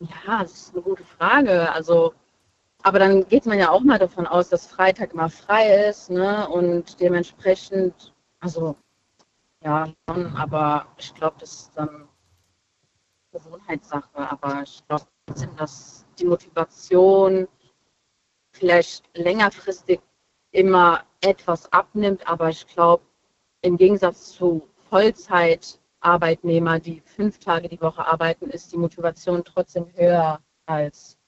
[0.00, 1.72] Ja, das ist eine gute Frage.
[1.72, 2.14] Also,
[2.82, 6.48] aber dann geht man ja auch mal davon aus, dass Freitag immer frei ist, ne?
[6.48, 8.76] Und dementsprechend, also
[9.64, 12.08] ja, schon, aber ich glaube, das ist dann
[13.32, 14.30] Gewohnheitssache.
[14.30, 17.48] Aber ich glaube trotzdem, dass die Motivation
[18.52, 20.00] vielleicht längerfristig
[20.52, 23.04] immer etwas abnimmt, aber ich glaube,
[23.62, 30.40] im Gegensatz zu Vollzeitarbeitnehmer, die fünf Tage die Woche arbeiten, ist die Motivation trotzdem höher
[30.66, 31.18] als,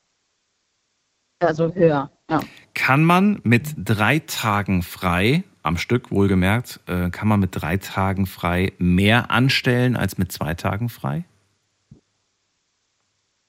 [1.41, 2.41] also höher, ja.
[2.75, 8.27] Kann man mit drei Tagen frei, am Stück wohlgemerkt, äh, kann man mit drei Tagen
[8.27, 11.25] frei mehr anstellen als mit zwei Tagen frei?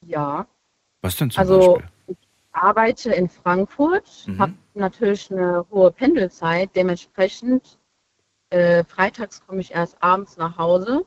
[0.05, 0.47] Ja.
[1.01, 1.89] Was denn zum Also Beispiel?
[2.07, 2.17] ich
[2.51, 4.39] arbeite in Frankfurt, Mhm.
[4.39, 7.78] habe natürlich eine hohe Pendelzeit, dementsprechend
[8.49, 11.05] äh, freitags komme ich erst abends nach Hause.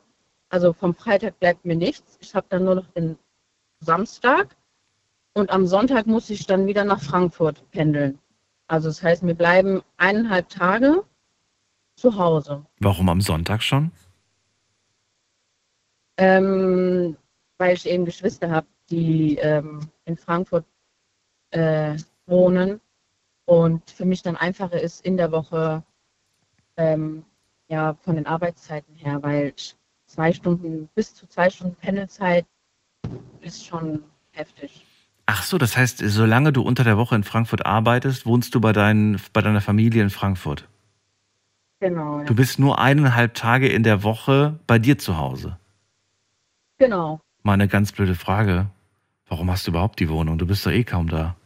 [0.48, 2.19] Also vom Freitag bleibt mir nichts.
[2.20, 3.19] Ich habe dann nur noch den
[3.81, 4.56] Samstag
[5.35, 8.19] und am Sonntag muss ich dann wieder nach Frankfurt pendeln.
[8.69, 11.05] Also das heißt, mir bleiben eineinhalb Tage
[11.97, 12.64] zu Hause.
[12.81, 13.93] Warum am Sonntag schon?
[16.16, 17.16] Ähm,
[17.59, 20.66] weil ich eben Geschwister habe, die ähm, in Frankfurt
[21.51, 21.97] äh,
[22.27, 22.81] wohnen
[23.47, 25.82] und für mich dann einfacher ist in der Woche
[26.77, 27.24] ähm,
[27.68, 29.55] ja von den Arbeitszeiten her, weil
[30.06, 32.47] zwei Stunden bis zu zwei Stunden Pendelzeit
[33.40, 34.02] ist schon
[34.32, 34.86] heftig.
[35.26, 38.72] Ach so, das heißt, solange du unter der Woche in Frankfurt arbeitest, wohnst du bei,
[38.72, 40.68] deinen, bei deiner Familie in Frankfurt.
[41.80, 42.20] Genau.
[42.20, 42.24] Ja.
[42.24, 45.59] Du bist nur eineinhalb Tage in der Woche bei dir zu Hause.
[46.78, 47.20] Genau.
[47.43, 48.66] Mal eine ganz blöde Frage.
[49.26, 50.39] Warum hast du überhaupt die Wohnung?
[50.39, 51.36] Du bist doch eh kaum da.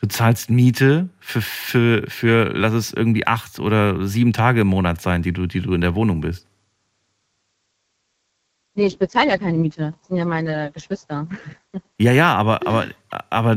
[0.00, 5.00] Du zahlst Miete für, für, für lass es irgendwie acht oder sieben Tage im Monat
[5.00, 6.46] sein, die du, die du in der Wohnung bist.
[8.78, 9.92] Nee, ich bezahle ja keine Miete.
[9.98, 11.26] Das sind ja meine Geschwister.
[11.98, 12.86] Ja, ja, aber, aber,
[13.28, 13.56] aber,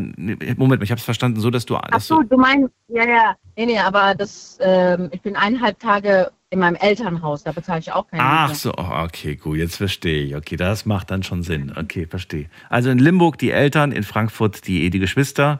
[0.57, 1.75] Moment, ich habe es verstanden, so dass du.
[1.77, 3.35] Ach Dass so, du du meinst, ja, ja.
[3.55, 7.91] Nee, nee, aber das, ähm, ich bin eineinhalb Tage in meinem Elternhaus, da bezahle ich
[7.91, 8.59] auch keine Ach Miete.
[8.59, 10.35] so, oh, okay, gut, jetzt verstehe ich.
[10.35, 11.71] Okay, das macht dann schon Sinn.
[11.77, 12.49] Okay, verstehe.
[12.69, 15.59] Also in Limburg die Eltern, in Frankfurt die, die Geschwister.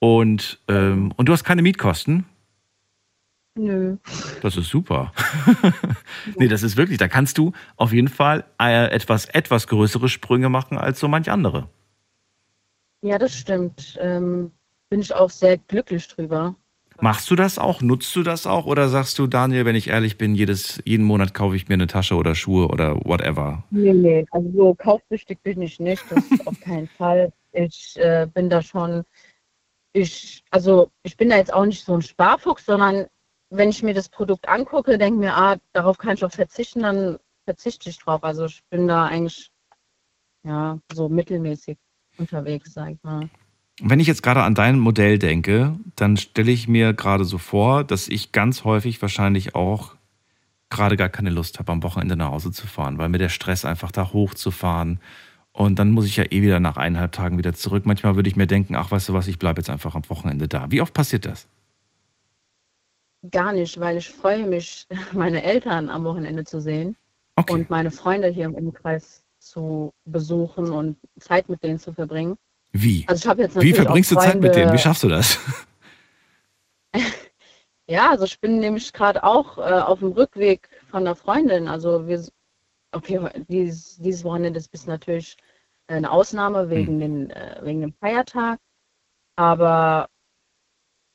[0.00, 2.24] Und, ähm, und du hast keine Mietkosten?
[3.56, 3.96] Nö.
[4.40, 5.12] Das ist super.
[6.36, 10.48] nee, das ist wirklich, da kannst du auf jeden Fall äh, etwas, etwas größere Sprünge
[10.48, 11.68] machen als so manch andere.
[13.02, 13.98] Ja, das stimmt.
[14.00, 14.52] Ähm,
[14.90, 16.54] bin ich auch sehr glücklich drüber.
[17.00, 17.80] Machst du das auch?
[17.80, 18.66] Nutzt du das auch?
[18.66, 21.86] Oder sagst du, Daniel, wenn ich ehrlich bin, jedes, jeden Monat kaufe ich mir eine
[21.86, 23.62] Tasche oder Schuhe oder whatever?
[23.70, 27.32] Nee, nee, also so kaufsüchtig bin ich nicht, das auf keinen Fall.
[27.52, 29.04] Ich äh, bin da schon,
[29.92, 33.06] ich, also ich bin da jetzt auch nicht so ein Sparfuchs, sondern
[33.50, 37.18] wenn ich mir das Produkt angucke, denke mir, ah, darauf kann ich auch verzichten, dann
[37.44, 38.22] verzichte ich drauf.
[38.24, 39.50] Also ich bin da eigentlich,
[40.44, 41.78] ja, so mittelmäßig
[42.18, 43.28] unterwegs, sag ich mal.
[43.80, 47.84] Wenn ich jetzt gerade an dein Modell denke, dann stelle ich mir gerade so vor,
[47.84, 49.94] dass ich ganz häufig wahrscheinlich auch
[50.68, 53.64] gerade gar keine Lust habe, am Wochenende nach Hause zu fahren, weil mir der Stress
[53.64, 55.00] einfach da hochzufahren
[55.58, 57.84] und dann muss ich ja eh wieder nach eineinhalb Tagen wieder zurück.
[57.84, 60.46] Manchmal würde ich mir denken, ach, weißt du was, ich bleibe jetzt einfach am Wochenende
[60.46, 60.70] da.
[60.70, 61.48] Wie oft passiert das?
[63.28, 66.96] Gar nicht, weil ich freue mich, meine Eltern am Wochenende zu sehen
[67.50, 72.36] und meine Freunde hier im Umkreis zu besuchen und Zeit mit denen zu verbringen.
[72.70, 73.04] Wie?
[73.08, 74.72] Also ich habe jetzt Wie verbringst du Zeit mit denen?
[74.72, 75.40] Wie schaffst du das?
[77.90, 81.68] Ja, also ich bin nämlich gerade auch äh, auf dem Rückweg von einer Freundin.
[81.68, 82.22] Also wir,
[82.92, 83.18] okay,
[83.48, 85.38] dieses, dieses Wochenende ist bis natürlich
[85.88, 88.58] eine Ausnahme wegen, den, äh, wegen dem Feiertag.
[89.36, 90.08] Aber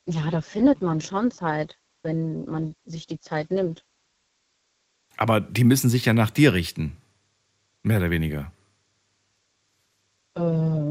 [0.06, 3.86] ja, da findet man schon Zeit, wenn man sich die Zeit nimmt.
[5.18, 6.98] Aber die müssen sich ja nach dir richten.
[7.84, 8.52] Mehr oder weniger.
[10.36, 10.42] Äh,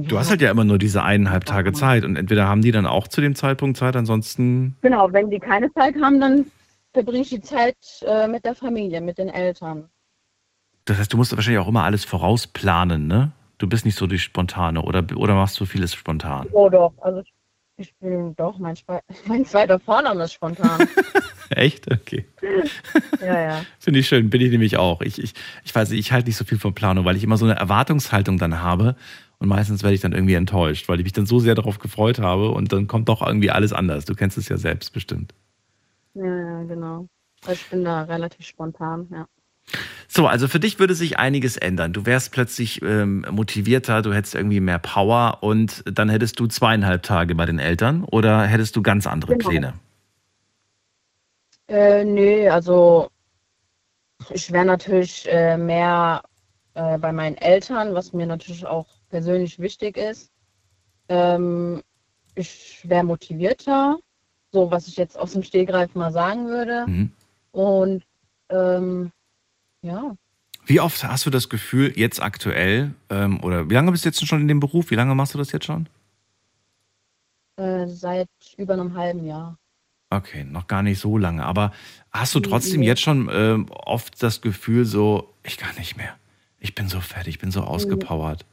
[0.03, 2.87] Du hast halt ja immer nur diese eineinhalb Tage Zeit und entweder haben die dann
[2.87, 4.77] auch zu dem Zeitpunkt Zeit, ansonsten.
[4.83, 6.47] Genau, wenn die keine Zeit haben, dann
[6.93, 9.89] verbringe ich die Zeit äh, mit der Familie, mit den Eltern.
[10.85, 13.33] Das heißt, du musst wahrscheinlich auch immer alles vorausplanen, ne?
[13.63, 16.49] Du bist nicht so die Spontane oder, oder machst du vieles spontan?
[16.51, 17.23] Oh doch, also
[17.77, 20.89] ich, bin doch, mein, Spe mein zweiter Vorname ist spontan.
[21.51, 21.89] Echt?
[21.89, 22.27] Okay.
[23.21, 23.65] ja, ja.
[23.79, 25.01] Finde ich schön, bin ich nämlich auch.
[25.01, 27.37] Ich, ich, ich weiß nicht, ich halte nicht so viel von Planung, weil ich immer
[27.37, 28.97] so eine Erwartungshaltung dann habe
[29.39, 32.19] und meistens werde ich dann irgendwie enttäuscht, weil ich mich dann so sehr darauf gefreut
[32.19, 34.07] habe und dann kommt doch irgendwie alles anders.
[34.07, 35.35] Du kennst es ja selbst bestimmt.
[36.15, 37.07] Ja, ja, genau.
[37.43, 39.29] Also Ich bin da relativ spontan, ja.
[40.15, 41.95] So, also für dich würde sich einiges ändern.
[41.95, 47.03] Du wärst plötzlich ähm, motivierter, du hättest irgendwie mehr Power und dann hättest du zweieinhalb
[47.03, 49.49] Tage bei den Eltern oder hättest du ganz andere Genau.
[49.49, 49.73] Pläne?
[51.67, 53.09] Äh, nee, also
[54.29, 56.21] ich wäre natürlich äh, mehr
[56.75, 60.31] äh, bei meinen Eltern, was mir natürlich auch persönlich wichtig ist.
[61.09, 61.83] Ähm,
[62.35, 63.97] ich wäre motivierter,
[64.51, 66.85] so was ich jetzt aus dem Stehgreif mal sagen würde.
[66.87, 67.13] Mhm.
[67.53, 68.05] Und
[68.51, 69.11] ähm,
[69.83, 70.17] ja,
[70.67, 74.25] Wie oft hast du das Gefühl, jetzt aktuell, ähm, oder wie lange bist du jetzt
[74.27, 74.91] schon in dem Beruf?
[74.91, 75.89] Wie lange machst du das jetzt schon?
[77.57, 79.59] äh, seit über einem halben Jahr.
[80.11, 81.45] Okay, noch gar nicht so lange.
[81.45, 81.73] Aber
[82.11, 82.87] hast du trotzdem Nee.
[82.87, 86.17] jetzt schon ähm, oft das Gefühl, so, ich kann nicht mehr.
[86.59, 88.47] Ich bin so fertig, ich bin so ausgepowert.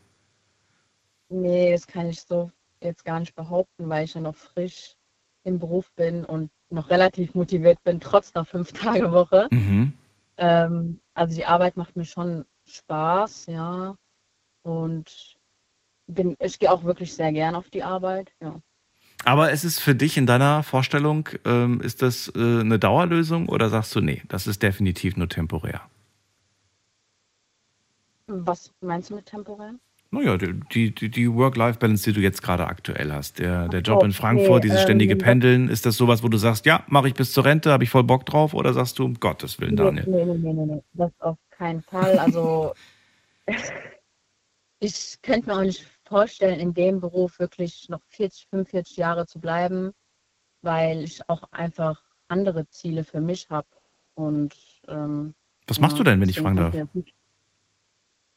[1.30, 2.51] Nee, das kann ich so
[2.81, 4.95] jetzt gar nicht behaupten, weil ich ja noch frisch
[5.43, 9.47] im Beruf bin und noch relativ motiviert bin, trotz einer Fünf-Tage-Woche.
[9.51, 9.93] Mhm.
[10.40, 13.95] Ähm, also die Arbeit macht mir schon Spaß, ja.
[14.64, 15.38] Und
[16.07, 18.61] bin, ich gehe auch wirklich sehr gern auf die Arbeit, ja.
[19.26, 23.70] Aber ist es für dich in deiner Vorstellung, ähm, ist das äh, eine Dauerlösung oder
[23.70, 25.82] sagst du, nee, das ist definitiv nur temporär?
[28.28, 29.76] Was meinst du mit temporär?
[30.11, 34.11] Naja, die, die, die Work-Life-Balance, die du jetzt gerade aktuell hast, der, der Job in
[34.11, 37.31] Frankfurt, dieses ständige ähm, Pendeln, ist das sowas, wo du sagst, ja, mache ich bis
[37.31, 38.56] zur Rente, habe ich voll Bock drauf?
[38.56, 40.06] Oder sagst du, um Gottes Willen, Daniel?
[40.07, 42.18] nee, nee, nee, nee, nee, das auf keinen Fall.
[42.18, 42.73] Also
[44.80, 49.40] ich könnte mir auch nicht vorstellen, in dem Beruf wirklich noch 40, 45 Jahre zu
[49.40, 49.91] bleiben,
[50.64, 53.68] weil ich auch einfach andere Ziele für mich habe.
[54.15, 54.56] Und
[54.88, 55.36] ähm,
[55.68, 56.76] Was machst du denn, wenn ich fragen darf?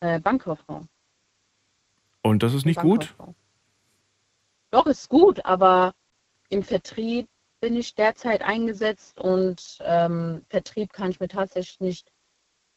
[0.01, 0.87] Äh, Bankkauffrau.
[2.23, 3.15] Und das ist nicht gut?
[4.71, 5.93] Doch, ist gut, aber
[6.49, 7.29] im Vertrieb
[7.61, 12.13] bin ich derzeit eingesetzt und ähm, Vertrieb kann ich mir tatsächlich nicht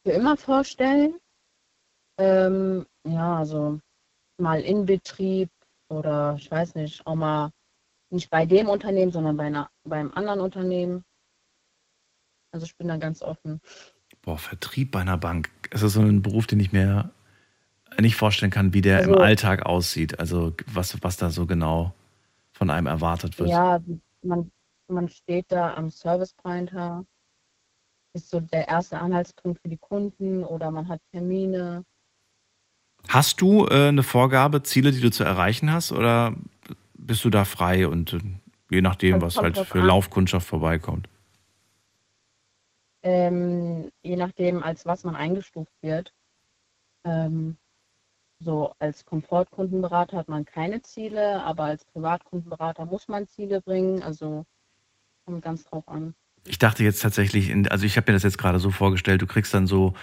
[0.04, 1.16] für immer vorstellen.
[2.18, 3.80] Ähm, ja, also
[4.38, 5.50] mal in Betrieb
[5.90, 7.52] oder ich weiß nicht, auch mal
[8.10, 11.04] nicht bei dem Unternehmen, sondern bei einer, beim anderen Unternehmen.
[12.52, 13.60] Also ich bin da ganz offen.
[14.22, 15.50] Boah, Vertrieb bei einer Bank.
[15.72, 17.12] Ist so ein Beruf, den ich mir
[18.00, 20.20] nicht vorstellen kann, wie der im Also- Alltag aussieht.
[20.20, 21.94] Also was, was da so genau
[22.54, 23.50] von einem erwartet wird.
[23.50, 23.82] Ja,
[24.22, 24.52] man,
[24.88, 27.06] man steht da am Service Pointer,
[28.14, 31.84] ist so der erste Anhaltspunkt für die Kunden oder man hat Termine.
[33.08, 36.34] Hast du äh, eine Vorgabe, Ziele, die du zu erreichen hast, oder
[36.94, 38.20] bist du da frei und äh,
[38.70, 39.88] je nachdem, was halt für an.
[39.88, 41.08] Laufkundschaft vorbeikommt?
[43.04, 46.14] Ähm, je nachdem, als was man eingestuft wird.
[47.04, 47.58] Ähm,
[48.40, 54.04] so als Komfortkundenberater hat man keine Ziele, aber als Privatkundenberater muss man Ziele bringen.
[54.04, 54.46] Also
[55.26, 56.16] kommt ganz drauf an.
[56.48, 59.28] Ich dachte jetzt tatsächlich, in, also ich habe mir das jetzt gerade so vorgestellt, du
[59.28, 59.94] kriegst dann so,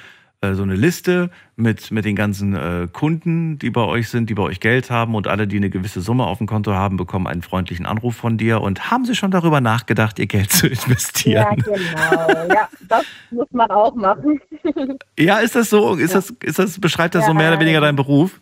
[0.42, 4.34] äh, so eine Liste mit, mit den ganzen äh, Kunden, die bei euch sind, die
[4.34, 7.26] bei euch Geld haben und alle, die eine gewisse Summe auf dem Konto haben, bekommen
[7.26, 10.72] einen freundlichen Anruf von dir und haben sie schon darüber nachgedacht, ihr Geld zu Ja,
[10.84, 11.56] investieren?
[11.64, 12.46] genau.
[12.54, 14.40] Ja, das muss man auch machen.
[15.18, 15.94] Ja, ist das so?
[16.02, 17.80] Ist das, ist das, beschreibt das so Ja, mehr oder weniger ja.
[17.86, 18.40] deinen Beruf?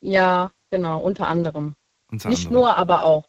[0.00, 1.74] Ja, genau, unter anderem.
[2.10, 2.62] Unter Nicht anderem.
[2.62, 3.24] nur, aber auch.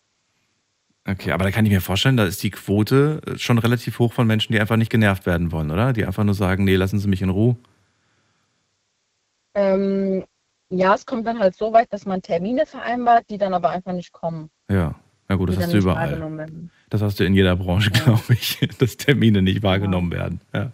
[1.08, 4.12] Okay, aber da kann ich mir vorstellen, da ist die Quote äh, schon relativ hoch
[4.12, 5.94] von Menschen, die einfach nicht genervt werden wollen, oder?
[5.94, 7.56] Die einfach nur sagen, nee, lassen Sie mich in Ruhe.
[9.54, 10.26] Ähm,
[10.70, 13.94] ja, es kommt dann halt so weit, dass man Termine vereinbart, die dann aber einfach
[13.94, 14.50] nicht kommen.
[14.70, 14.96] Ja,
[15.28, 16.50] na gut, das hast du überall.
[16.90, 20.42] Das hast du in jeder Branche, glaube ich, dass Termine nicht wahrgenommen werden.
[20.54, 20.72] Ja.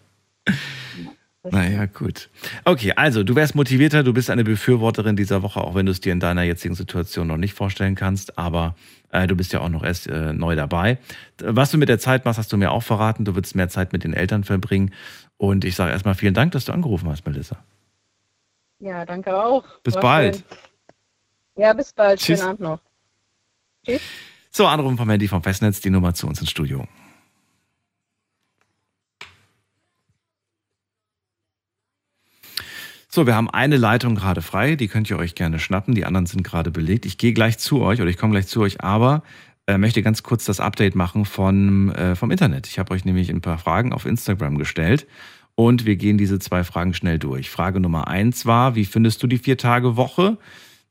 [1.43, 2.29] Naja, gut.
[2.65, 5.99] Okay, also du wärst motivierter, du bist eine Befürworterin dieser Woche, auch wenn du es
[5.99, 8.75] dir in deiner jetzigen Situation noch nicht vorstellen kannst, aber
[9.09, 10.99] äh, du bist ja auch noch erst äh, neu dabei.
[11.39, 13.25] Was du mit der Zeit machst, hast du mir auch verraten.
[13.25, 14.93] Du willst mehr Zeit mit den Eltern verbringen.
[15.37, 17.57] Und ich sage erstmal vielen Dank, dass du angerufen hast, Melissa.
[18.79, 19.63] Ja, danke auch.
[19.83, 20.35] Bis War bald.
[20.35, 20.43] schön.
[21.63, 22.19] Ja, bis bald.
[22.19, 22.39] Tschüss.
[22.39, 22.79] Schönen Abend noch.
[23.83, 24.01] Tschüss.
[24.51, 26.87] So, Anrufen vom Handy vom Festnetz, die Nummer zu uns ins Studio.
[33.13, 36.27] So, wir haben eine Leitung gerade frei, die könnt ihr euch gerne schnappen, die anderen
[36.27, 37.05] sind gerade belegt.
[37.05, 39.21] Ich gehe gleich zu euch oder ich komme gleich zu euch, aber
[39.67, 42.67] äh, möchte ganz kurz das Update machen von, äh, vom Internet.
[42.67, 45.07] Ich habe euch nämlich ein paar Fragen auf Instagram gestellt
[45.55, 47.49] und wir gehen diese zwei Fragen schnell durch.
[47.49, 50.37] Frage Nummer eins war, wie findest du die Vier-Tage-Woche?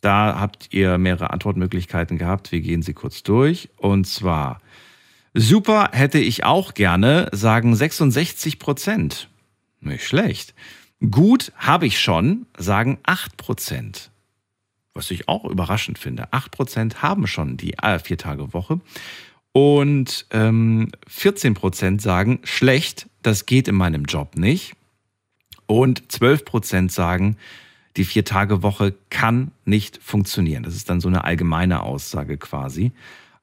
[0.03, 2.53] Da habt ihr mehrere Antwortmöglichkeiten gehabt.
[2.53, 3.71] Wir gehen sie kurz durch.
[3.79, 4.61] Und zwar,
[5.33, 9.31] super hätte ich auch gerne, sagen 66 Prozent.
[9.81, 10.55] Nicht schlecht.
[11.09, 14.11] Gut habe ich schon, sagen 8 Prozent.
[14.93, 16.33] Was ich auch überraschend finde.
[16.33, 18.81] 8 Prozent haben schon die äh, Vier-Tage-Woche.
[19.53, 24.75] Und ähm, 14 Prozent sagen, schlecht, das geht in meinem Job nicht.
[25.67, 27.37] Und 12 Prozent sagen,
[27.97, 30.63] die Vier-Tage-Woche kann nicht funktionieren.
[30.63, 32.93] Das ist dann so eine allgemeine Aussage quasi.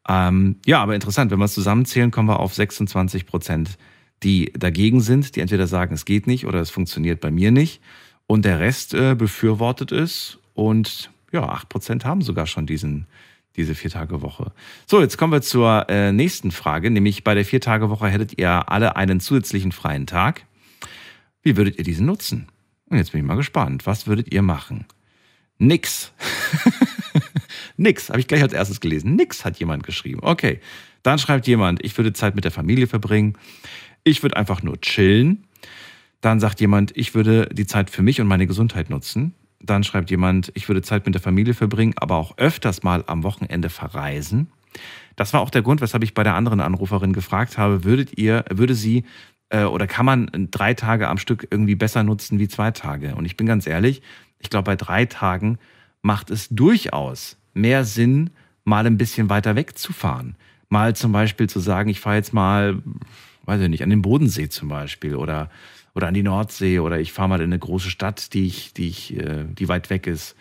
[0.08, 3.78] Ähm, ja, aber interessant, wenn wir es zusammenzählen, kommen wir auf 26 Prozent,
[4.24, 7.82] die dagegen sind, die entweder sagen, es geht nicht oder es funktioniert bei mir nicht.
[8.26, 10.40] Und der Rest äh, befürwortet es.
[10.54, 13.08] Und ja, 8% haben sogar schon diesen,
[13.56, 14.52] diese Vier-Tage-Woche.
[14.86, 18.96] So, jetzt kommen wir zur äh, nächsten Frage, nämlich bei der Vier-Tage-Woche hättet ihr alle
[18.96, 20.46] einen zusätzlichen freien Tag.
[21.42, 22.48] Wie würdet ihr diesen nutzen?
[22.90, 23.86] Und jetzt bin ich mal gespannt.
[23.86, 24.86] Was würdet ihr machen?
[25.58, 26.14] Nix.
[27.78, 29.16] Nix, habe ich gleich als erstes gelesen.
[29.16, 30.20] Nix hat jemand geschrieben.
[30.24, 30.60] Okay,
[31.04, 33.38] dann schreibt jemand, ich würde Zeit mit der Familie verbringen.
[34.08, 35.44] Ich würde einfach nur chillen.
[36.22, 39.34] Dann sagt jemand, ich würde die Zeit für mich und meine Gesundheit nutzen.
[39.60, 43.24] Dann schreibt jemand, ich würde Zeit mit der Familie verbringen, aber auch öfters mal am
[43.24, 44.48] Wochenende verreisen.
[45.18, 48.46] Das war auch der Grund, weshalb ich bei der anderen Anruferin gefragt habe, würdet ihr,
[48.50, 49.04] würde sie
[49.50, 53.14] äh, oder kann man drei Tage am Stück irgendwie besser nutzen wie zwei Tage?
[53.16, 54.02] Und ich bin ganz ehrlich,
[54.40, 55.58] ich glaube, bei drei Tagen
[56.02, 58.30] macht es durchaus mehr Sinn,
[58.64, 60.38] mal ein bisschen weiter wegzufahren.
[60.70, 62.82] Mal zum Beispiel zu sagen, ich fahre jetzt mal,
[63.48, 65.50] weiß ich nicht, an den Bodensee zum Beispiel oder
[65.98, 68.88] oder an die Nordsee oder ich fahre mal in eine große Stadt, die ich, die
[68.88, 70.36] ich, äh, die weit weg ist.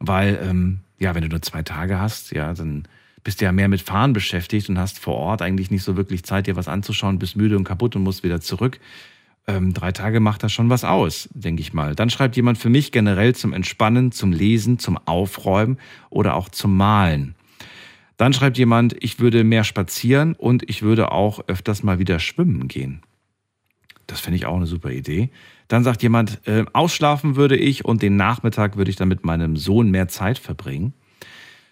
[0.00, 2.88] Weil, ähm, ja, wenn du nur zwei Tage hast, ja, dann
[3.22, 6.24] bist du ja mehr mit Fahren beschäftigt und hast vor Ort eigentlich nicht so wirklich
[6.24, 8.80] Zeit, dir was anzuschauen, bist müde und kaputt und musst wieder zurück.
[9.46, 11.94] Ähm, drei Tage macht das schon was aus, denke ich mal.
[11.94, 15.78] Dann schreibt jemand für mich generell zum Entspannen, zum Lesen, zum Aufräumen
[16.10, 17.36] oder auch zum Malen.
[18.16, 22.68] Dann schreibt jemand, ich würde mehr spazieren und ich würde auch öfters mal wieder schwimmen
[22.68, 23.02] gehen.
[24.06, 25.30] Das finde ich auch eine super Idee.
[25.68, 29.56] Dann sagt jemand, äh, ausschlafen würde ich und den Nachmittag würde ich dann mit meinem
[29.56, 30.94] Sohn mehr Zeit verbringen.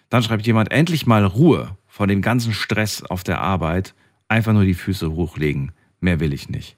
[0.09, 3.95] Dann schreibt jemand, endlich mal Ruhe von dem ganzen Stress auf der Arbeit.
[4.27, 5.71] Einfach nur die Füße hochlegen.
[5.99, 6.77] Mehr will ich nicht.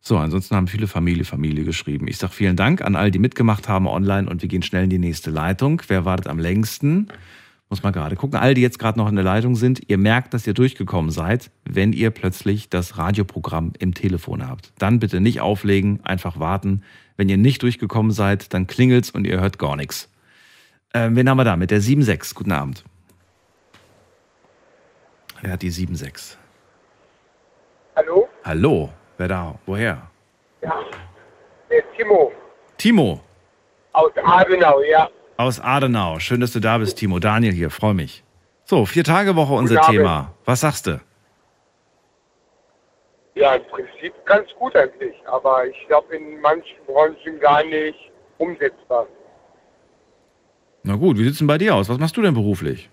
[0.00, 2.08] So, ansonsten haben viele Familie, Familie geschrieben.
[2.08, 4.90] Ich sage vielen Dank an all, die mitgemacht haben online und wir gehen schnell in
[4.90, 5.82] die nächste Leitung.
[5.88, 7.08] Wer wartet am längsten?
[7.70, 8.38] Muss man gerade gucken.
[8.38, 11.50] All die jetzt gerade noch in der Leitung sind, ihr merkt, dass ihr durchgekommen seid,
[11.64, 14.72] wenn ihr plötzlich das Radioprogramm im Telefon habt.
[14.78, 16.82] Dann bitte nicht auflegen, einfach warten.
[17.18, 20.08] Wenn ihr nicht durchgekommen seid, dann klingelt's und ihr hört gar nichts.
[20.94, 21.56] Ähm, wen haben wir da?
[21.56, 22.34] Mit der 7.6.
[22.34, 22.84] Guten Abend.
[25.42, 26.36] Wer hat die 7.6?
[27.96, 28.28] Hallo?
[28.44, 28.90] Hallo?
[29.18, 29.58] Wer da?
[29.66, 30.10] Woher?
[30.62, 30.74] Ja,
[31.70, 32.32] der Timo
[32.78, 33.20] Timo
[33.92, 35.08] aus Adenau, ja.
[35.38, 36.18] Aus Adenau.
[36.18, 37.18] Schön, dass du da bist, Timo.
[37.20, 38.22] Daniel hier, freue mich.
[38.64, 39.98] So, Vier-Tage-Woche unser Guten Abend.
[39.98, 40.34] Thema.
[40.44, 41.00] Was sagst du?
[43.36, 49.06] Ja, im Prinzip ganz gut eigentlich, aber ich glaube in manchen Branchen gar nicht umsetzbar.
[50.82, 51.88] Na gut, wie sieht's denn bei dir aus?
[51.88, 52.90] Was machst du denn beruflich?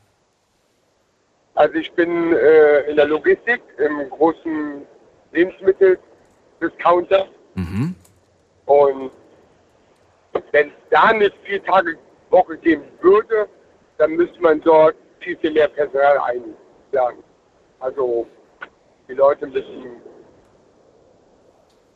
[1.56, 4.84] Also ich bin äh, in der Logistik im großen
[5.32, 7.96] Lebensmittel-Discounter Mhm.
[8.66, 9.12] und
[10.52, 11.98] wenn es da eine Vier-Tage-Woche
[12.62, 13.48] geben würde,
[13.98, 17.24] dann müsste man dort viel, viel mehr Personal einladen.
[17.80, 18.28] Also
[19.08, 20.02] die Leute müssen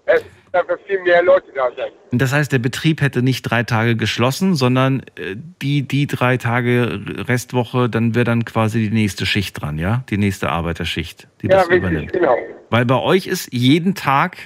[0.06, 1.92] es dafür viel mehr Leute da sein.
[2.12, 7.00] Das heißt, der Betrieb hätte nicht drei Tage geschlossen, sondern äh, die, die drei Tage
[7.28, 10.04] Restwoche, dann wäre dann quasi die nächste Schicht dran, ja?
[10.10, 12.14] Die nächste Arbeiterschicht, die ja, das richtig, übernimmt.
[12.14, 12.36] genau.
[12.72, 14.38] Weil bei euch ist jeden Tag,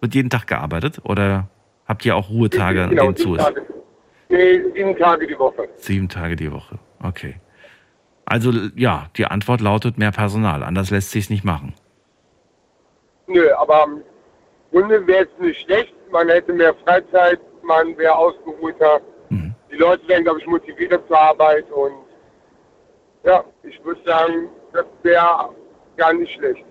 [0.00, 1.48] wird jeden Tag gearbeitet oder
[1.86, 3.42] habt ihr auch Ruhetage, an genau, denen zu ist?
[3.42, 3.62] Tage,
[4.34, 5.68] nee, sieben Tage die Woche.
[5.76, 7.36] Sieben Tage die Woche, okay.
[8.26, 11.74] Also ja, die Antwort lautet mehr Personal, anders lässt sich nicht machen.
[13.26, 14.02] Nö, aber im
[14.70, 15.94] Grunde wäre es nicht schlecht.
[16.10, 19.00] Man hätte mehr Freizeit, man wäre ausgeruhter.
[19.28, 19.54] Mhm.
[19.70, 21.92] Die Leute wären, glaube ich, motivierter zur Arbeit und
[23.24, 25.50] ja, ich würde sagen, das wäre
[25.96, 26.64] gar nicht schlecht.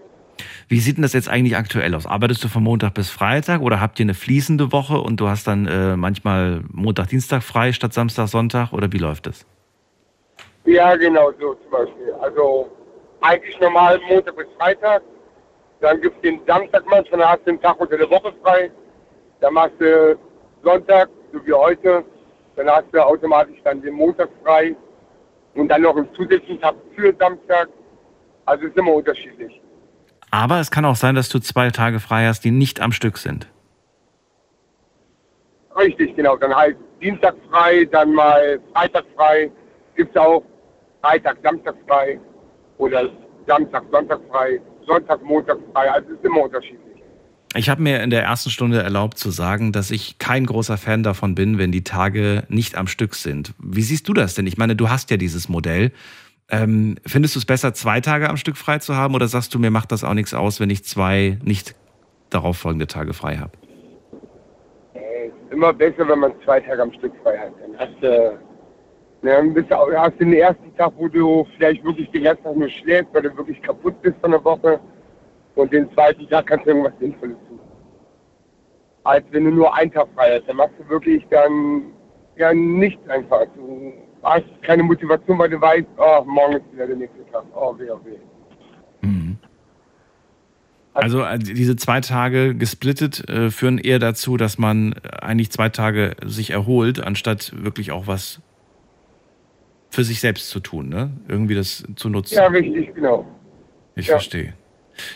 [0.68, 2.05] Wie sieht denn das jetzt eigentlich aktuell aus?
[2.05, 5.47] Arbeitest du von Montag bis Freitag oder habt ihr eine fließende Woche und du hast
[5.47, 9.45] dann äh, manchmal Montag, Dienstag frei statt Samstag, Sonntag oder wie läuft das?
[10.65, 12.14] Ja, genau so zum Beispiel.
[12.22, 12.72] Also
[13.22, 15.01] eigentlich normal Montag bis Freitag.
[15.81, 18.72] Dann gibt es den Samstag manchmal, dann hast du den Tag unter der Woche frei.
[19.41, 20.18] Dann machst du
[20.64, 22.03] Sonntag, so wie heute.
[22.55, 24.76] Dann hast du automatisch dann den Montag frei.
[25.55, 27.68] Und dann noch einen zusätzlichen Tag für Samstag.
[28.45, 29.62] Also ist immer unterschiedlich.
[30.34, 33.19] Aber es kann auch sein, dass du zwei Tage frei hast, die nicht am Stück
[33.19, 33.47] sind.
[35.77, 36.38] Richtig, genau.
[36.38, 39.51] Dann halt Dienstag frei, dann mal Freitag frei.
[39.95, 40.41] Gibt es auch
[41.03, 42.19] Freitag, Samstag frei.
[42.80, 43.11] Oder
[43.45, 44.60] Samstag, Sonntag frei.
[44.88, 45.91] Sonntag, Montag frei.
[45.91, 46.80] Also ist immer unterschiedlich.
[47.53, 51.03] Ich habe mir in der ersten Stunde erlaubt zu sagen, dass ich kein großer Fan
[51.03, 53.53] davon bin, wenn die Tage nicht am Stück sind.
[53.60, 54.47] Wie siehst du das denn?
[54.47, 55.91] Ich meine, du hast ja dieses Modell.
[56.49, 59.60] Ähm, findest du es besser, zwei Tage am Stück frei zu haben oder sagst du,
[59.60, 61.76] mir macht das auch nichts aus, wenn ich zwei nicht
[62.30, 63.52] darauf folgende Tage frei habe?
[64.94, 67.53] Äh, immer besser, wenn man zwei Tage am Stück frei hat.
[67.61, 68.40] Dann hast du,
[69.22, 72.56] na, dann bist du, hast den ersten Tag, wo du vielleicht wirklich den ganzen Tag
[72.56, 74.80] nur schläfst, weil du wirklich kaputt bist von der Woche.
[75.56, 77.60] Und den zweiten Tag kannst du irgendwas Sinnvolles tun.
[79.03, 80.49] Als wenn du nur einen Tag frei hast.
[80.49, 81.94] Dann machst du wirklich dann
[82.36, 83.45] ja nichts einfach.
[83.56, 83.94] Du
[84.24, 87.44] hast keine Motivation, weil du weißt, oh, morgen ist wieder der nächste Tag.
[87.56, 88.18] Oh, weh, oh, weh.
[90.94, 95.70] Also äh, diese zwei Tage gesplittet äh, führen eher dazu, dass man äh, eigentlich zwei
[95.70, 98.41] Tage sich erholt, anstatt wirklich auch was
[99.90, 101.12] für sich selbst zu tun, ne?
[101.28, 102.36] Irgendwie das zu nutzen.
[102.36, 103.26] Ja, richtig, genau.
[103.95, 104.14] Ich ja.
[104.14, 104.54] verstehe.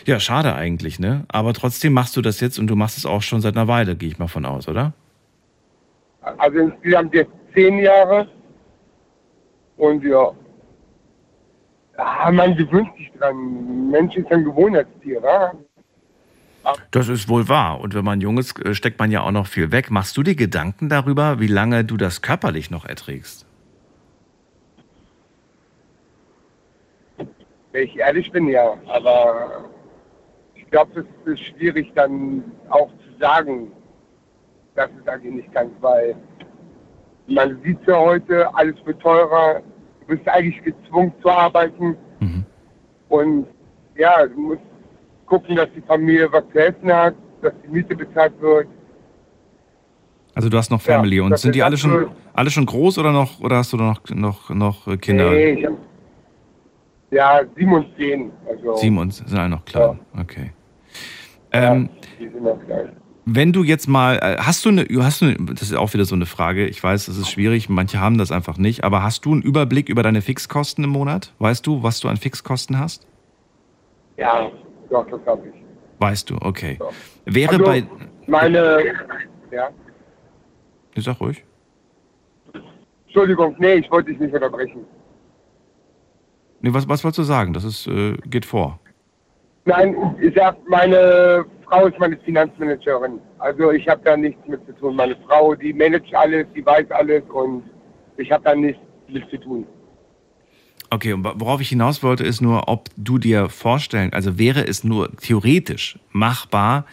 [0.04, 1.24] Ja, schade eigentlich, ne?
[1.28, 3.94] Aber trotzdem machst du das jetzt und du machst es auch schon seit einer Weile,
[3.94, 4.92] gehe ich mal von aus, oder?
[6.20, 8.28] Also insgesamt jetzt zehn Jahre.
[9.78, 10.32] Und ja.
[11.96, 13.90] ja man gewöhnt sich dran.
[13.90, 15.52] Mensch ist ein Gewohnheitstier, wa?
[16.90, 17.80] Das ist wohl wahr.
[17.80, 19.90] Und wenn man jung ist, äh, steckt man ja auch noch viel weg.
[19.90, 23.46] Machst du dir Gedanken darüber, wie lange du das körperlich noch erträgst?
[27.72, 28.74] Wenn ich ehrlich bin, ja.
[28.86, 29.64] Aber
[30.54, 33.72] ich glaube, es ist schwierig dann auch zu sagen,
[34.74, 36.14] dass es eigentlich nicht kann, weil
[37.26, 39.62] man sieht ja heute, alles wird teurer.
[40.08, 41.96] Du bist eigentlich gezwungen zu arbeiten.
[43.10, 43.46] Und
[43.96, 44.62] ja, du musst
[45.26, 48.68] gucken, dass die Familie was zu essen hat, dass die Miete bezahlt wird.
[50.34, 53.12] Also du hast noch Family und das sind die alle schon alle schon groß oder
[53.12, 55.30] noch oder hast du noch noch noch äh, Kinder?
[55.30, 55.72] Nee, ich hab,
[57.10, 58.30] ja, sieben und zehn.
[58.48, 59.98] Also, Sieben und sind alle noch klein.
[60.20, 60.52] Okay.
[61.52, 61.88] Ähm,
[62.20, 62.92] Die sind noch klein.
[63.30, 66.04] Wenn du jetzt mal äh, hast du eine hast du eine, das ist auch wieder
[66.04, 66.66] so eine Frage.
[66.66, 67.68] Ich weiß, das ist schwierig.
[67.68, 68.84] Manche haben das einfach nicht.
[68.84, 71.32] Aber hast du einen Überblick über deine Fixkosten im Monat?
[71.38, 73.06] Weißt du, was du an Fixkosten hast?
[74.16, 74.50] Ja,
[74.90, 75.54] doch, das habe ich.
[75.98, 76.36] Weißt du?
[76.40, 76.78] Okay.
[77.26, 77.86] Wäre Also, bei
[78.26, 78.78] Meine,
[79.52, 79.68] ja,
[80.94, 81.44] Ich sag ruhig.
[83.06, 84.84] Entschuldigung, nee, ich wollte dich nicht unterbrechen.
[86.60, 87.52] Nee, was was wolltest du sagen?
[87.52, 88.80] Das ist äh, geht vor.
[89.64, 93.20] Nein, ich sag, meine Frau ist meine Finanzmanagerin.
[93.38, 94.96] Also ich habe da nichts mit zu tun.
[94.96, 97.64] Meine Frau, die managt alles, die weiß alles und
[98.16, 99.66] ich habe da nichts mit zu tun.
[100.90, 104.84] Okay, und worauf ich hinaus wollte, ist nur, ob du dir vorstellen, also wäre es
[104.84, 106.86] nur theoretisch machbar,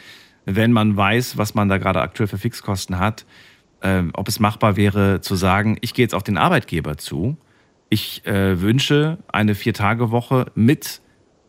[0.43, 3.25] wenn man weiß, was man da gerade aktuell für Fixkosten hat,
[3.81, 7.37] ähm, ob es machbar wäre zu sagen, ich gehe jetzt auf den Arbeitgeber zu,
[7.89, 11.01] ich äh, wünsche eine Vier-Tage-Woche mit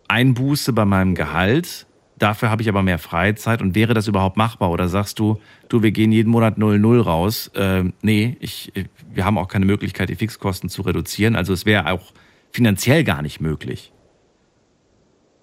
[0.07, 1.87] Einbuße bei meinem Gehalt,
[2.19, 4.71] dafür habe ich aber mehr Freizeit und wäre das überhaupt machbar?
[4.71, 7.51] Oder sagst du, du, wir gehen jeden Monat 0,0 raus?
[7.55, 8.73] Ähm, nee, ich,
[9.13, 11.37] wir haben auch keine Möglichkeit, die Fixkosten zu reduzieren.
[11.37, 12.13] Also es wäre auch
[12.51, 13.93] finanziell gar nicht möglich.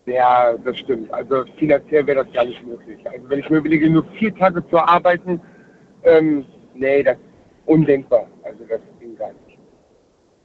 [0.05, 1.13] Ja, das stimmt.
[1.13, 2.99] Also finanziell wäre das gar nicht möglich.
[3.05, 5.39] Also wenn ich mir überlege, nur vier Tage zu arbeiten,
[6.03, 7.23] ähm, nee, das ist
[7.65, 8.27] undenkbar.
[8.43, 9.57] Also das ging gar nicht.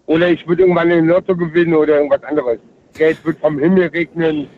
[0.06, 2.58] Oder ich würde irgendwann ein Lotto gewinnen oder irgendwas anderes.
[2.96, 4.48] Geld wird vom Himmel regnen.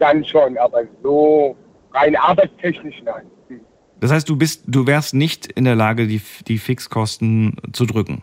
[0.00, 1.56] Dann schon, aber so
[1.92, 3.26] rein arbeitstechnisch nein.
[4.00, 8.22] Das heißt, du bist, du wärst nicht in der Lage, die, die Fixkosten zu drücken.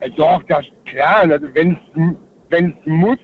[0.00, 1.30] Ja, Doch, das klar.
[1.30, 1.78] Also wenn
[2.50, 3.18] es muss,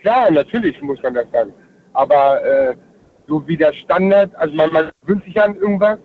[0.00, 1.52] klar, natürlich muss man das sagen.
[1.94, 2.76] Aber äh,
[3.26, 5.98] so wie der Standard, also man, man gewöhnt sich an irgendwas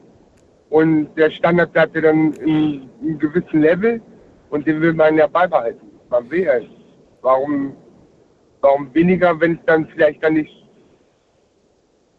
[0.70, 4.02] und der Standard bleibt ja dann in, in einem gewissen Level
[4.50, 5.88] und den will man ja beibehalten.
[6.10, 6.54] Man will ja.
[7.22, 7.76] Warum,
[8.62, 10.52] warum weniger, wenn es dann vielleicht dann nicht,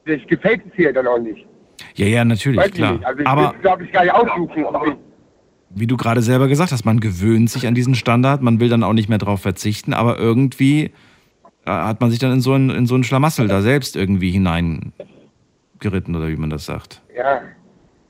[0.05, 1.47] vielleicht gefällt es hier dann auch nicht.
[1.95, 2.99] Ja, ja, natürlich, Weiß klar.
[3.03, 4.65] Also ich Aber glaube ich gar nicht aussuchen.
[4.67, 4.97] Aber
[5.71, 8.83] wie du gerade selber gesagt hast, man gewöhnt sich an diesen Standard, man will dann
[8.83, 10.93] auch nicht mehr drauf verzichten, aber irgendwie
[11.67, 14.31] äh, hat man sich dann in so ein, in so ein Schlamassel da selbst irgendwie
[14.31, 17.03] hineingeritten oder wie man das sagt.
[17.15, 17.43] ja,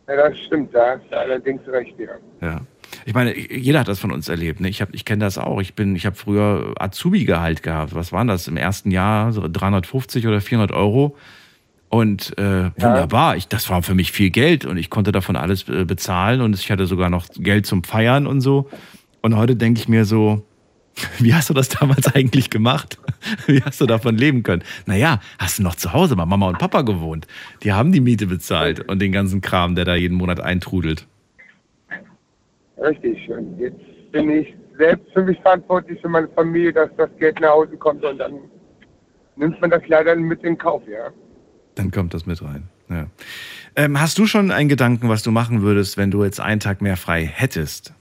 [0.08, 2.12] ja, das stimmt, da hast du allerdings recht, ja.
[2.40, 2.60] Ja.
[3.04, 4.60] Ich meine, jeder hat das von uns erlebt.
[4.60, 4.68] Ne?
[4.68, 5.60] Ich, hab, ich kenne das auch.
[5.60, 7.94] Ich bin, ich habe früher Azubi-Gehalt gehabt.
[7.94, 9.32] Was waren das im ersten Jahr?
[9.32, 11.16] So 350 oder 400 Euro.
[11.88, 13.36] Und äh, wunderbar.
[13.36, 16.54] Ich, das war für mich viel Geld und ich konnte davon alles äh, bezahlen und
[16.54, 18.68] ich hatte sogar noch Geld zum Feiern und so.
[19.22, 20.44] Und heute denke ich mir so,
[21.18, 22.98] wie hast du das damals eigentlich gemacht?
[23.46, 24.62] Wie hast du davon leben können?
[24.86, 27.26] Naja, hast du noch zu Hause bei Mama und Papa gewohnt.
[27.64, 31.06] Die haben die Miete bezahlt und den ganzen Kram, der da jeden Monat eintrudelt.
[32.80, 33.28] Richtig.
[33.30, 37.50] Und jetzt bin ich selbst für mich verantwortlich für meine Familie, dass das Geld nach
[37.50, 38.38] Hause kommt und dann
[39.36, 41.10] nimmt man das leider mit in Kauf, ja.
[41.74, 42.68] Dann kommt das mit rein.
[42.88, 43.06] Ja.
[43.76, 46.80] Ähm, hast du schon einen Gedanken, was du machen würdest, wenn du jetzt einen Tag
[46.80, 47.92] mehr frei hättest?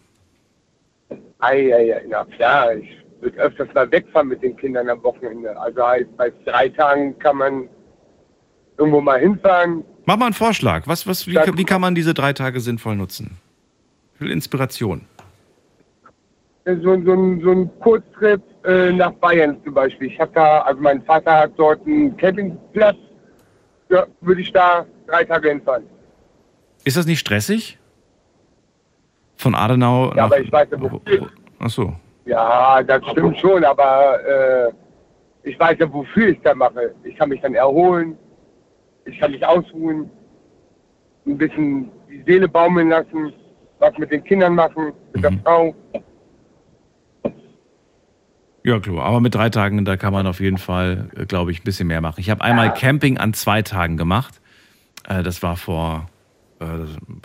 [1.39, 2.89] Ei, ei, ei, na klar, ich
[3.21, 5.59] würde öfters mal wegfahren mit den Kindern am Wochenende.
[5.59, 7.69] Also heißt, bei drei Tagen kann man
[8.77, 9.83] irgendwo mal hinfahren.
[10.05, 10.87] Mach mal einen Vorschlag.
[10.87, 13.37] Was, was, wie, wie kann man diese drei Tage sinnvoll nutzen?
[14.19, 15.01] Will Inspiration.
[16.65, 20.07] So, so, ein- so ein Kurztrip äh, nach Bayern zum Beispiel.
[20.11, 22.97] Ich habe da, also mein Vater hat dort einen Campingplatz.
[23.89, 25.85] Ja, würde ich da drei Tage hinfahren.
[26.83, 27.77] Ist das nicht stressig?
[29.37, 30.23] Von Adenau Ja, nach.
[30.25, 31.29] aber ich weiß ja, wofür.
[31.59, 31.93] Ach so.
[32.25, 34.71] Ja, das stimmt schon, aber äh,
[35.43, 36.93] ich weiß ja, wofür ich das mache.
[37.05, 38.17] Ich kann mich dann erholen,
[39.05, 40.09] ich kann mich ausruhen,
[41.25, 43.31] ein bisschen die Seele baumeln lassen,
[43.79, 45.75] was mit den Kindern machen, mit der Frau.
[48.63, 49.05] Ja, klar.
[49.05, 51.87] Aber mit drei Tagen, da kann man auf jeden Fall, äh, glaube ich, ein bisschen
[51.87, 52.19] mehr machen.
[52.19, 54.41] Ich habe einmal Camping an zwei Tagen gemacht.
[55.07, 56.09] Äh, Das war vor,
[56.59, 56.65] äh,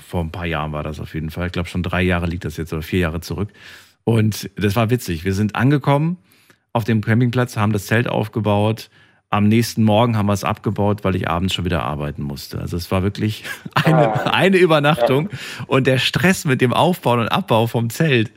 [0.00, 1.46] vor ein paar Jahren war das auf jeden Fall.
[1.46, 3.48] Ich glaube, schon drei Jahre liegt das jetzt oder vier Jahre zurück.
[4.04, 5.24] Und das war witzig.
[5.24, 6.18] Wir sind angekommen
[6.72, 8.88] auf dem Campingplatz, haben das Zelt aufgebaut.
[9.32, 12.58] Am nächsten Morgen haben wir es abgebaut, weil ich abends schon wieder arbeiten musste.
[12.58, 13.44] Also es war wirklich
[13.74, 15.30] eine, eine Übernachtung.
[15.66, 18.30] Und der Stress mit dem Aufbauen und Abbau vom Zelt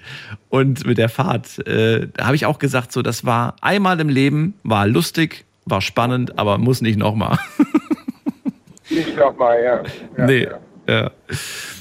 [0.48, 4.08] und mit der Fahrt, äh, da habe ich auch gesagt, so das war einmal im
[4.08, 7.38] Leben, war lustig, war spannend, aber muss nicht nochmal.
[8.88, 9.84] Nicht nochmal, ja.
[10.16, 10.26] ja.
[10.28, 10.48] nee.
[10.88, 11.10] Ja.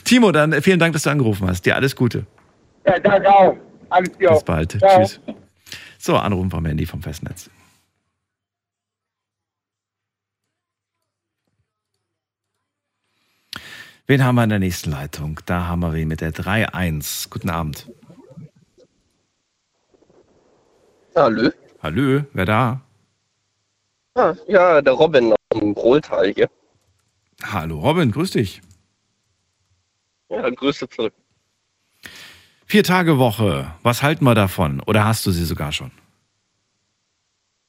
[0.04, 1.66] Timo, dann vielen Dank, dass du angerufen hast.
[1.66, 2.24] Dir alles Gute.
[2.86, 3.56] Ja, danke auch.
[3.90, 4.32] Alles Gute.
[4.32, 4.72] Bis bald.
[4.72, 5.00] Ciao.
[5.00, 5.20] Tschüss.
[5.98, 7.50] So, Anrufen vom Handy vom Festnetz.
[14.06, 15.40] Wen haben wir in der nächsten Leitung?
[15.46, 17.30] Da haben wir wen mit der 3-1.
[17.30, 17.90] Guten Abend.
[21.16, 21.50] Hallo.
[21.82, 22.80] Hallo, wer da?
[24.14, 26.50] Ah, ja, der Robin aus dem Brohltal hier.
[27.42, 28.60] Hallo Robin, grüß dich.
[30.28, 31.14] Ja, Grüße zurück.
[32.66, 34.80] Vier Tage Woche, was halten wir davon?
[34.80, 35.90] Oder hast du sie sogar schon?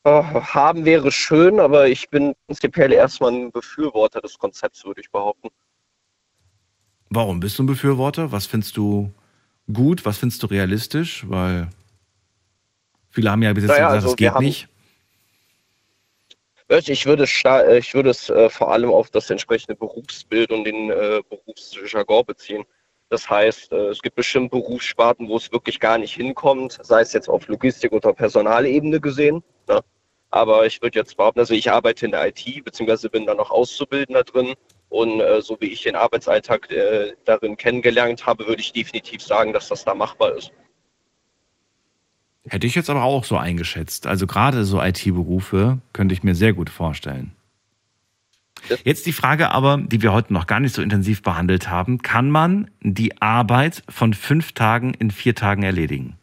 [0.03, 5.10] Oh, haben wäre schön, aber ich bin prinzipiell erstmal ein Befürworter des Konzepts, würde ich
[5.10, 5.49] behaupten.
[7.16, 8.34] Warum bist du ein Befürworter?
[8.34, 9.10] Was findest du
[9.72, 10.06] gut?
[10.06, 11.24] Was findest du realistisch?
[11.30, 11.70] Weil
[13.10, 14.68] viele haben ja bis jetzt Naja, gesagt, also es wir geht nicht.
[16.68, 20.90] Ich würde, äh, ich würde es äh, vor allem auf das entsprechende Berufsbild und den
[20.90, 22.66] äh, Berufsjargon beziehen.
[23.10, 27.14] Das heißt, äh, es gibt bestimmt Berufssparten, wo es wirklich gar nicht hinkommt, sei es
[27.14, 29.42] jetzt auf Logistik- oder Personalebene gesehen.
[29.70, 29.80] Ne?
[30.32, 33.52] Aber ich würde jetzt behaupten, also ich arbeite in der IT, beziehungsweise bin da noch
[33.52, 34.56] Auszubildender drin.
[34.96, 39.52] Und äh, so wie ich den Arbeitsalltag äh, darin kennengelernt habe, würde ich definitiv sagen,
[39.52, 40.54] dass das da machbar ist.
[42.48, 44.08] Hätte ich jetzt aber auch so eingeschätzt.
[44.08, 47.36] Also gerade so IT-Berufe könnte ich mir sehr gut vorstellen.
[48.86, 52.02] Jetzt die Frage aber, die wir heute noch gar nicht so intensiv behandelt haben.
[52.02, 56.16] Kann man die Arbeit von fünf Tagen in vier Tagen erledigen?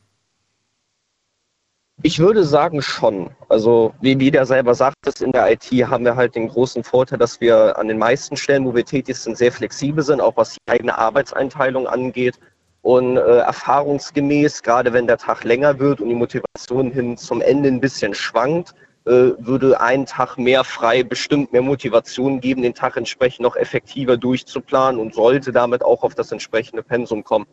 [2.05, 3.31] Ich würde sagen schon.
[3.49, 6.83] Also wie wie der selber sagt, ist in der IT haben wir halt den großen
[6.83, 10.37] Vorteil, dass wir an den meisten Stellen, wo wir tätig sind, sehr flexibel sind, auch
[10.37, 12.41] was die eigene Arbeitseinteilung angeht.
[12.83, 17.69] Und äh, erfahrungsgemäß, gerade wenn der Tag länger wird und die Motivation hin zum Ende
[17.69, 18.75] ein bisschen schwankt,
[19.05, 24.17] äh, würde ein Tag mehr frei bestimmt mehr Motivation geben, den Tag entsprechend noch effektiver
[24.17, 27.47] durchzuplanen und sollte damit auch auf das entsprechende Pensum kommen.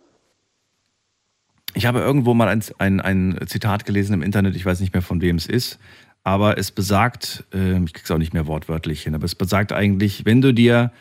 [1.79, 5.01] Ich habe irgendwo mal ein, ein, ein Zitat gelesen im Internet, ich weiß nicht mehr
[5.01, 5.79] von wem es ist,
[6.25, 10.25] aber es besagt, äh, ich krieg's auch nicht mehr wortwörtlich hin, aber es besagt eigentlich,
[10.25, 10.91] wenn du dir,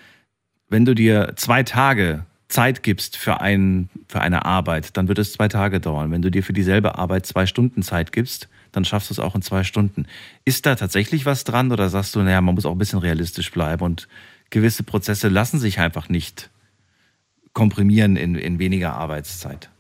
[0.69, 5.33] wenn du dir zwei Tage Zeit gibst für, ein, für eine Arbeit, dann wird es
[5.33, 6.13] zwei Tage dauern.
[6.13, 9.35] Wenn du dir für dieselbe Arbeit zwei Stunden Zeit gibst, dann schaffst du es auch
[9.35, 10.07] in zwei Stunden.
[10.45, 13.51] Ist da tatsächlich was dran oder sagst du, naja, man muss auch ein bisschen realistisch
[13.51, 14.07] bleiben und
[14.51, 16.51] gewisse Prozesse lassen sich einfach nicht
[17.53, 19.71] komprimieren in, in weniger Arbeitszeit?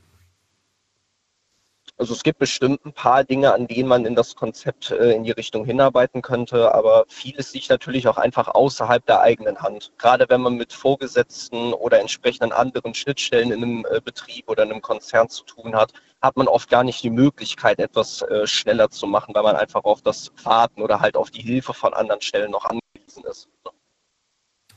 [1.99, 5.25] Also es gibt bestimmt ein paar Dinge, an denen man in das Konzept äh, in
[5.25, 9.91] die Richtung hinarbeiten könnte, aber vieles liegt natürlich auch einfach außerhalb der eigenen Hand.
[9.99, 14.71] Gerade wenn man mit Vorgesetzten oder entsprechenden anderen Schnittstellen in einem äh, Betrieb oder in
[14.71, 15.93] einem Konzern zu tun hat,
[16.23, 19.83] hat man oft gar nicht die Möglichkeit, etwas äh, schneller zu machen, weil man einfach
[19.83, 23.49] auf das Warten oder halt auf die Hilfe von anderen Stellen noch angewiesen ist.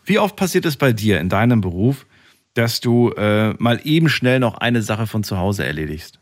[0.06, 2.08] Wie oft passiert es bei dir in deinem Beruf,
[2.56, 6.21] dass du äh, mal eben schnell noch eine Sache von zu Hause erledigst?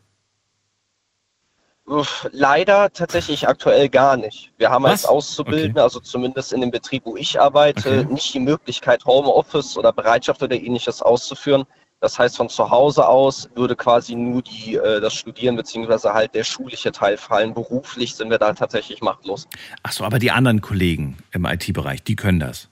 [2.30, 4.52] Leider tatsächlich aktuell gar nicht.
[4.58, 4.92] Wir haben Was?
[4.92, 9.92] als Auszubildende, also zumindest in dem Betrieb, wo ich arbeite, nicht die Möglichkeit, Homeoffice oder
[9.92, 11.64] Bereitschaft oder ähnliches auszuführen.
[12.00, 16.34] Das heißt, von zu Hause aus würde quasi nur die, äh, das Studieren beziehungsweise halt
[16.34, 17.52] der schulische Teil fallen.
[17.52, 19.46] Beruflich sind wir da tatsächlich machtlos.
[19.82, 22.70] Ach so, aber die anderen Kollegen im IT-Bereich, die können das.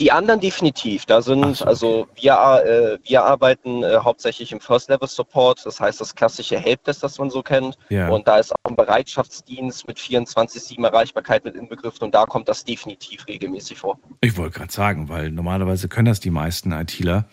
[0.00, 1.06] Die anderen definitiv.
[1.06, 6.58] Da sind, also wir, äh, wir arbeiten äh, hauptsächlich im First-Level-Support, das heißt das klassische
[6.58, 7.78] Helpdesk, das man so kennt.
[7.90, 8.08] Ja.
[8.08, 12.64] Und da ist auch ein Bereitschaftsdienst mit 24-7 Erreichbarkeit mit inbegriffen und da kommt das
[12.64, 14.00] definitiv regelmäßig vor.
[14.20, 17.26] Ich wollte gerade sagen, weil normalerweise können das die meisten ITler.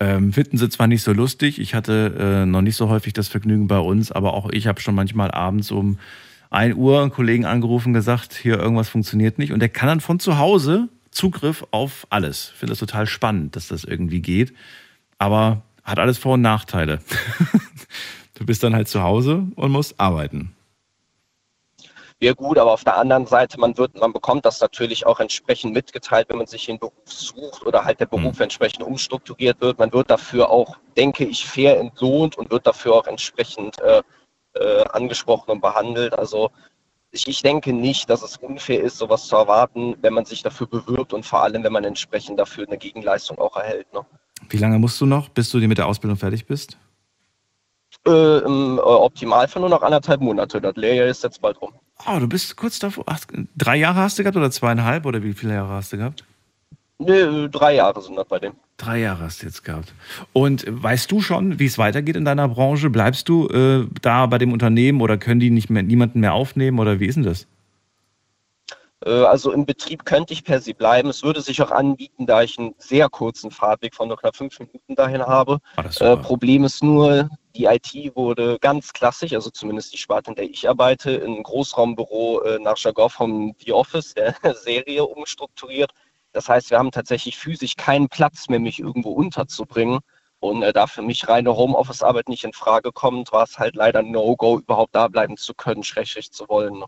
[0.00, 3.28] Ähm, finden sie zwar nicht so lustig, ich hatte äh, noch nicht so häufig das
[3.28, 5.98] Vergnügen bei uns, aber auch ich habe schon manchmal abends um
[6.50, 9.52] 1 Uhr einen Kollegen angerufen, gesagt, hier irgendwas funktioniert nicht.
[9.52, 12.50] Und der kann dann von zu Hause Zugriff auf alles.
[12.52, 14.54] Ich finde das total spannend, dass das irgendwie geht.
[15.18, 17.00] Aber hat alles Vor- und Nachteile.
[18.34, 20.54] du bist dann halt zu Hause und musst arbeiten.
[22.20, 25.72] Ja gut, aber auf der anderen Seite, man wird, man bekommt das natürlich auch entsprechend
[25.72, 29.78] mitgeteilt, wenn man sich den Beruf sucht oder halt der Beruf entsprechend umstrukturiert wird.
[29.78, 34.02] Man wird dafür auch, denke ich, fair entlohnt und wird dafür auch entsprechend äh,
[34.54, 36.12] äh, angesprochen und behandelt.
[36.12, 36.50] Also
[37.10, 40.66] ich, ich denke nicht, dass es unfair ist, sowas zu erwarten, wenn man sich dafür
[40.66, 43.92] bewirbt und vor allem, wenn man entsprechend dafür eine Gegenleistung auch erhält.
[43.92, 44.04] Ne?
[44.48, 46.76] Wie lange musst du noch, bis du dir mit der Ausbildung fertig bist?
[48.06, 50.60] Äh, Im äh, Optimalfall nur noch anderthalb Monate.
[50.60, 51.72] Das Lehrjahr ist jetzt bald rum.
[52.06, 53.04] Oh, du bist kurz davor.
[53.06, 53.20] Ach,
[53.56, 56.24] drei Jahre hast du gehabt oder zweieinhalb oder wie viele Jahre hast du gehabt?
[56.98, 58.54] Nee, drei Jahre sind das bei dem.
[58.78, 59.92] Drei Jahre hast du jetzt gehabt.
[60.32, 62.90] Und weißt du schon, wie es weitergeht in deiner Branche?
[62.90, 66.78] Bleibst du äh, da bei dem Unternehmen oder können die nicht mehr, niemanden mehr aufnehmen
[66.78, 67.48] oder wie ist denn das?
[69.04, 71.08] Äh, Also im Betrieb könnte ich per se bleiben.
[71.08, 74.60] Es würde sich auch anbieten, da ich einen sehr kurzen Fahrtweg von nur knapp fünf
[74.60, 75.58] Minuten dahin habe.
[75.98, 80.48] Äh, Problem ist nur, die IT wurde ganz klassisch, also zumindest die Sparte, in der
[80.48, 85.92] ich arbeite, in ein Großraumbüro äh, nach Jargon vom The Office der Serie umstrukturiert.
[86.32, 90.00] Das heißt, wir haben tatsächlich physisch keinen Platz mehr, mich irgendwo unterzubringen.
[90.40, 94.02] Und äh, da für mich reine Homeoffice-Arbeit nicht in Frage kommt, war es halt leider
[94.02, 96.78] No-Go, überhaupt da bleiben zu können, schrägstrich zu wollen.
[96.78, 96.86] ne?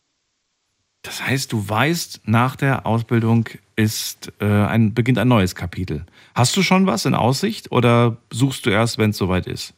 [1.03, 6.05] Das heißt, du weißt, nach der Ausbildung ist äh, ein, beginnt ein neues Kapitel.
[6.35, 9.75] Hast du schon was in Aussicht oder suchst du erst, wenn es soweit ist?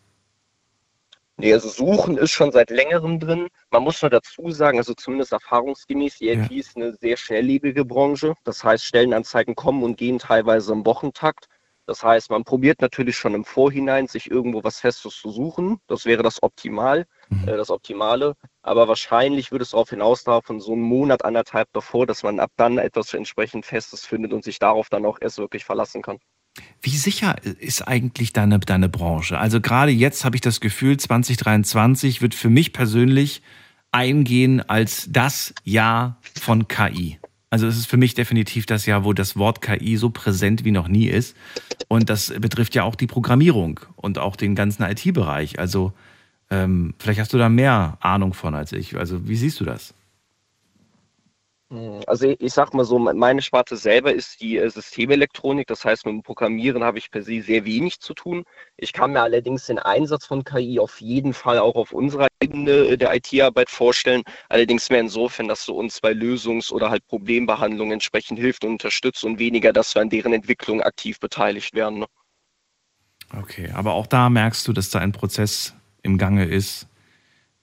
[1.39, 3.49] Nee, also Suchen ist schon seit längerem drin.
[3.71, 8.35] Man muss nur dazu sagen, also zumindest erfahrungsgemäß, die IT ist eine sehr schnelllebige Branche.
[8.45, 11.47] Das heißt, Stellenanzeigen kommen und gehen teilweise im Wochentakt.
[11.87, 15.79] Das heißt, man probiert natürlich schon im Vorhinein, sich irgendwo was Festes zu suchen.
[15.89, 17.07] Das wäre das Optimal,
[17.47, 18.35] äh, das Optimale.
[18.63, 22.79] Aber wahrscheinlich würde es darauf hinauslaufen, so einen Monat, anderthalb davor, dass man ab dann
[22.79, 26.19] etwas entsprechend Festes findet und sich darauf dann auch erst wirklich verlassen kann.
[26.83, 29.39] Wie sicher ist eigentlich deine, deine Branche?
[29.39, 33.43] Also gerade jetzt habe ich das Gefühl, 2023 wird für mich persönlich
[33.93, 37.19] eingehen als das Jahr von KI.
[37.51, 40.71] Also es ist für mich definitiv das Jahr, wo das Wort KI so präsent wie
[40.71, 41.37] noch nie ist.
[41.87, 45.59] Und das betrifft ja auch die Programmierung und auch den ganzen IT-Bereich.
[45.59, 45.93] Also
[46.51, 48.97] ähm, vielleicht hast du da mehr Ahnung von als ich.
[48.97, 49.95] Also wie siehst du das?
[52.07, 55.67] Also ich, ich sag mal so, meine Sparte selber ist die äh, Systemelektronik.
[55.67, 58.45] Das heißt, mit dem Programmieren habe ich per se sehr wenig zu tun.
[58.77, 62.73] Ich kann mir allerdings den Einsatz von KI auf jeden Fall auch auf unserer Ebene
[62.73, 64.23] äh, der IT-Arbeit vorstellen.
[64.51, 69.25] Allerdings mehr insofern, dass du uns bei Lösungs- oder halt Problembehandlung entsprechend hilft und unterstützt
[69.25, 72.01] und weniger, dass wir an deren Entwicklung aktiv beteiligt werden.
[72.01, 72.07] Ne?
[73.41, 76.87] Okay, aber auch da merkst du, dass da ein Prozess im Gange ist,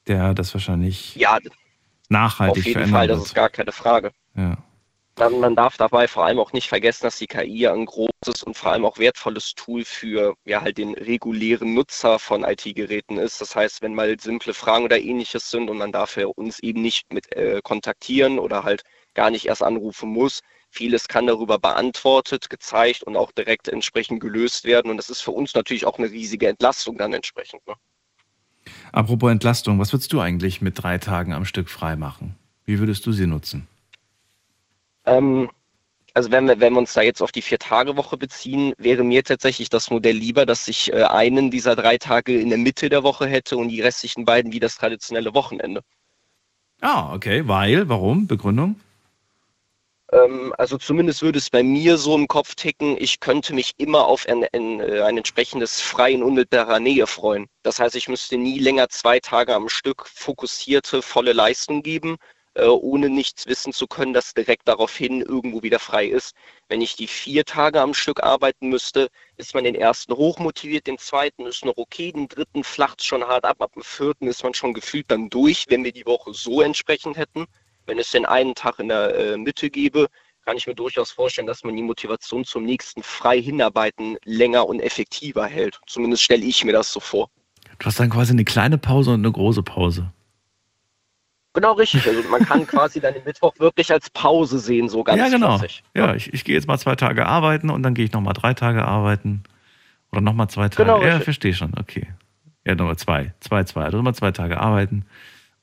[0.08, 1.38] der das wahrscheinlich Ja,
[2.10, 3.28] nachhaltig auf jeden verändern Fall, das wird.
[3.28, 4.12] ist gar keine Frage.
[4.36, 4.58] Ja.
[5.20, 8.56] Man, man darf dabei vor allem auch nicht vergessen, dass die KI ein großes und
[8.56, 13.42] vor allem auch wertvolles Tool für ja halt den regulären Nutzer von IT-Geräten ist.
[13.42, 17.12] Das heißt, wenn mal simple Fragen oder ähnliches sind und man dafür uns eben nicht
[17.12, 18.84] mit äh, kontaktieren oder halt
[19.14, 24.64] gar nicht erst anrufen muss, vieles kann darüber beantwortet, gezeigt und auch direkt entsprechend gelöst
[24.64, 24.90] werden.
[24.90, 27.68] Und das ist für uns natürlich auch eine riesige Entlastung dann entsprechend.
[27.68, 27.74] Ne?
[28.92, 32.36] Apropos Entlastung, was würdest du eigentlich mit drei Tagen am Stück frei machen?
[32.66, 33.68] Wie würdest du sie nutzen?
[35.06, 35.50] Ähm,
[36.14, 39.70] also wenn wir, wenn wir uns da jetzt auf die Vier-Tage-Woche beziehen, wäre mir tatsächlich
[39.70, 43.28] das Modell lieber, dass ich äh, einen dieser drei Tage in der Mitte der Woche
[43.28, 45.82] hätte und die restlichen beiden wie das traditionelle Wochenende.
[46.82, 47.48] Ah, okay.
[47.48, 47.90] Weil?
[47.90, 48.28] Warum?
[48.28, 48.80] Begründung?
[50.12, 54.06] Ähm, also zumindest würde es bei mir so im Kopf ticken, ich könnte mich immer
[54.08, 57.48] auf ein, ein, äh, ein entsprechendes Frei in unmittelbarer Nähe freuen.
[57.64, 62.18] Das heißt, ich müsste nie länger zwei Tage am Stück fokussierte, volle Leistung geben,
[62.56, 66.34] äh, ohne nichts wissen zu können, dass direkt daraufhin irgendwo wieder frei ist.
[66.70, 70.98] Wenn ich die vier Tage am Stück arbeiten müsste, ist man den ersten hochmotiviert, den
[70.98, 74.56] zweiten ist noch okay, den dritten flacht schon hart ab, ab dem vierten ist man
[74.56, 77.46] schon gefühlt dann durch, wenn wir die Woche so entsprechend hätten.
[77.90, 80.10] Wenn es den einen Tag in der äh, Mitte gäbe,
[80.46, 84.80] kann ich mir durchaus vorstellen, dass man die Motivation zum nächsten frei hinarbeiten länger und
[84.80, 85.80] effektiver hält.
[85.88, 87.32] Zumindest stelle ich mir das so vor.
[87.80, 90.14] Du hast dann quasi eine kleine Pause und eine große Pause.
[91.56, 92.06] Genau richtig.
[92.06, 95.58] Also man kann quasi dann den Mittwoch wirklich als Pause sehen, so ganz ja, genau.
[95.58, 95.82] klassisch.
[95.96, 98.54] Ja, ich, ich gehe jetzt mal zwei Tage arbeiten und dann gehe ich nochmal drei
[98.54, 99.42] Tage arbeiten.
[100.12, 100.84] Oder nochmal zwei Tage.
[100.84, 101.24] Genau, ja, richtig.
[101.24, 102.08] verstehe schon, okay.
[102.68, 103.34] Ja, nochmal zwei.
[103.40, 103.86] Zwei, zwei.
[103.86, 105.08] Also nochmal zwei Tage arbeiten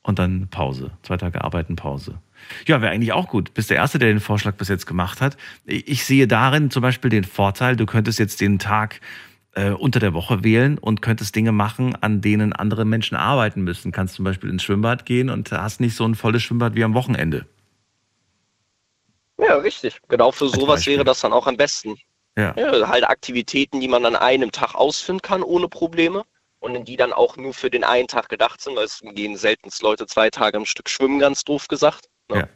[0.06, 0.92] und dann Pause.
[1.02, 2.20] Zwei Tage arbeiten, Pause.
[2.66, 3.54] Ja, wäre eigentlich auch gut.
[3.54, 5.36] Bist der Erste, der den Vorschlag bis jetzt gemacht hat.
[5.64, 9.00] Ich sehe darin zum Beispiel den Vorteil, du könntest jetzt den Tag
[9.56, 13.90] äh, unter der Woche wählen und könntest Dinge machen, an denen andere Menschen arbeiten müssen.
[13.90, 16.94] Kannst zum Beispiel ins Schwimmbad gehen und hast nicht so ein volles Schwimmbad wie am
[16.94, 17.46] Wochenende.
[19.38, 20.00] Ja, richtig.
[20.08, 21.96] Genau für sowas wäre das dann auch am besten.
[22.36, 22.54] Ja.
[22.56, 26.22] Ja, halt Aktivitäten, die man an einem Tag ausführen kann ohne Probleme
[26.60, 29.70] und die dann auch nur für den einen Tag gedacht sind, weil es gehen selten
[29.80, 32.08] Leute zwei Tage am Stück schwimmen, ganz doof gesagt.
[32.28, 32.38] Ne?
[32.38, 32.48] Ja.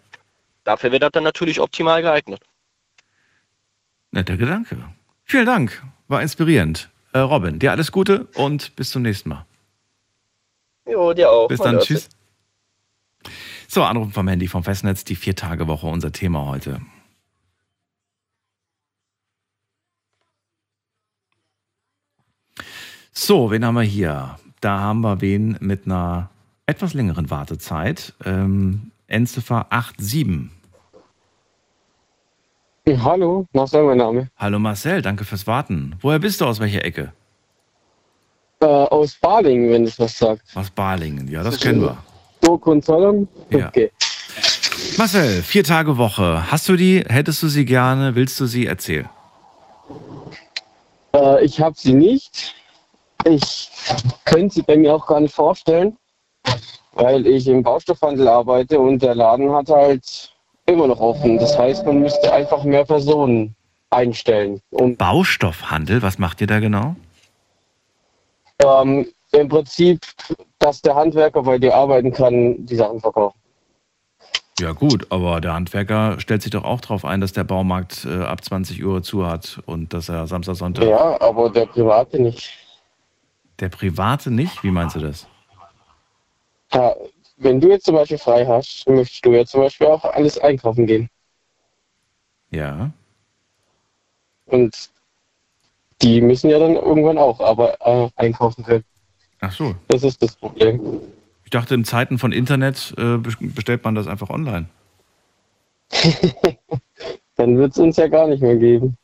[0.65, 2.43] Dafür wird das dann natürlich optimal geeignet.
[4.11, 4.77] Netter Gedanke.
[5.25, 5.83] Vielen Dank.
[6.09, 6.91] War inspirierend.
[7.13, 9.47] Äh, Robin, dir alles Gute und bis zum nächsten Mal.
[10.89, 11.49] Jo, dir auch.
[11.49, 11.79] Bis dann.
[11.79, 12.09] Tschüss.
[13.69, 16.81] So, Anrufen vom Handy vom Festnetz, die Vier-Tage-Woche, unser Thema heute.
[23.13, 24.37] So, wen haben wir hier?
[24.61, 26.31] Da haben wir wen mit einer
[26.67, 28.15] etwas längeren Wartezeit.
[28.25, 29.67] Ähm, Endziffer
[29.99, 30.51] 87.
[33.03, 34.29] Hallo, Marcel, mein Name.
[34.37, 35.95] Hallo Marcel, danke fürs Warten.
[36.01, 36.47] Woher bist du?
[36.47, 37.13] Aus welcher Ecke?
[38.61, 40.43] Äh, aus Balingen, wenn es was sagt.
[40.55, 41.99] Aus Balingen, ja, das kennen wir.
[42.41, 43.29] Burg und Zollern?
[43.51, 43.69] Ja.
[43.69, 43.91] Okay.
[44.99, 46.51] Marcel, vier Tage Woche.
[46.51, 47.05] Hast du die?
[47.07, 48.15] Hättest du sie gerne?
[48.15, 48.67] Willst du sie?
[48.67, 49.09] Erzähl.
[51.15, 52.55] Äh, ich habe sie nicht.
[53.25, 53.71] Ich
[54.25, 55.97] könnte sie bei mir auch gar nicht vorstellen,
[56.93, 60.33] weil ich im Baustoffhandel arbeite und der Laden hat halt
[60.67, 61.39] immer noch offen.
[61.39, 63.55] Das heißt, man müsste einfach mehr Personen
[63.91, 64.61] einstellen.
[64.71, 66.97] Um, Baustoffhandel, was macht ihr da genau?
[68.63, 70.01] ähm, Im Prinzip,
[70.59, 73.39] dass der Handwerker bei dir arbeiten kann, die Sachen verkaufen.
[74.59, 78.23] Ja gut, aber der Handwerker stellt sich doch auch darauf ein, dass der Baumarkt äh,
[78.23, 80.87] ab 20 Uhr zu hat und dass er Samstag, Sonntag...
[80.87, 82.53] Ja, aber der Private nicht.
[83.61, 84.65] Der Private nicht?
[84.65, 85.27] Wie meinst du das?
[86.73, 86.95] Ja,
[87.37, 90.87] wenn du jetzt zum Beispiel frei hast, möchtest du ja zum Beispiel auch alles einkaufen
[90.87, 91.09] gehen.
[92.51, 92.91] Ja.
[94.47, 94.91] Und
[96.03, 98.85] die müssen ja dann irgendwann auch aber äh, einkaufen können.
[99.41, 99.75] Ach so.
[99.89, 101.01] Das ist das Problem.
[101.45, 104.69] Ich dachte, in Zeiten von Internet äh, bes- bestellt man das einfach online.
[107.37, 108.97] Dann wird es uns ja gar nicht mehr geben.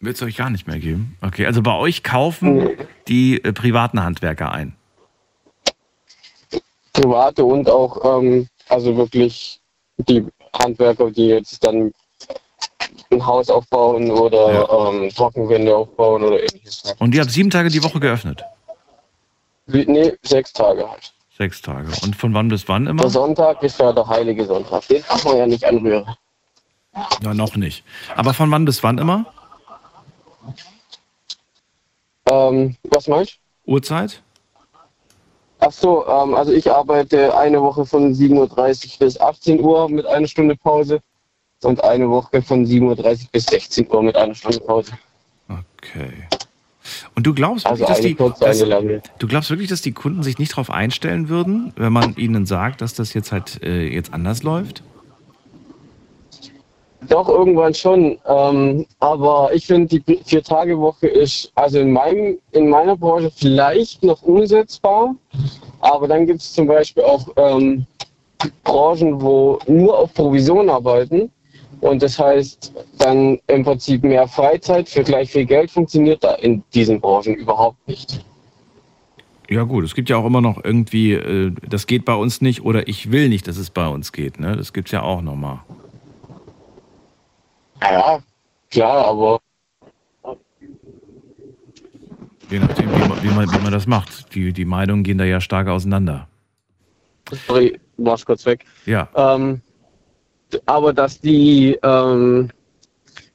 [0.00, 1.16] Wird es euch gar nicht mehr geben?
[1.20, 2.70] Okay, also bei euch kaufen
[3.06, 4.74] die äh, privaten Handwerker ein.
[6.94, 9.60] Private und auch, ähm, also wirklich
[9.98, 10.26] die
[10.58, 11.92] Handwerker, die jetzt dann
[13.10, 16.94] ein Haus aufbauen oder ähm, Trockenwände aufbauen oder ähnliches.
[16.98, 18.42] Und ihr habt sieben Tage die Woche geöffnet?
[19.66, 21.12] Wie, nee, sechs Tage halt.
[21.36, 21.88] Sechs Tage.
[22.02, 23.02] Und von wann bis wann immer?
[23.02, 24.86] Der Sonntag ist ja der heilige Sonntag.
[24.88, 26.06] Den darf man ja nicht anrühren.
[27.22, 27.84] Ja, noch nicht.
[28.16, 29.26] Aber von wann bis wann immer?
[32.30, 34.22] Ähm, was meinst Uhrzeit?
[35.58, 40.06] Ach so, ähm, also ich arbeite eine Woche von 7.30 Uhr bis 18 Uhr mit
[40.06, 41.00] einer Stunde Pause
[41.62, 44.92] und eine Woche von 7.30 Uhr bis 16 Uhr mit einer Stunde Pause.
[45.48, 46.28] Okay.
[47.14, 50.38] Und du glaubst Also wirklich, dass die, dass, du glaubst wirklich, dass die Kunden sich
[50.38, 54.42] nicht darauf einstellen würden, wenn man ihnen sagt, dass das jetzt halt äh, jetzt anders
[54.42, 54.82] läuft?
[57.08, 58.18] Doch, irgendwann schon.
[58.26, 64.22] Ähm, aber ich finde, die Vier-Tage-Woche ist also in, meinem, in meiner Branche vielleicht noch
[64.22, 65.14] umsetzbar.
[65.80, 67.86] Aber dann gibt es zum Beispiel auch ähm,
[68.64, 71.30] Branchen, wo nur auf Provision arbeiten.
[71.80, 76.62] Und das heißt, dann im Prinzip mehr Freizeit für gleich viel Geld funktioniert da in
[76.74, 78.22] diesen Branchen überhaupt nicht.
[79.48, 82.62] Ja gut, es gibt ja auch immer noch irgendwie, äh, das geht bei uns nicht
[82.62, 84.38] oder ich will nicht, dass es bei uns geht.
[84.38, 84.54] Ne?
[84.56, 85.60] Das gibt's ja auch nochmal.
[87.82, 88.22] Ja,
[88.70, 89.40] klar, aber
[92.50, 94.34] Je nachdem, wie man, wie man, wie man das macht.
[94.34, 96.26] Die, die Meinungen gehen da ja stark auseinander.
[97.46, 98.64] sorry, war's kurz weg.
[98.86, 99.08] Ja.
[99.14, 99.60] Ähm,
[100.66, 102.50] aber dass die ähm,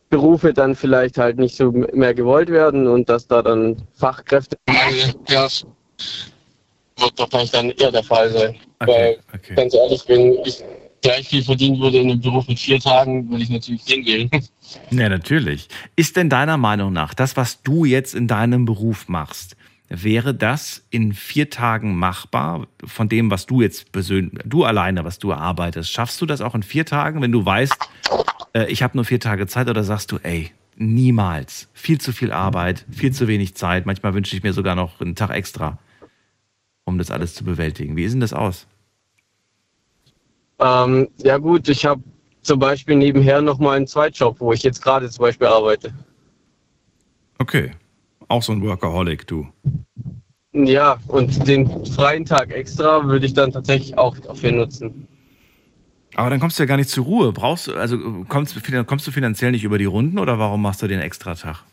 [0.09, 4.57] Berufe dann vielleicht halt nicht so mehr gewollt werden und dass da dann Fachkräfte
[5.29, 5.47] ja,
[6.97, 8.55] wird wahrscheinlich dann eher der Fall sein.
[8.79, 9.17] Weil,
[9.55, 10.61] ganz ehrlich, wenn ich
[11.05, 14.29] gleich viel verdienen würde in einem Beruf mit vier Tagen, würde ich natürlich wählen.
[14.89, 15.67] Ja, natürlich.
[15.95, 19.55] Ist denn deiner Meinung nach, das, was du jetzt in deinem Beruf machst,
[19.89, 25.19] wäre das in vier Tagen machbar von dem, was du jetzt persönlich, du alleine, was
[25.19, 25.91] du arbeitest?
[25.91, 27.77] Schaffst du das auch in vier Tagen, wenn du weißt,
[28.53, 31.69] äh, ich habe nur vier Tage Zeit oder sagst du, ey, niemals.
[31.73, 33.85] Viel zu viel Arbeit, viel zu wenig Zeit.
[33.85, 35.77] Manchmal wünsche ich mir sogar noch einen Tag extra,
[36.85, 37.95] um das alles zu bewältigen.
[37.95, 38.65] Wie sieht denn das aus?
[40.59, 42.01] Ähm, ja gut, ich habe
[42.41, 45.93] zum Beispiel nebenher noch mal einen Zweitjob, wo ich jetzt gerade zum Beispiel arbeite.
[47.39, 47.71] Okay.
[48.27, 49.47] Auch so ein Workaholic, du.
[50.53, 55.07] Ja, und den freien Tag extra würde ich dann tatsächlich auch dafür nutzen.
[56.15, 57.33] Aber dann kommst du ja gar nicht zur Ruhe.
[57.33, 57.97] Brauchst du, also
[58.29, 61.63] kommst, du- kommst du finanziell nicht über die Runden oder warum machst du den Extratag?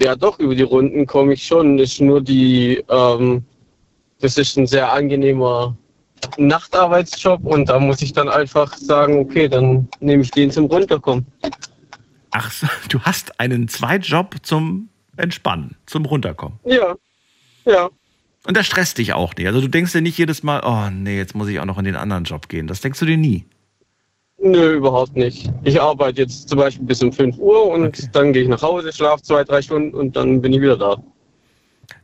[0.00, 1.78] Ja, doch, über die Runden komme ich schon.
[1.78, 3.44] Ist nur die, ähm,
[4.20, 5.76] das ist ein sehr angenehmer
[6.38, 11.26] Nachtarbeitsjob und da muss ich dann einfach sagen, okay, dann nehme ich den zum Runterkommen.
[12.32, 16.58] Ach, so, du hast einen Zweitjob zum Entspannen, zum Runterkommen.
[16.64, 16.94] Ja,
[17.64, 17.88] ja.
[18.46, 19.46] Und das stresst dich auch nicht.
[19.46, 21.84] Also du denkst dir nicht jedes Mal, oh nee, jetzt muss ich auch noch in
[21.84, 22.66] den anderen Job gehen.
[22.66, 23.44] Das denkst du dir nie.
[24.42, 25.50] Nö, überhaupt nicht.
[25.64, 28.90] Ich arbeite jetzt zum Beispiel bis um 5 Uhr und dann gehe ich nach Hause,
[28.90, 30.96] schlafe zwei, drei Stunden und dann bin ich wieder da.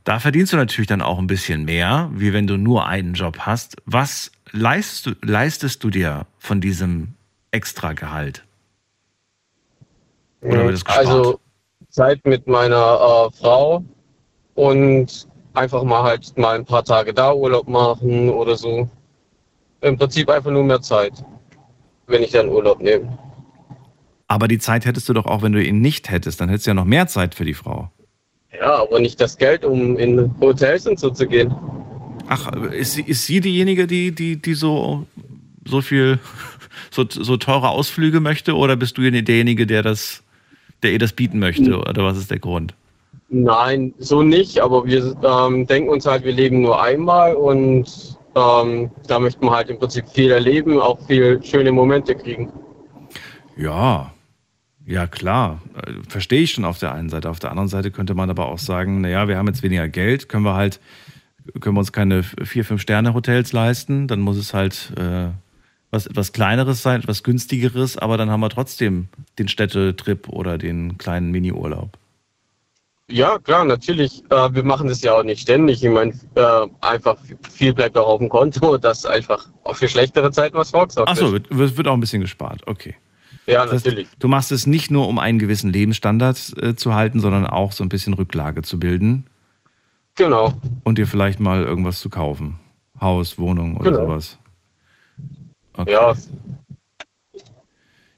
[0.04, 3.40] Da verdienst du natürlich dann auch ein bisschen mehr, wie wenn du nur einen Job
[3.40, 3.76] hast.
[3.84, 7.14] Was leistest du, leistest du dir von diesem
[7.50, 8.44] Extragehalt?
[10.42, 11.06] Oder wird es gespart?
[11.06, 11.40] Also
[11.90, 13.84] Zeit mit meiner äh, Frau
[14.54, 18.88] und einfach mal halt mal ein paar Tage da Urlaub machen oder so.
[19.80, 21.24] Im Prinzip einfach nur mehr Zeit,
[22.06, 23.18] wenn ich dann Urlaub nehme.
[24.28, 26.40] Aber die Zeit hättest du doch auch, wenn du ihn nicht hättest.
[26.40, 27.90] Dann hättest du ja noch mehr Zeit für die Frau.
[28.58, 31.54] Ja, aber nicht das Geld, um in Hotels und so zu gehen.
[32.28, 35.06] Ach, ist sie, ist sie diejenige, die, die, die so,
[35.64, 36.18] so viel,
[36.90, 38.56] so, so teure Ausflüge möchte?
[38.56, 40.22] Oder bist du derjenige, der das,
[40.82, 41.78] der ihr das bieten möchte?
[41.78, 42.74] Oder was ist der Grund?
[43.28, 48.90] Nein, so nicht, aber wir ähm, denken uns halt, wir leben nur einmal und ähm,
[49.08, 52.52] da möchten wir halt im Prinzip viel erleben, auch viel schöne Momente kriegen.
[53.56, 54.12] Ja,
[54.86, 57.28] ja klar, Äh, verstehe ich schon auf der einen Seite.
[57.28, 60.28] Auf der anderen Seite könnte man aber auch sagen, naja, wir haben jetzt weniger Geld,
[60.28, 60.80] können wir halt,
[61.60, 65.28] können wir uns keine vier, fünf Sterne Hotels leisten, dann muss es halt äh,
[65.90, 69.08] was etwas kleineres sein, etwas günstigeres, aber dann haben wir trotzdem
[69.38, 71.96] den Städtetrip oder den kleinen Mini-Urlaub.
[73.08, 74.24] Ja, klar, natürlich.
[74.30, 75.84] Äh, wir machen das ja auch nicht ständig.
[75.84, 77.16] Ich meine, äh, einfach
[77.52, 81.30] viel bleibt auch auf dem Konto, dass einfach auch für schlechtere Zeiten was vorgesorgt Achso,
[81.30, 81.56] wird.
[81.56, 82.96] wird, wird auch ein bisschen gespart, okay.
[83.46, 84.08] Ja, Das heißt, natürlich.
[84.18, 87.84] Du machst es nicht nur, um einen gewissen Lebensstandard äh, zu halten, sondern auch so
[87.84, 89.26] ein bisschen Rücklage zu bilden.
[90.16, 90.54] Genau.
[90.84, 92.58] Und dir vielleicht mal irgendwas zu kaufen.
[93.00, 94.04] Haus, Wohnung oder Genau.
[94.06, 94.38] sowas.
[95.74, 95.92] Okay.
[95.92, 96.14] Ja,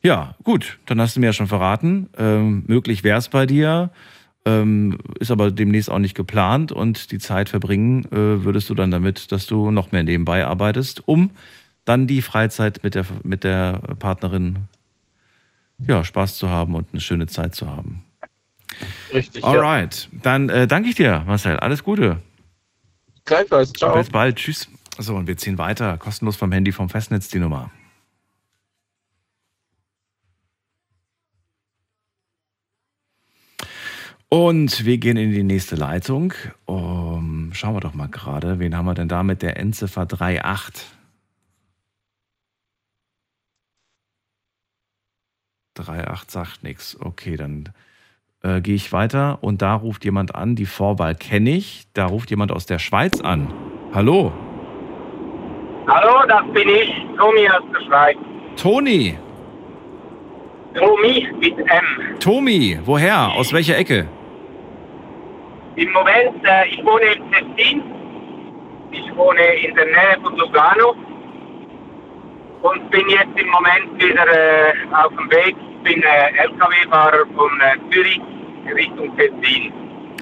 [0.02, 2.08] Ja, gut, dann hast du mir ja schon verraten.
[2.16, 3.90] Ähm, möglich wäre es bei dir,
[4.44, 8.92] ähm, ist aber demnächst auch nicht geplant und die Zeit verbringen äh, würdest du dann
[8.92, 11.32] damit, dass du noch mehr nebenbei arbeitest, um
[11.84, 14.68] dann die Freizeit mit der, mit der Partnerin
[15.86, 18.04] ja, Spaß zu haben und eine schöne Zeit zu haben.
[19.12, 19.42] richtig.
[19.42, 19.50] Ja.
[19.50, 21.58] Alright, dann äh, danke ich dir, Marcel.
[21.58, 22.20] Alles Gute.
[23.24, 23.72] Gleichfalls.
[23.72, 23.96] Ciao.
[23.96, 24.36] Bis bald.
[24.36, 24.68] Tschüss.
[24.98, 25.96] So, und wir ziehen weiter.
[25.98, 27.70] Kostenlos vom Handy vom Festnetz die Nummer.
[34.30, 36.34] Und wir gehen in die nächste Leitung.
[36.66, 38.58] Um, schauen wir doch mal gerade.
[38.58, 40.97] Wen haben wir denn da mit der Endziffer 38?
[45.80, 46.98] 38 sagt nichts.
[47.00, 47.70] Okay, dann
[48.42, 50.56] äh, gehe ich weiter und da ruft jemand an.
[50.56, 51.86] Die Vorwahl kenne ich.
[51.94, 53.52] Da ruft jemand aus der Schweiz an.
[53.94, 54.32] Hallo,
[55.88, 58.18] Hallo, das bin ich, Tommy aus der Schweiz.
[58.60, 59.18] Toni.
[60.74, 62.18] Tommy mit M.
[62.20, 63.32] Tomi, woher?
[63.32, 64.06] Aus welcher Ecke?
[65.76, 67.82] Im Moment, äh, ich wohne in Tessin.
[68.90, 70.94] Ich wohne in der Nähe von Lugano.
[72.60, 75.56] Und bin jetzt im Moment wieder äh, auf dem Weg.
[75.84, 78.20] Ich bin äh, LKW-Fahrer von äh, Zürich
[78.74, 79.72] Richtung Tessin.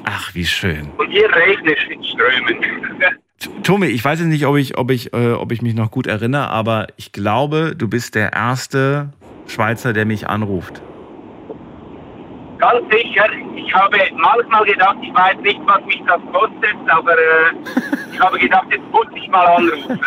[0.05, 0.91] Ach, wie schön.
[0.99, 2.65] Und hier regnet es in Strömen.
[3.63, 6.07] Tomi, ich weiß jetzt nicht, ob ich, ob, ich, äh, ob ich mich noch gut
[6.07, 9.11] erinnere, aber ich glaube, du bist der erste
[9.47, 10.81] Schweizer, der mich anruft.
[12.59, 13.27] Ganz sicher.
[13.55, 17.53] Ich habe manchmal gedacht, ich weiß nicht, was mich das kostet, aber äh,
[18.13, 20.01] ich habe gedacht, jetzt muss ich mal anrufen.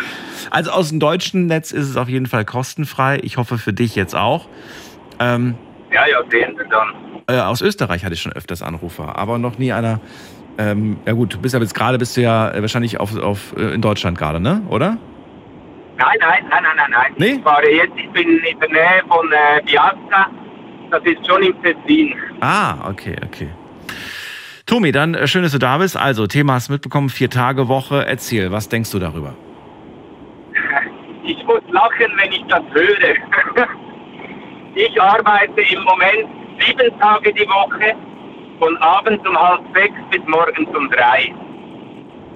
[0.50, 3.20] Also aus dem deutschen Netz ist es auf jeden Fall kostenfrei.
[3.22, 4.48] Ich hoffe für dich jetzt auch.
[5.20, 5.54] Ähm,
[5.92, 6.88] Ja, ja, sehen Sie dann.
[7.28, 10.00] äh, aus Österreich hatte ich schon öfters Anrufer, aber noch nie einer.
[10.58, 13.54] Ähm, ja gut, du bist aber jetzt gerade bist du ja äh, wahrscheinlich auf, auf,
[13.56, 14.62] äh, in Deutschland gerade, ne?
[14.68, 14.98] Oder?
[15.96, 17.12] Nein, nein, nein, nein, nein, nein.
[17.18, 17.26] Nee?
[17.36, 20.26] Ich fahre jetzt, ich bin in der Nähe von äh, Piazza.
[20.90, 22.14] Das ist schon im Tessin.
[22.40, 23.48] Ah, okay, okay.
[24.66, 25.96] Tomi, dann äh, schön, dass du da bist.
[25.96, 28.04] Also, Thema hast du mitbekommen, vier Tage Woche.
[28.06, 29.34] Erzähl, was denkst du darüber?
[31.22, 33.66] Ich muss lachen, wenn ich das höre.
[34.74, 36.28] Ich arbeite im Moment
[36.60, 37.94] sieben Tage die Woche,
[38.58, 41.34] von abends um halb sechs bis morgens um drei.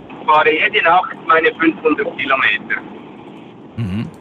[0.09, 2.81] Ich fahre jede Nacht meine 500 Kilometer.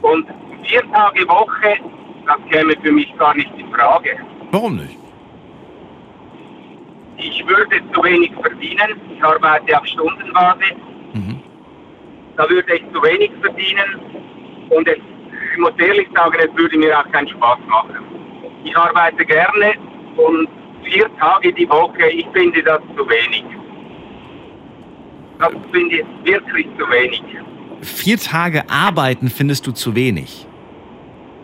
[0.02, 0.28] Und
[0.64, 1.78] vier Tage Woche,
[2.26, 4.18] das käme für mich gar nicht in Frage.
[4.52, 4.98] Warum nicht?
[7.18, 9.00] Ich würde zu wenig verdienen.
[9.16, 10.74] Ich arbeite auf Stundenbasis.
[12.36, 14.02] Da würde ich zu wenig verdienen.
[14.70, 14.98] Und es,
[15.54, 17.98] ich muss ehrlich sagen, es würde mir auch keinen Spaß machen.
[18.64, 19.74] Ich arbeite gerne
[20.18, 20.48] und
[20.84, 23.44] vier Tage die Woche, ich finde das zu wenig.
[25.40, 27.24] Das finde ich wirklich zu wenig.
[27.82, 30.48] Vier Tage arbeiten findest du zu wenig.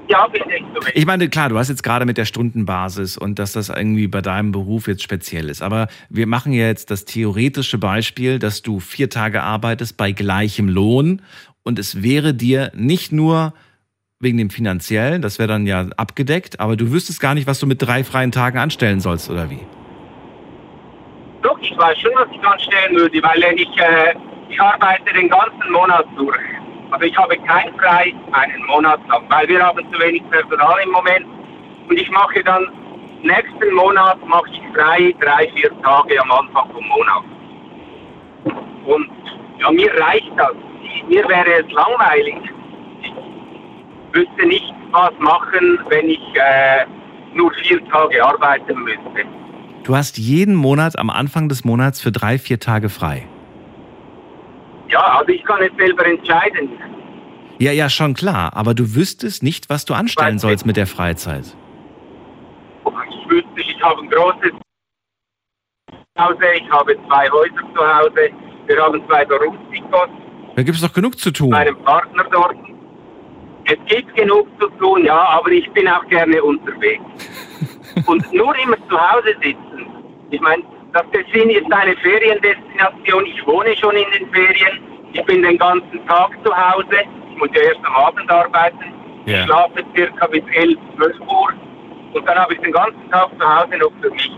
[0.07, 0.89] Ja, finde ich so.
[0.95, 4.21] Ich meine, klar, du hast jetzt gerade mit der Stundenbasis und dass das irgendwie bei
[4.21, 5.61] deinem Beruf jetzt speziell ist.
[5.61, 10.67] Aber wir machen ja jetzt das theoretische Beispiel, dass du vier Tage arbeitest bei gleichem
[10.67, 11.21] Lohn
[11.63, 13.53] und es wäre dir nicht nur
[14.19, 17.67] wegen dem finanziellen, das wäre dann ja abgedeckt, aber du wüsstest gar nicht, was du
[17.67, 19.61] mit drei freien Tagen anstellen sollst, oder wie?
[21.41, 24.13] Doch, ich weiß schon, was ich anstellen würde, weil ich, äh,
[24.49, 26.37] ich arbeite den ganzen Monat durch.
[26.91, 30.89] Also ich habe kein Frei einen Monat lang, weil wir haben zu wenig Personal im
[30.89, 31.25] Moment.
[31.87, 32.67] Und ich mache dann,
[33.21, 37.23] nächsten Monat mache ich frei drei, vier Tage am Anfang vom Monat.
[38.85, 39.09] Und
[39.59, 40.55] ja, mir reicht das.
[41.07, 42.35] Mir wäre es langweilig.
[44.11, 46.85] Ich wüsste nicht, was machen, wenn ich äh,
[47.33, 49.25] nur vier Tage arbeiten müsste.
[49.83, 53.27] Du hast jeden Monat am Anfang des Monats für drei, vier Tage frei.
[54.89, 56.69] Ja, also ich kann nicht selber entscheiden.
[57.59, 58.55] Ja, ja, schon klar.
[58.55, 61.43] Aber du wüsstest nicht, was du anstellen sollst mit der Freizeit.
[62.85, 64.51] Ich wüsste, ich habe ein großes
[66.17, 68.29] Hause, ich habe zwei Häuser zu Hause,
[68.65, 70.09] wir haben zwei Berufstikos,
[70.55, 71.49] Da gibt es doch genug zu tun.
[71.49, 72.55] meinem Partner dort.
[73.71, 77.03] Es gibt genug zu tun, ja, aber ich bin auch gerne unterwegs.
[78.07, 79.85] Und nur immer zu Hause sitzen.
[80.31, 80.63] Ich meine,
[80.93, 83.25] das Tessin ist eine Feriendestination.
[83.25, 84.79] Ich wohne schon in den Ferien.
[85.13, 86.97] Ich bin den ganzen Tag zu Hause.
[87.31, 88.93] Ich muss ja erst am Abend arbeiten.
[89.25, 89.43] Ich Ja.
[89.45, 91.53] schlafe circa bis 11, 12 Uhr.
[92.13, 94.31] Und dann habe ich den ganzen Tag zu Hause noch für mich.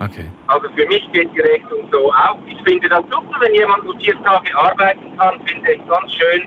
[0.00, 0.26] Okay.
[0.48, 2.38] Also für mich geht die Rechnung so auf.
[2.46, 6.42] Ich finde das super, wenn jemand nur vier Tage arbeiten kann, finde ich ganz schön.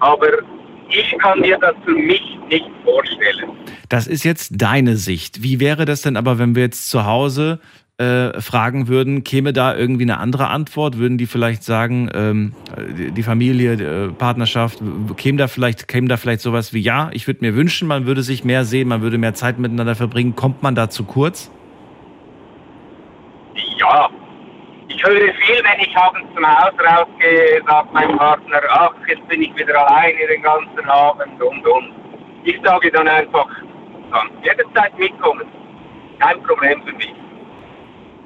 [0.00, 0.28] Aber
[0.90, 3.50] ich kann mir das für mich nicht vorstellen.
[3.88, 5.42] Das ist jetzt deine Sicht.
[5.42, 7.60] Wie wäre das denn aber, wenn wir jetzt zu Hause
[7.98, 10.98] äh, fragen würden, käme da irgendwie eine andere Antwort?
[10.98, 12.54] Würden die vielleicht sagen, ähm,
[13.16, 14.80] die Familie, die, äh, Partnerschaft,
[15.16, 18.22] käme da vielleicht, käme da vielleicht sowas wie, ja, ich würde mir wünschen, man würde
[18.22, 20.36] sich mehr sehen, man würde mehr Zeit miteinander verbringen.
[20.36, 21.50] Kommt man da zu kurz?
[23.78, 24.10] Ja,
[24.98, 29.42] ich höre viel, wenn ich abends zum Haus rausgehe, sagt mein Partner, ach, jetzt bin
[29.42, 31.92] ich wieder alleine den ganzen Abend und und.
[32.44, 35.46] Ich sage dann einfach, du kannst jederzeit mitkommen.
[36.18, 37.14] Kein Problem für mich.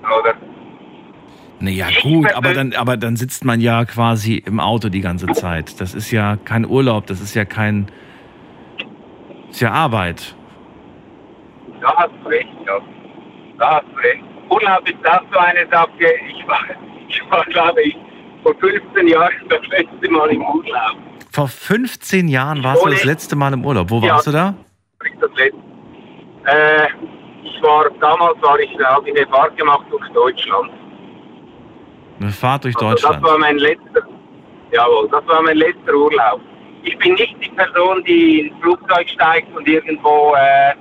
[0.02, 0.34] Oder?
[1.60, 5.78] Naja, gut, aber dann, aber dann sitzt man ja quasi im Auto die ganze Zeit.
[5.80, 7.86] Das ist ja kein Urlaub, das ist ja kein,
[9.50, 10.34] ist ja Arbeit.
[11.82, 12.78] Da hast du recht, ja.
[13.58, 14.31] Da hast du recht.
[14.52, 15.88] Urlaub ist auch so eine Sache.
[16.28, 16.60] Ich war,
[17.08, 17.96] ich war glaube ich,
[18.42, 20.96] vor 15 Jahren das letzte Mal im Urlaub.
[21.30, 23.90] Vor 15 Jahren warst du das letzte Mal im Urlaub.
[23.90, 24.14] Wo Ja.
[24.14, 24.54] warst du da?
[26.44, 26.86] Äh,
[27.44, 30.70] ich war, damals war ich, habe ich eine Fahrt gemacht durch Deutschland.
[32.20, 33.16] Eine Fahrt durch Also Deutschland.
[33.16, 34.02] Das war mein letzter,
[34.72, 36.40] jawohl, das war mein letzter Urlaub.
[36.82, 40.74] Ich bin nicht die Person, die ins Flugzeug steigt und irgendwo äh,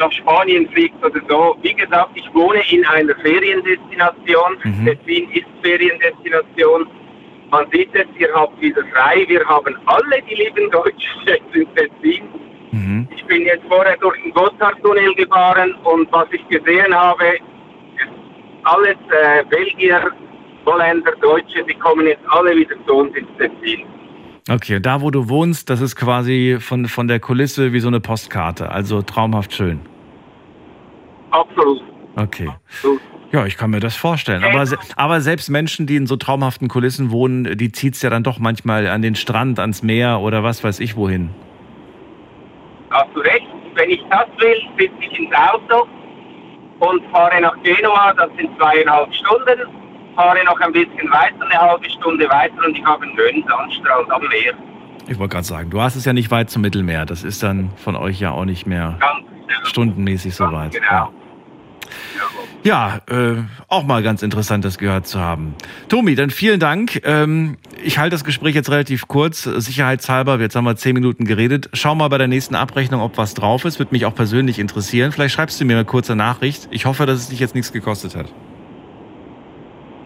[0.00, 1.56] nach Spanien fliegt oder so.
[1.62, 4.58] Wie gesagt, ich wohne in einer Feriendestination.
[4.84, 6.86] Tessin ist Feriendestination.
[7.50, 9.24] Man sieht es, ihr habt wieder frei.
[9.28, 12.24] Wir haben alle die lieben Deutschen jetzt in Tessin.
[13.14, 17.38] Ich bin jetzt vorher durch den Gotthardtunnel gefahren und was ich gesehen habe,
[18.64, 20.10] alles äh, Belgier,
[20.66, 23.84] Holländer, Deutsche, die kommen jetzt alle wieder zu uns ins Tessin.
[24.48, 28.00] Okay, da wo du wohnst, das ist quasi von, von der Kulisse wie so eine
[28.00, 28.70] Postkarte.
[28.70, 29.80] Also traumhaft schön.
[31.30, 31.82] Absolut.
[32.16, 32.50] Okay.
[33.32, 34.42] Ja, ich kann mir das vorstellen.
[34.42, 34.64] Aber,
[34.96, 38.88] aber selbst Menschen, die in so traumhaften Kulissen wohnen, die zieht's ja dann doch manchmal
[38.88, 41.30] an den Strand, ans Meer oder was weiß ich wohin.
[42.90, 45.86] Hast du recht, wenn ich das will, sitze ich ins Auto
[46.80, 49.79] und fahre nach Genua, das sind zweieinhalb Stunden,
[50.20, 54.10] fahre noch ein bisschen weiter, eine halbe Stunde weiter und ich habe einen schönen Sandstrand
[54.10, 54.52] am Meer.
[55.08, 57.06] Ich wollte gerade sagen, du hast es ja nicht weit zum Mittelmeer.
[57.06, 58.98] Das ist dann von euch ja auch nicht mehr
[59.64, 60.74] stundenmäßig so weit.
[60.74, 61.10] Ja.
[62.62, 65.54] Ja, äh, auch mal ganz interessant, das gehört zu haben.
[65.88, 67.00] Tomi, dann vielen Dank.
[67.04, 70.38] Ähm, ich halte das Gespräch jetzt relativ kurz, sicherheitshalber.
[70.38, 71.70] Jetzt haben wir zehn Minuten geredet.
[71.72, 73.78] Schau mal bei der nächsten Abrechnung, ob was drauf ist.
[73.78, 75.10] Würde mich auch persönlich interessieren.
[75.10, 76.68] Vielleicht schreibst du mir eine kurze Nachricht.
[76.70, 78.26] Ich hoffe, dass es dich jetzt nichts gekostet hat.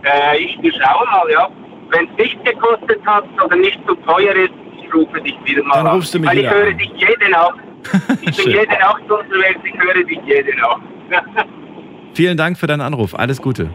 [0.05, 1.49] Äh, ich schaue mal, ja.
[1.91, 4.53] Wenn es nicht gekostet hat oder nicht zu teuer ist,
[4.83, 5.95] ich rufe dich wieder mal Dann an.
[5.97, 6.79] rufst du mich Weil ich höre an.
[6.79, 7.55] dich jede Nacht.
[8.23, 8.53] Ich bin Schön.
[8.53, 10.83] jede Nacht unterwegs, ich höre dich jede Nacht.
[12.15, 13.15] Vielen Dank für deinen Anruf.
[13.15, 13.71] Alles Gute.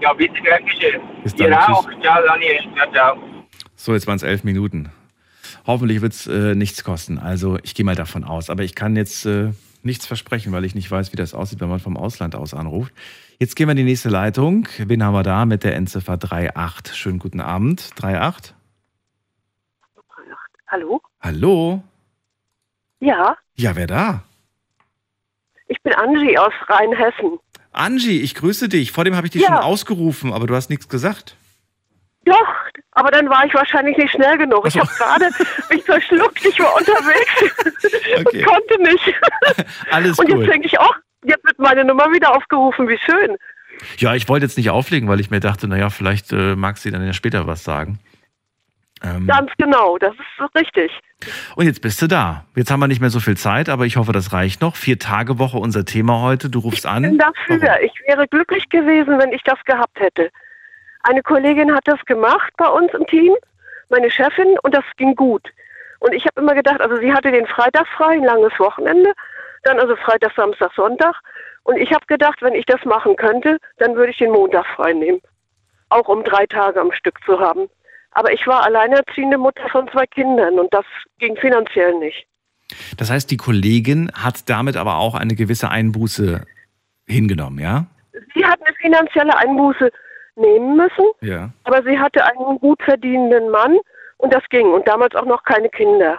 [0.00, 1.00] ja, bitte, gern geschehen.
[1.24, 1.68] Bis dann, Ihr tschüss.
[1.76, 1.88] auch.
[2.02, 2.58] Ciao, Daniel.
[2.76, 3.16] Ciao, ciao.
[3.74, 4.90] So, jetzt waren es elf Minuten.
[5.66, 7.18] Hoffentlich wird es äh, nichts kosten.
[7.18, 8.50] Also ich gehe mal davon aus.
[8.50, 9.50] Aber ich kann jetzt äh,
[9.82, 12.92] nichts versprechen, weil ich nicht weiß, wie das aussieht, wenn man vom Ausland aus anruft.
[13.38, 14.66] Jetzt gehen wir in die nächste Leitung.
[14.78, 16.96] Wen haben wir da mit der Endziffer 38?
[16.96, 17.90] Schönen guten Abend.
[18.00, 18.54] 38?
[20.68, 21.00] Hallo?
[21.20, 21.82] Hallo?
[23.00, 24.22] Ja, Ja, wer da?
[25.68, 27.38] ich bin Angie aus Rheinhessen.
[27.72, 28.92] Angie, ich grüße dich.
[28.92, 29.48] Vor dem habe ich dich Ja.
[29.48, 31.36] schon ausgerufen, aber du hast nichts gesagt.
[32.24, 32.48] Doch,
[32.92, 34.66] aber dann war ich wahrscheinlich nicht schnell genug.
[34.66, 35.28] Ich habe gerade
[35.70, 37.54] mich verschluckt, ich war unterwegs
[38.26, 38.38] Okay.
[38.38, 39.14] und konnte nicht.
[39.90, 40.94] Alles und jetzt denke ich auch,
[41.26, 43.36] jetzt wird meine Nummer wieder aufgerufen, wie schön.
[43.98, 46.90] Ja, ich wollte jetzt nicht auflegen, weil ich mir dachte, naja, vielleicht äh, mag sie
[46.90, 47.98] dann ja später was sagen.
[49.02, 50.90] Ähm, Ganz genau, das ist so richtig.
[51.54, 52.46] und jetzt bist du da.
[52.54, 54.74] Jetzt haben wir nicht mehr so viel Zeit, aber ich hoffe, das reicht noch.
[54.76, 56.48] Vier Tage Woche unser Thema heute.
[56.48, 57.02] Du rufst Ich an.
[57.02, 57.80] bin dafür.
[57.82, 60.30] Ich wäre glücklich gewesen, wenn ich das gehabt hätte.
[61.02, 63.34] Eine Kollegin hat das gemacht bei uns im Team,
[63.90, 65.46] meine Chefin, und das ging gut.
[66.00, 69.12] Und ich habe immer gedacht, also sie hatte den Freitag frei, ein langes Wochenende,
[69.66, 71.14] dann also Freitag, Samstag, Sonntag.
[71.64, 74.92] Und ich habe gedacht, wenn ich das machen könnte, dann würde ich den Montag frei
[74.92, 75.20] nehmen.
[75.88, 77.68] Auch um drei Tage am Stück zu haben.
[78.12, 80.84] Aber ich war alleinerziehende Mutter von zwei Kindern und das
[81.18, 82.26] ging finanziell nicht.
[82.96, 86.42] Das heißt, die Kollegin hat damit aber auch eine gewisse Einbuße
[87.06, 87.86] hingenommen, ja?
[88.34, 89.90] Sie hat eine finanzielle Einbuße
[90.36, 91.50] nehmen müssen, Ja.
[91.64, 93.78] aber sie hatte einen gut verdienenden Mann
[94.18, 94.66] und das ging.
[94.72, 96.18] Und damals auch noch keine Kinder.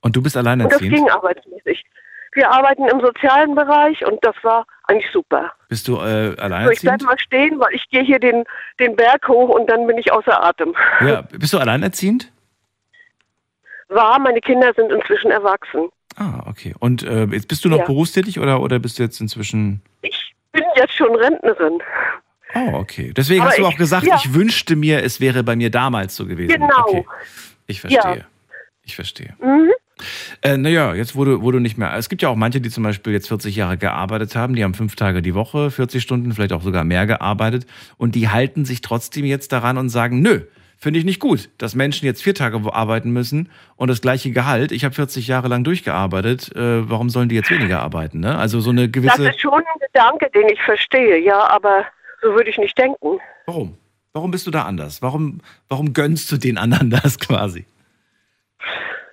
[0.00, 0.94] Und du bist Und das alleinerziehend?
[0.94, 1.84] ging arbeitsmäßig.
[2.32, 5.52] Wir arbeiten im sozialen Bereich und das war eigentlich super.
[5.68, 7.02] Bist du äh, So, ich bleib alleinerziehend?
[7.02, 8.44] mal stehen, weil ich gehe hier den,
[8.78, 10.74] den Berg hoch und dann bin ich außer Atem.
[11.00, 12.30] Ja, bist du alleinerziehend?
[13.88, 15.88] War, meine Kinder sind inzwischen erwachsen.
[16.16, 16.74] Ah, okay.
[16.78, 17.84] Und äh, jetzt bist du noch Ja.
[17.86, 19.80] berufstätig oder, oder bist du jetzt inzwischen.
[20.52, 21.78] Bin jetzt schon Rentnerin.
[22.54, 23.12] Oh, okay.
[23.16, 24.16] Deswegen Aber hast du ich- auch gesagt, ja.
[24.16, 26.48] ich wünschte mir, es wäre bei mir damals so gewesen.
[26.60, 26.80] Genau.
[26.86, 27.06] Okay.
[27.66, 28.00] Ich verstehe.
[28.18, 28.24] Ja.
[28.82, 29.34] Ich verstehe.
[29.40, 29.70] Mhm.
[30.42, 31.94] Äh, naja, jetzt wurde, wurde nicht mehr.
[31.96, 34.74] Es gibt ja auch manche, die zum Beispiel jetzt 40 Jahre gearbeitet haben, die haben
[34.74, 37.66] fünf Tage die Woche, 40 Stunden, vielleicht auch sogar mehr gearbeitet
[37.96, 40.40] und die halten sich trotzdem jetzt daran und sagen, nö,
[40.76, 44.70] finde ich nicht gut, dass Menschen jetzt vier Tage arbeiten müssen und das gleiche Gehalt.
[44.72, 48.20] Ich habe 40 Jahre lang durchgearbeitet, äh, warum sollen die jetzt weniger arbeiten?
[48.20, 48.38] Ne?
[48.38, 49.28] Also so eine Das gewisse.
[49.28, 51.84] ist schon ein Gedanke, den ich verstehe, ja, aber
[52.22, 53.18] so würde ich nicht denken.
[53.46, 53.76] Warum?
[54.12, 55.02] Warum bist du da anders?
[55.02, 57.66] Warum, warum gönnst du den anderen das quasi?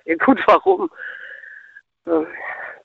[0.06, 0.90] Ja, gut, warum?
[2.06, 2.24] Äh,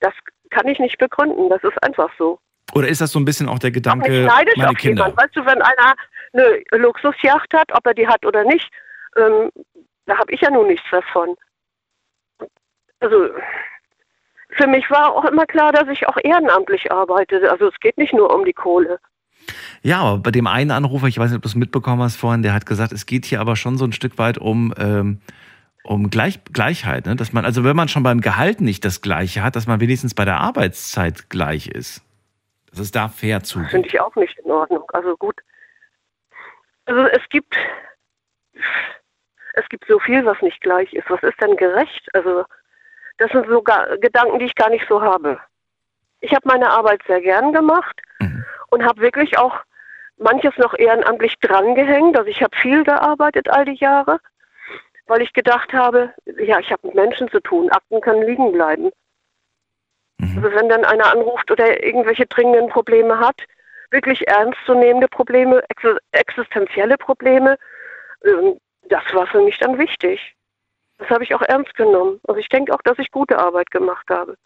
[0.00, 0.12] Das
[0.50, 2.38] kann ich nicht begründen, das ist einfach so.
[2.74, 5.04] Oder ist das so ein bisschen auch der Gedanke, ich neidisch meine auf Kinder?
[5.04, 5.16] jemanden.
[5.22, 5.94] Weißt du, wenn einer
[6.34, 8.70] eine Luxusjacht hat, ob er die hat oder nicht,
[9.16, 9.50] ähm,
[10.06, 11.36] da habe ich ja nun nichts davon.
[13.00, 13.28] Also
[14.56, 17.50] für mich war auch immer klar, dass ich auch ehrenamtlich arbeite.
[17.50, 18.98] Also es geht nicht nur um die Kohle.
[19.82, 22.42] Ja, aber bei dem einen Anrufer, ich weiß nicht, ob du es mitbekommen hast vorhin,
[22.42, 25.20] der hat gesagt, es geht hier aber schon so ein Stück weit um, ähm,
[25.84, 27.06] um Gleich Gleichheit.
[27.06, 27.16] Ne?
[27.16, 30.14] Dass man, also wenn man schon beim Gehalt nicht das Gleiche hat, dass man wenigstens
[30.14, 32.02] bei der Arbeitszeit gleich ist.
[32.70, 33.70] Dass es da fair zugeht.
[33.70, 34.84] Finde ich auch nicht in Ordnung.
[34.92, 35.36] Also gut.
[36.86, 37.56] Also es gibt
[39.54, 41.10] es gibt so viel, was nicht gleich ist.
[41.10, 42.08] Was ist denn gerecht?
[42.14, 42.44] Also
[43.18, 43.62] das sind so
[44.00, 45.38] Gedanken, die ich gar nicht so habe.
[46.20, 48.00] Ich habe meine Arbeit sehr gern gemacht
[48.72, 49.54] und habe wirklich auch
[50.16, 52.16] manches noch ehrenamtlich drangehängt.
[52.16, 54.18] Also ich habe viel gearbeitet all die Jahre,
[55.12, 57.70] weil ich gedacht habe, ja, ich habe mit Menschen zu tun.
[57.70, 58.90] Akten können liegen bleiben.
[60.36, 63.36] Also wenn dann einer anruft oder irgendwelche dringenden Probleme hat,
[63.90, 65.82] wirklich ernstzunehmende Probleme, ex
[66.12, 67.58] existenzielle Probleme,
[68.24, 68.56] ähm,
[68.88, 70.34] das war für mich dann wichtig.
[70.98, 72.20] Das habe ich auch ernst genommen.
[72.26, 74.36] Also ich denke auch, dass ich gute Arbeit gemacht habe.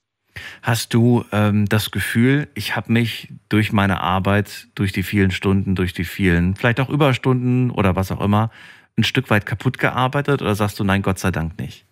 [0.63, 5.75] Hast du ähm, das Gefühl, ich habe mich durch meine Arbeit, durch die vielen Stunden,
[5.75, 8.51] durch die vielen, vielleicht auch Überstunden oder was auch immer,
[8.99, 11.87] ein Stück weit kaputt gearbeitet oder sagst du, nein, Gott sei Dank nicht?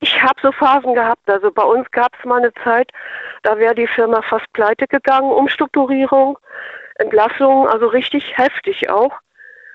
[0.00, 1.28] Ich habe so Phasen gehabt.
[1.28, 2.90] Also bei uns gab es mal eine Zeit,
[3.42, 6.38] da wäre die Firma fast pleite gegangen, Umstrukturierung,
[6.96, 9.12] Entlassung, also richtig heftig auch.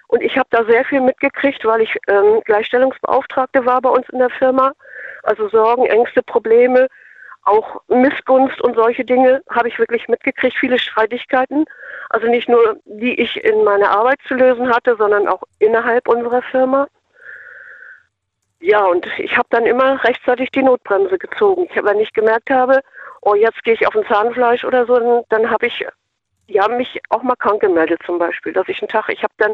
[0.08, 4.20] Und ich habe da sehr viel mitgekriegt, weil ich ähm, Gleichstellungsbeauftragte war bei uns in
[4.20, 4.74] der Firma.
[5.24, 6.88] Also Sorgen, Ängste, Probleme,
[7.46, 11.66] auch Missgunst und solche Dinge habe ich wirklich mitgekriegt, viele Streitigkeiten.
[12.10, 16.42] Also nicht nur, die ich in meiner Arbeit zu lösen hatte, sondern auch innerhalb unserer
[16.42, 16.88] Firma.
[18.60, 21.68] Ja, und ich habe dann immer rechtzeitig die Notbremse gezogen.
[21.70, 22.82] Ich, wenn ich gemerkt habe,
[23.22, 25.86] oh, jetzt gehe ich auf ein Zahnfleisch oder so, dann, dann habe ich
[26.48, 29.54] ja, mich auch mal krank gemeldet zum Beispiel, dass ich einen Tag, ich habe dann,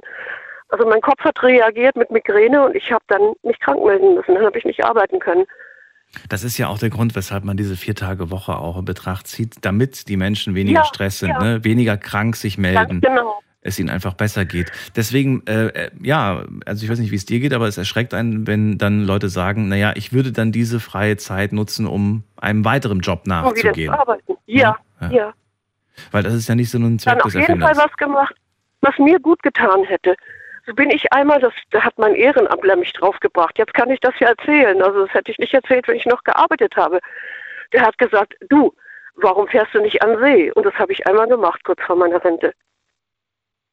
[0.70, 4.36] also mein Kopf hat reagiert mit Migräne und ich habe dann mich krank melden müssen,
[4.36, 5.46] dann habe ich nicht arbeiten können.
[6.30, 9.28] Das ist ja auch der Grund, weshalb man diese vier Tage Woche auch in Betracht
[9.28, 11.40] zieht, damit die Menschen weniger Ja, Stress sind, ja.
[11.42, 11.64] ne?
[11.64, 13.40] weniger krank sich melden, Ganz genau.
[13.62, 14.72] es ihnen einfach besser geht.
[14.96, 18.14] Deswegen, äh, äh, ja, also ich weiß nicht, wie es dir geht, aber es erschreckt
[18.14, 22.66] einen, wenn dann Leute sagen, naja, ich würde dann diese freie Zeit nutzen, um einem
[22.66, 23.94] weiteren Job nachzugehen.
[23.94, 24.34] zu arbeiten.
[24.48, 25.12] Ja, Ja.
[25.12, 25.34] ja.
[26.12, 27.86] Weil das ist ja nicht so ein Zweck Dann auf des jeden Fall Erfinders.
[27.90, 28.36] was gemacht,
[28.82, 30.16] was mir gut getan hätte.
[30.66, 33.58] So bin ich einmal, das, da hat mein Ehrenamtler mich draufgebracht.
[33.58, 34.82] Jetzt kann ich das ja erzählen.
[34.82, 37.00] Also das hätte ich nicht erzählt, wenn ich noch gearbeitet habe.
[37.74, 38.74] Der hat gesagt, du,
[39.16, 40.52] warum fährst du nicht an See?
[40.52, 42.54] Und das habe ich einmal gemacht, kurz vor meiner Rente.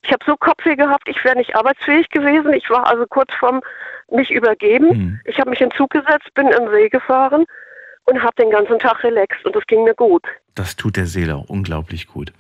[0.03, 2.53] Ich habe so Kopfweh gehabt, ich wäre nicht arbeitsfähig gewesen.
[2.53, 3.61] Ich war also kurz vorm
[4.11, 4.89] mich übergeben.
[4.89, 5.21] Mhm.
[5.25, 7.45] Ich habe mich in den Zug gesetzt, bin den See gefahren
[8.09, 10.23] und habe den ganzen Tag relaxt und das ging mir gut.
[10.55, 12.33] Das tut der Seele auch unglaublich gut.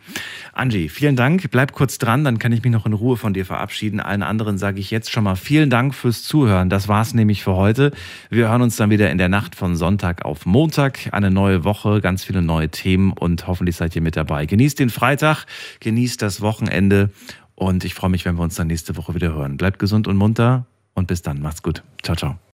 [0.53, 1.51] Angie, vielen Dank.
[1.51, 4.01] Bleib kurz dran, dann kann ich mich noch in Ruhe von dir verabschieden.
[4.01, 6.69] Allen anderen sage ich jetzt schon mal vielen Dank fürs Zuhören.
[6.69, 7.93] Das war's nämlich für heute.
[8.29, 11.11] Wir hören uns dann wieder in der Nacht von Sonntag auf Montag.
[11.13, 14.47] Eine neue Woche, ganz viele neue Themen und hoffentlich seid ihr mit dabei.
[14.47, 15.45] Genießt den Freitag,
[15.81, 17.11] genießt das Wochenende
[17.55, 19.57] und ich freue mich, wenn wir uns dann nächste Woche wieder hören.
[19.59, 21.41] Bleibt gesund und munter und bis dann.
[21.41, 21.83] Macht's gut.
[22.03, 22.39] Ciao, ciao.